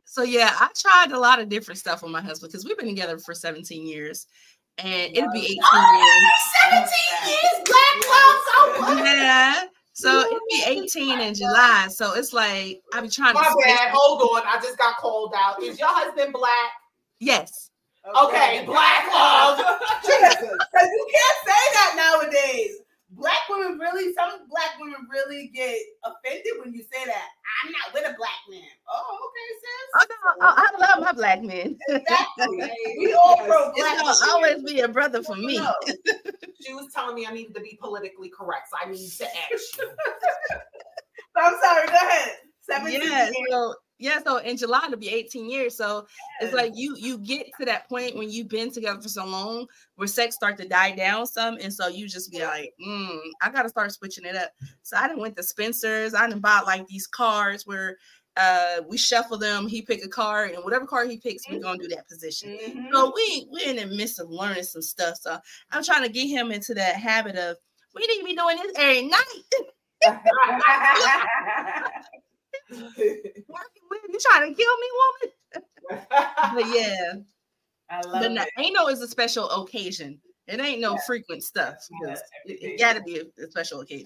[0.06, 2.88] So yeah, I tried a lot of different stuff with my husband because we've been
[2.88, 4.28] together for 17 years,
[4.78, 6.28] and it'll be 18 oh,
[6.72, 6.88] years.
[7.24, 9.04] 17 years, black love, oh so.
[9.04, 9.64] Yeah.
[9.94, 11.88] So it'll be 18 in July.
[11.90, 13.62] So it's like I'll be trying My to.
[13.64, 13.92] bad.
[13.94, 14.44] Hold on.
[14.46, 15.64] I just got called out.
[15.64, 16.72] Is your husband black?
[17.20, 17.72] Yes.
[18.06, 19.58] Okay, black love.
[20.06, 22.76] Jesus, because you can't say that nowadays.
[23.16, 27.28] Black women really, some black women really get offended when you say that.
[27.64, 28.62] I'm not with a black man.
[28.92, 29.90] Oh, okay, sis.
[29.96, 31.78] Oh, no, I I love my black men.
[31.88, 32.70] Exactly.
[33.00, 33.98] we all pro It's black.
[34.00, 35.60] gonna always be a brother for me.
[36.62, 39.78] She was telling me I needed to be politically correct, so I need to ask
[39.78, 39.88] you.
[41.38, 41.86] I'm sorry.
[41.88, 42.32] Go ahead.
[42.62, 46.06] 17 yeah so yeah so in july it'll be 18 years so
[46.42, 49.66] it's like you you get to that point when you've been together for so long
[49.96, 53.50] where sex start to die down some and so you just be like mm, i
[53.50, 54.52] gotta start switching it up.
[54.84, 57.98] So i didn't went to spencer's i didn't bought like these cards where
[58.38, 61.78] uh we shuffle them he pick a card and whatever card he picks we're gonna
[61.78, 62.50] do that position.
[62.50, 62.88] Mm-hmm.
[62.94, 65.38] so we we're in the midst of learning some stuff so
[65.72, 67.56] i'm trying to get him into that habit of
[67.96, 69.22] we need to be doing this every night.
[72.70, 73.75] With
[74.16, 76.06] you trying to kill me, woman.
[76.10, 77.14] but yeah,
[77.90, 78.50] I love but it.
[78.60, 80.20] ain't no it's a special occasion.
[80.48, 81.76] It ain't no frequent stuff.
[81.90, 84.06] because It, it gotta be a, a special occasion.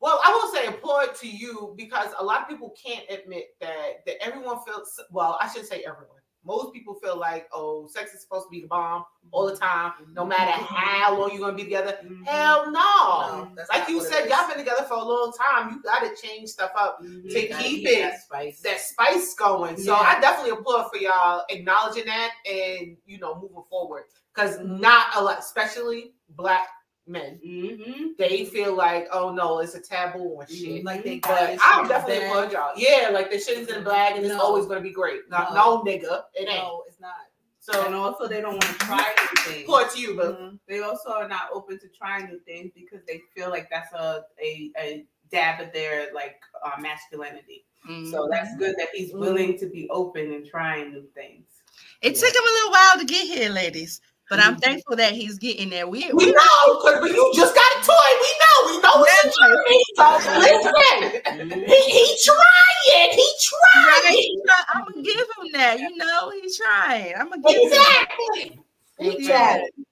[0.00, 4.04] Well, I will say applaud to you because a lot of people can't admit that
[4.06, 6.15] that everyone feels well, I should say everyone.
[6.46, 9.64] Most people feel like, oh, sex is supposed to be the bomb all the mm-hmm.
[9.64, 10.28] time, no mm-hmm.
[10.28, 11.98] matter how long you're gonna be together.
[12.04, 12.22] Mm-hmm.
[12.24, 13.50] Hell no.
[13.56, 15.72] No, like you said, y'all been together for a long time.
[15.72, 18.60] You gotta change stuff up to You gotta keep it that spice.
[18.60, 19.76] that spice going.
[19.76, 20.16] So Yeah.
[20.16, 24.04] I definitely applaud for y'all acknowledging that and you know moving forward.
[24.32, 26.68] Because not a lot, especially black
[27.06, 28.08] men, Mm-hmm.
[28.18, 30.64] they feel like, oh no, it's a taboo and mm-hmm.
[30.76, 30.84] shit.
[30.84, 32.30] Like they But I'm shit definitely bag.
[32.30, 32.72] applaud y'all.
[32.76, 33.84] Yeah, like the shit is in mm-hmm.
[33.84, 35.20] black bag and it's always gonna be great.
[35.30, 35.82] Not No.
[35.82, 36.62] no, nigga, it ain't.
[36.62, 37.12] No, it's not.
[37.60, 39.50] So and also they don't want to try mm-hmm.
[39.50, 39.64] new things.
[39.64, 43.20] applaud to you, but They also are not open to trying new things because they
[43.34, 47.64] feel like that's a a, a dab at their like uh, masculinity.
[48.10, 51.44] So that's good that he's willing to be open and trying new things.
[52.02, 54.00] It took him a little while to get here, ladies.
[54.28, 55.86] But I'm thankful that he's getting there.
[55.86, 58.10] We, we know, cause but you just got a toy.
[58.20, 59.84] We know, we know it's a journey.
[59.94, 60.04] So
[60.40, 64.42] listen, he, he trying, he trying.
[64.74, 65.78] I'm gonna give him that.
[65.78, 67.14] You know, he's trying.
[67.16, 68.50] I'm gonna give Exactly.
[68.50, 68.64] him
[68.98, 69.84] Exactly.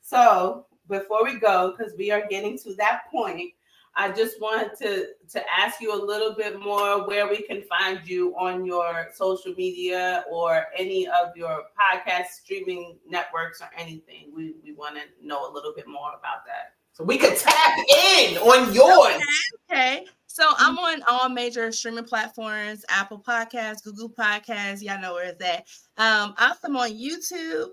[0.00, 3.52] So before we go, because we are getting to that point,
[3.98, 8.08] I just wanted to to ask you a little bit more where we can find
[8.08, 14.30] you on your social media or any of your podcast streaming networks or anything.
[14.34, 16.74] We we want to know a little bit more about that.
[16.92, 19.20] So we could tap in on yours.
[19.68, 20.06] Okay.
[20.26, 24.80] So I'm on all major streaming platforms, Apple Podcasts, Google Podcasts.
[24.80, 25.66] Y'all know where it's at.
[25.96, 27.70] Um, I'm also on YouTube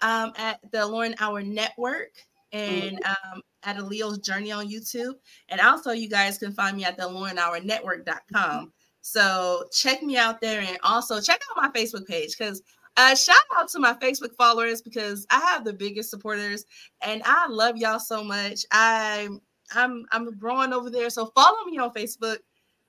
[0.00, 2.10] um, at the Lauren Hour Network
[2.52, 5.14] and um, at a Leo's Journey on YouTube.
[5.48, 8.72] And also you guys can find me at the LaurenHourNetwork.com.
[9.00, 12.62] So check me out there and also check out my Facebook page because
[12.96, 16.64] uh, shout out to my Facebook followers because I have the biggest supporters
[17.02, 18.64] and I love y'all so much.
[18.72, 19.28] I
[19.74, 21.10] I'm I'm growing over there.
[21.10, 22.38] So follow me on Facebook.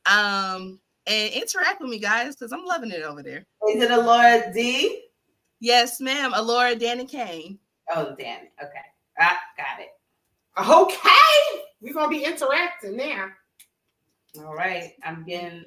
[0.06, 3.46] Um and interact with me, guys, because I'm loving it over there.
[3.70, 5.06] Is it Alora D?
[5.60, 6.34] Yes, ma'am.
[6.36, 7.60] Alora Danny Kane.
[7.94, 8.52] Oh, damn it.
[8.62, 8.80] Okay.
[9.20, 9.90] I got it.
[10.58, 13.30] Okay, we're gonna be interacting now.
[14.38, 14.94] All right.
[15.04, 15.64] I'm getting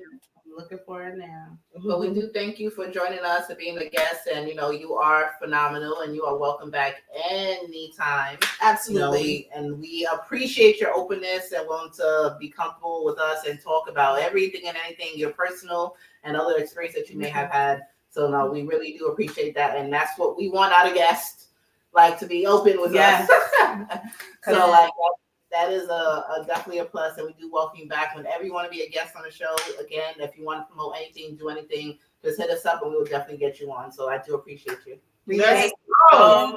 [0.53, 1.59] I'm looking for it now.
[1.85, 4.29] But we do thank you for joining us and being a guest.
[4.33, 8.39] And you know, you are phenomenal and you are welcome back anytime.
[8.61, 9.49] Absolutely.
[9.55, 13.61] You know, and we appreciate your openness and willing to be comfortable with us and
[13.61, 17.37] talk about everything and anything, your personal and other experience that you may mm-hmm.
[17.37, 17.83] have had.
[18.11, 19.77] So no, we really do appreciate that.
[19.77, 21.49] And that's what we want out of guests,
[21.95, 23.29] like to be open with Yes.
[23.31, 23.99] us.
[24.45, 25.17] so like that-
[25.53, 28.55] that is a, a definitely a plus, and we do welcome you back whenever you
[28.55, 29.55] want to be a guest on the show.
[29.79, 32.97] Again, if you want to promote anything, do anything, just hit us up, and we
[32.97, 33.93] will definitely get you on.
[33.93, 34.97] So I do appreciate you.
[35.29, 36.57] Thank you so much.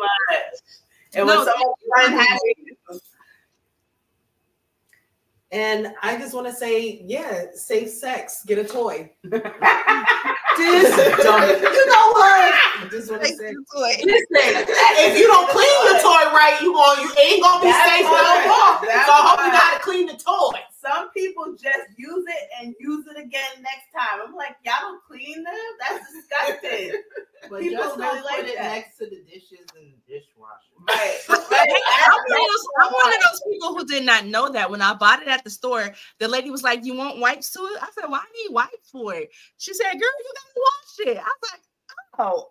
[1.13, 2.99] It was so fun having you.
[5.51, 9.11] And I just want to say, yeah, safe sex, get a toy.
[10.57, 11.43] This dumb.
[11.43, 12.53] You know what?
[12.55, 13.65] I just want Listen,
[15.03, 18.07] if you don't clean your toy right, you going you ain't gonna be That's safe
[18.07, 18.73] no more.
[19.03, 19.59] So I hope you right.
[19.59, 20.59] gotta clean the toy.
[20.85, 24.21] Some people just use it and use it again next time.
[24.27, 25.53] I'm like, y'all don't clean them?
[25.79, 27.01] That's disgusting.
[27.49, 28.71] but people you don't like it that.
[28.71, 30.75] next to the dishes and the dishwasher.
[30.87, 31.19] Right.
[31.29, 31.81] right.
[32.07, 34.93] I'm, one those, I'm, one of those, people who did not know that when I
[34.93, 35.91] bought it at the store.
[36.19, 37.81] The lady was like, You want wipes to it?
[37.81, 39.29] I said, Why need wipes for it?
[39.57, 41.17] She said, Girl, you gotta wash it.
[41.17, 41.61] I was like,
[42.19, 42.49] Oh.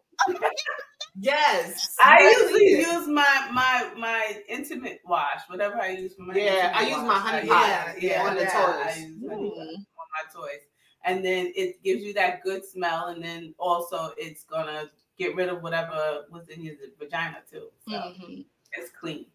[1.17, 1.97] Yes.
[2.03, 2.87] I usually it is.
[2.93, 7.07] use my my my intimate wash, whatever I use for my Yeah, I intimate use
[7.07, 8.97] my honey pot yeah, yeah, on the yeah, toys.
[8.97, 10.61] I use honey pot on my toys,
[11.05, 15.49] and then it gives you that good smell, and then also it's gonna get rid
[15.49, 17.69] of whatever was in your vagina too.
[17.89, 18.41] So Mm-hmm.
[18.73, 19.27] it's clean.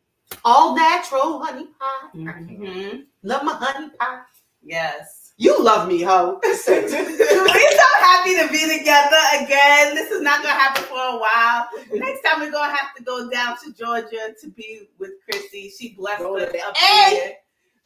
[0.43, 2.09] All natural honey pie.
[2.13, 3.05] Mhm.
[3.23, 4.25] Love my honey pot.
[4.61, 5.18] Yes.
[5.41, 6.37] You love me, ho.
[6.43, 9.95] We're so happy to be together again.
[9.95, 11.69] This is not gonna happen for a while.
[11.93, 15.69] Next time we're gonna have to go down to Georgia to be with Chrissy.
[15.79, 17.15] She blessed us up Hey!
[17.15, 17.33] here.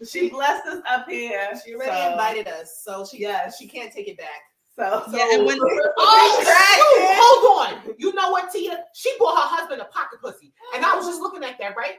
[0.04, 1.52] She blessed us up here.
[1.64, 3.56] She already so- invited us, so she Yes.
[3.60, 4.42] she can't take it back.
[4.76, 5.60] So, Yeah, and when-
[6.00, 7.96] Oh, shoot, hold on.
[8.00, 8.84] You know what, Tia?
[8.96, 10.52] She bought her husband a pocket pussy.
[10.74, 11.98] And I was just looking at that, right?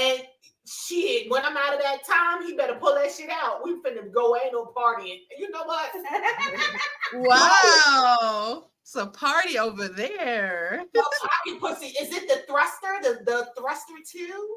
[0.00, 0.22] And
[0.66, 3.60] shit, when I'm out of that time, he better pull that shit out.
[3.64, 5.20] We finna go ain't no partying.
[5.38, 5.90] You know what?
[7.14, 10.82] Wow, it's a party over there.
[10.92, 11.94] The pocket pussy.
[12.00, 12.98] Is it the thruster?
[13.00, 14.56] The the thruster too?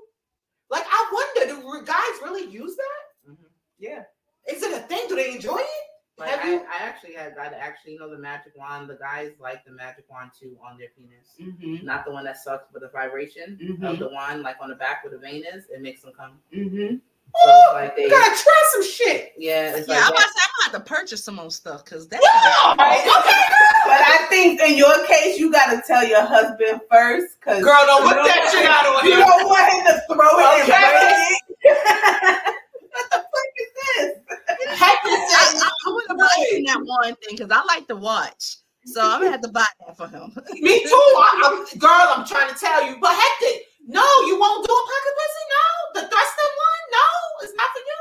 [0.72, 3.32] Like I wonder, do guys really use that?
[3.32, 3.44] Mm-hmm.
[3.78, 4.02] Yeah.
[4.50, 5.06] Is it a thing?
[5.10, 5.89] Do they enjoy it?
[6.20, 6.60] Like Have I, you?
[6.62, 8.90] I actually had I actually you know the magic wand.
[8.90, 11.28] The guys like the magic wand too on their penis.
[11.40, 11.84] Mhm.
[11.84, 14.00] Not the one that sucks, but the vibration of Mhm.
[14.00, 16.40] the wand, like on the back where the vein is, it makes them come.
[16.54, 16.96] Mm-hmm.
[16.98, 19.34] So it's like they, You gotta try some shit.
[19.38, 21.86] yeah, it's Yeah, like I'm about to I'm gonna have to purchase some more stuff
[21.86, 22.20] because that.
[23.90, 28.04] But I think in your case, you gotta tell your husband first, cause Girl, don't
[28.04, 29.12] you put that shit out on him.
[29.12, 30.74] You don't want him to throw it Okay.
[30.74, 32.56] and break it.
[32.92, 34.49] what the fuck is this?
[34.70, 38.58] I, I, I'm gonna buy him that one thing because I like to watch.
[38.86, 40.32] So I'm gonna have to buy that for him.
[40.54, 40.90] Me too.
[40.94, 41.42] I,
[41.72, 42.98] I'm, girl, I'm trying to tell you.
[43.02, 45.46] But hectic, no, you won't do a pocket pussy?
[45.50, 46.02] No.
[46.02, 46.84] The thrusting one?
[46.92, 47.06] No,
[47.44, 48.00] it's not for you.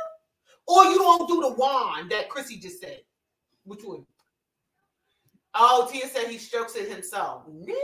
[0.68, 3.00] Or you won't do the wand that Chrissy just said.
[3.64, 4.04] Which one?
[5.54, 7.44] Oh, Tia said he strokes it himself.
[7.48, 7.74] No, okay.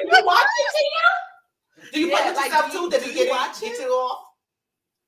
[0.00, 1.92] And you watch it, Tia?
[1.92, 2.98] Do you Yeah, play with like, yourself do you- too?
[2.98, 3.72] Did you you get watch it?
[3.72, 4.26] Get it off?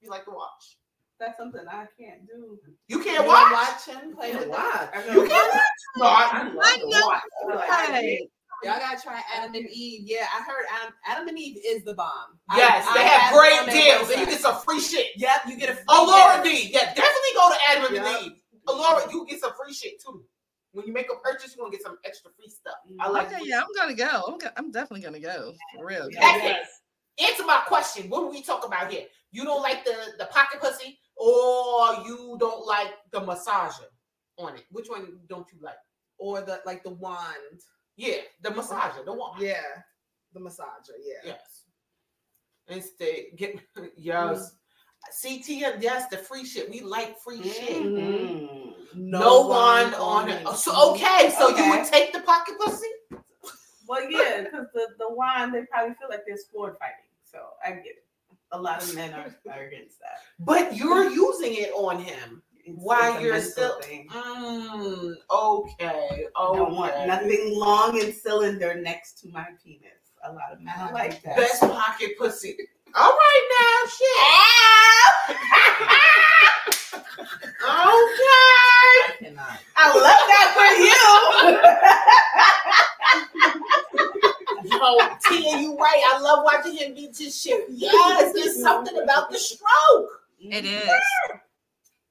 [0.01, 0.77] You like to watch?
[1.20, 2.58] That's something I can't do.
[2.86, 3.68] You You can't wanna watch?
[3.88, 4.88] watch him play Yeah, with watch.
[4.94, 5.04] us?
[5.14, 5.62] You can't watch?
[5.96, 7.68] No, I, I love to watch.
[7.68, 8.18] Right.
[8.64, 10.02] Y'all gotta try Adam and Eve.
[10.04, 12.38] Yeah, I heard Adam, Adam and Eve is the bomb.
[12.56, 15.06] Yes, I they have it on great their deals, and you get some free shit.
[15.16, 16.42] Yep, you get a free Oh, Laura.
[16.42, 16.70] D.
[16.72, 18.04] Yeah, definitely go to Adam Yep.
[18.04, 18.32] and Eve.
[18.66, 20.24] Laura, you get some free shit too.
[20.72, 22.74] When you make a purchase, you're gonna get some extra free stuff.
[23.00, 24.24] I like Okay, yeah, I'm gonna go.
[24.28, 26.08] I'm, go- I'm definitely gonna go for real.
[26.16, 26.56] Hectic.
[27.20, 28.08] Answer my question.
[28.10, 29.04] What do we talk about here?
[29.32, 33.88] You don't like the, the pocket pussy, or you don't like the massager
[34.38, 34.64] on it?
[34.70, 35.76] Which one don't you like?
[36.18, 37.60] Or the like the wand.
[37.96, 39.40] Yeah, the massager, the one.
[39.40, 39.62] Yeah.
[40.32, 41.32] The massager, yeah.
[41.32, 41.64] Yes.
[42.68, 43.60] Instead, get
[43.96, 44.52] yes.
[45.22, 46.70] CT, and yes, the free shit.
[46.70, 47.82] We like free shit.
[47.82, 49.10] Mm-hmm.
[49.10, 50.46] No, one on it.
[50.56, 52.86] So okay, so you would take the pocket pussy?
[53.88, 57.70] Well, yeah, because the the wine they probably feel like they're sport fighting, so I
[57.70, 58.07] get it.
[58.52, 60.20] A lot of men are, are against that.
[60.38, 63.80] But you're using it on him It's- while it's you're still.
[63.82, 64.08] thing.
[64.10, 66.26] Mm, okay.
[66.36, 67.06] I don't want Okay.
[67.06, 69.92] nothing long and cylinder next to my penis.
[70.24, 71.36] A lot of men are like that.
[71.36, 72.56] Best pocket pussy.
[72.94, 75.36] All right now, shit.
[77.62, 78.54] okay.
[79.04, 79.58] I cannot.
[79.76, 81.04] I love that for you.
[84.78, 84.98] Yo,
[85.28, 86.02] Tia, you right.
[86.14, 87.64] I love watching him beat his shit.
[87.68, 90.22] Yes, there's something about the stroke.
[90.40, 90.88] It is.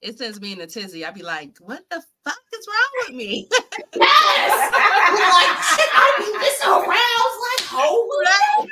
[0.01, 1.05] It sends me in a tizzy.
[1.05, 3.49] I'd be like, what the fuck is wrong with me?
[3.95, 4.71] Yes.
[5.09, 8.69] We're like, shit, I be this aroused like holy.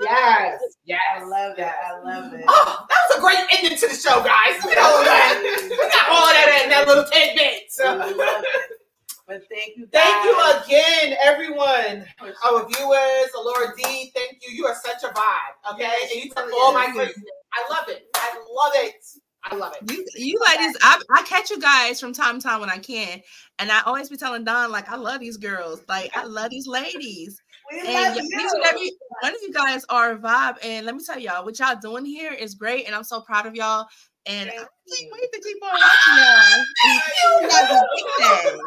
[0.00, 1.00] Yes, yes.
[1.16, 1.74] I love that.
[1.84, 2.44] I love it.
[2.46, 4.62] Oh, that was a great ending to the show, guys.
[4.64, 5.40] We got all that.
[5.42, 7.64] We got all that in that little tidbit.
[7.64, 8.74] I So.
[9.28, 9.46] Love it.
[9.50, 9.86] But thank you.
[9.86, 10.02] Guys.
[10.02, 12.06] Thank you again, everyone.
[12.44, 14.54] Our viewers, Laura D, thank you.
[14.54, 15.72] You are such a vibe.
[15.74, 15.82] Okay.
[15.82, 16.92] Yes, and you took all my is.
[16.92, 17.24] craziness.
[17.54, 18.06] I love it.
[18.14, 19.04] I love it.
[19.44, 19.90] I love it.
[19.90, 23.22] You, you ladies, I, I catch you guys from time to time when I can,
[23.58, 26.66] and I always be telling Don like I love these girls, like I love these
[26.66, 27.40] ladies,
[27.70, 28.62] We and love y- you.
[28.66, 28.92] every
[29.22, 30.56] one of you guys are a vibe.
[30.62, 33.46] And let me tell y'all, what y'all doing here is great, and I'm so proud
[33.46, 33.86] of y'all.
[34.28, 34.68] And I can't
[35.12, 36.64] wait to keep on watching y'all.
[36.84, 37.00] And
[37.42, 37.86] you guys are
[38.18, 38.60] big.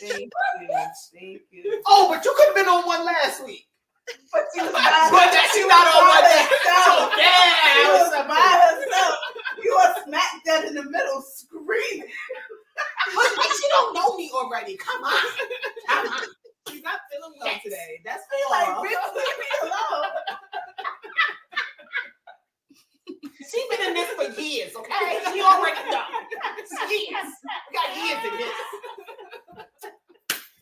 [0.00, 0.68] Thank you.
[1.14, 1.82] Thank you.
[1.88, 3.66] Oh, but you could have been on one last week.
[4.32, 6.44] But she was But that she not on one day.
[6.66, 6.78] So,
[7.18, 7.74] yeah.
[7.74, 9.16] She was was by herself.
[9.64, 12.08] You were smack dead in the middle screaming.
[13.14, 14.76] But like she don't know me already.
[14.76, 15.12] Come on.
[15.88, 16.20] Come on.
[16.70, 18.00] She's not feeling well today.
[18.04, 18.84] That's She like, all.
[18.84, 20.12] bitch, leave me alone.
[24.16, 25.20] For years, okay?
[25.32, 26.04] She already know.
[26.88, 27.32] Years.
[27.70, 28.54] We got years in this.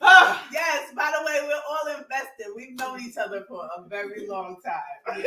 [0.00, 0.42] Oh.
[0.52, 2.46] yes, by the way, we're all invested.
[2.54, 5.16] We've known each other for a very long time.
[5.16, 5.24] She's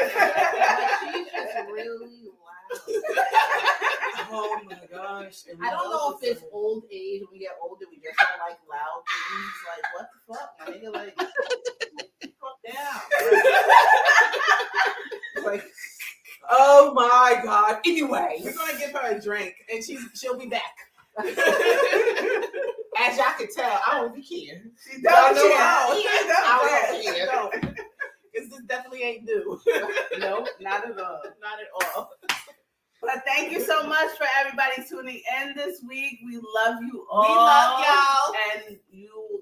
[1.32, 3.02] just really loud.
[4.34, 5.44] Oh my gosh.
[5.62, 7.22] I don't know if it's old age.
[7.22, 9.56] When we get older, we just don't like loud things.
[9.68, 10.52] Like, what the fuck?
[10.60, 11.16] My nigga, like,
[12.40, 13.02] fuck down.
[15.44, 15.66] Like,
[16.50, 17.80] oh my god.
[17.86, 20.76] Anyway, We're gonna give her a drink, and she's she'll be back.
[21.20, 21.28] as
[23.18, 24.62] y'all can tell, I don't even care.
[24.84, 25.42] She don't know.
[25.44, 26.28] I don't She care.
[26.28, 27.26] don't I don't care.
[27.26, 27.52] don't.
[28.34, 29.60] 'Cause this definitely ain't new.
[30.20, 31.22] no, not at all.
[31.42, 32.12] Not at all.
[33.02, 36.20] But thank you so much for everybody tuning in this week.
[36.24, 37.24] We love you all.
[37.24, 38.36] We love y'all.
[38.70, 39.42] And you,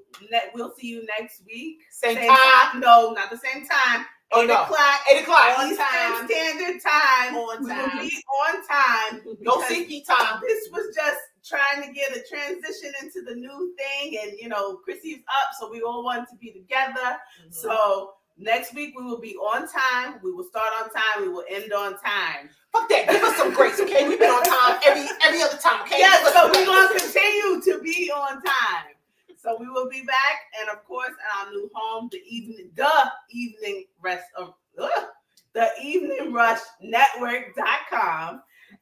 [0.55, 1.81] we'll see you next week.
[1.91, 2.79] Same time?
[2.79, 4.05] No, not the same time.
[4.31, 4.63] Oh, Eight no.
[4.63, 4.99] o'clock.
[5.11, 5.57] Eight o'clock.
[5.57, 6.27] On On time.
[6.27, 7.35] Standard time.
[7.35, 7.97] On We time.
[7.97, 9.21] will be on time.
[9.41, 10.41] No CP time.
[10.47, 14.75] This was just trying to get a transition into the new thing, and you know,
[14.77, 16.93] Chrissy's up, so we all want to be together.
[17.41, 17.51] Mm-hmm.
[17.51, 20.19] So next week we will be on time.
[20.23, 21.21] We will start on time.
[21.21, 22.49] We will end on time.
[22.71, 23.07] Fuck that.
[23.09, 24.07] Give us some grace, okay?
[24.07, 25.97] We've been on time every every other time, okay?
[25.97, 28.93] Yes, us so we're gonna continue to be on time.
[29.41, 33.11] So we will be back, and of course, at our new home, the evening, the
[33.29, 35.05] evening rest of ugh,
[35.53, 38.41] the evening rush network.com.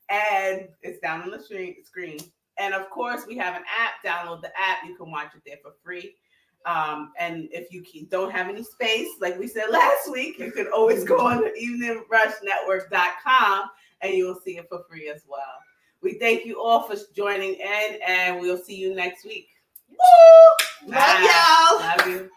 [0.09, 1.39] And it's down on the
[1.83, 2.19] screen.
[2.57, 4.03] And of course, we have an app.
[4.03, 4.85] Download the app.
[4.85, 6.15] You can watch it there for free.
[6.65, 10.67] Um, and if you don't have any space, like we said last week, you can
[10.75, 13.69] always go on the evening to eveningrushnetwork.com
[14.01, 15.41] and you'll see it for free as well.
[16.01, 19.47] We thank you all for joining in, and we'll see you next week.
[19.99, 20.93] Woo!
[20.93, 21.21] Love Bye.
[21.27, 21.79] y'all.
[21.79, 22.29] Love you.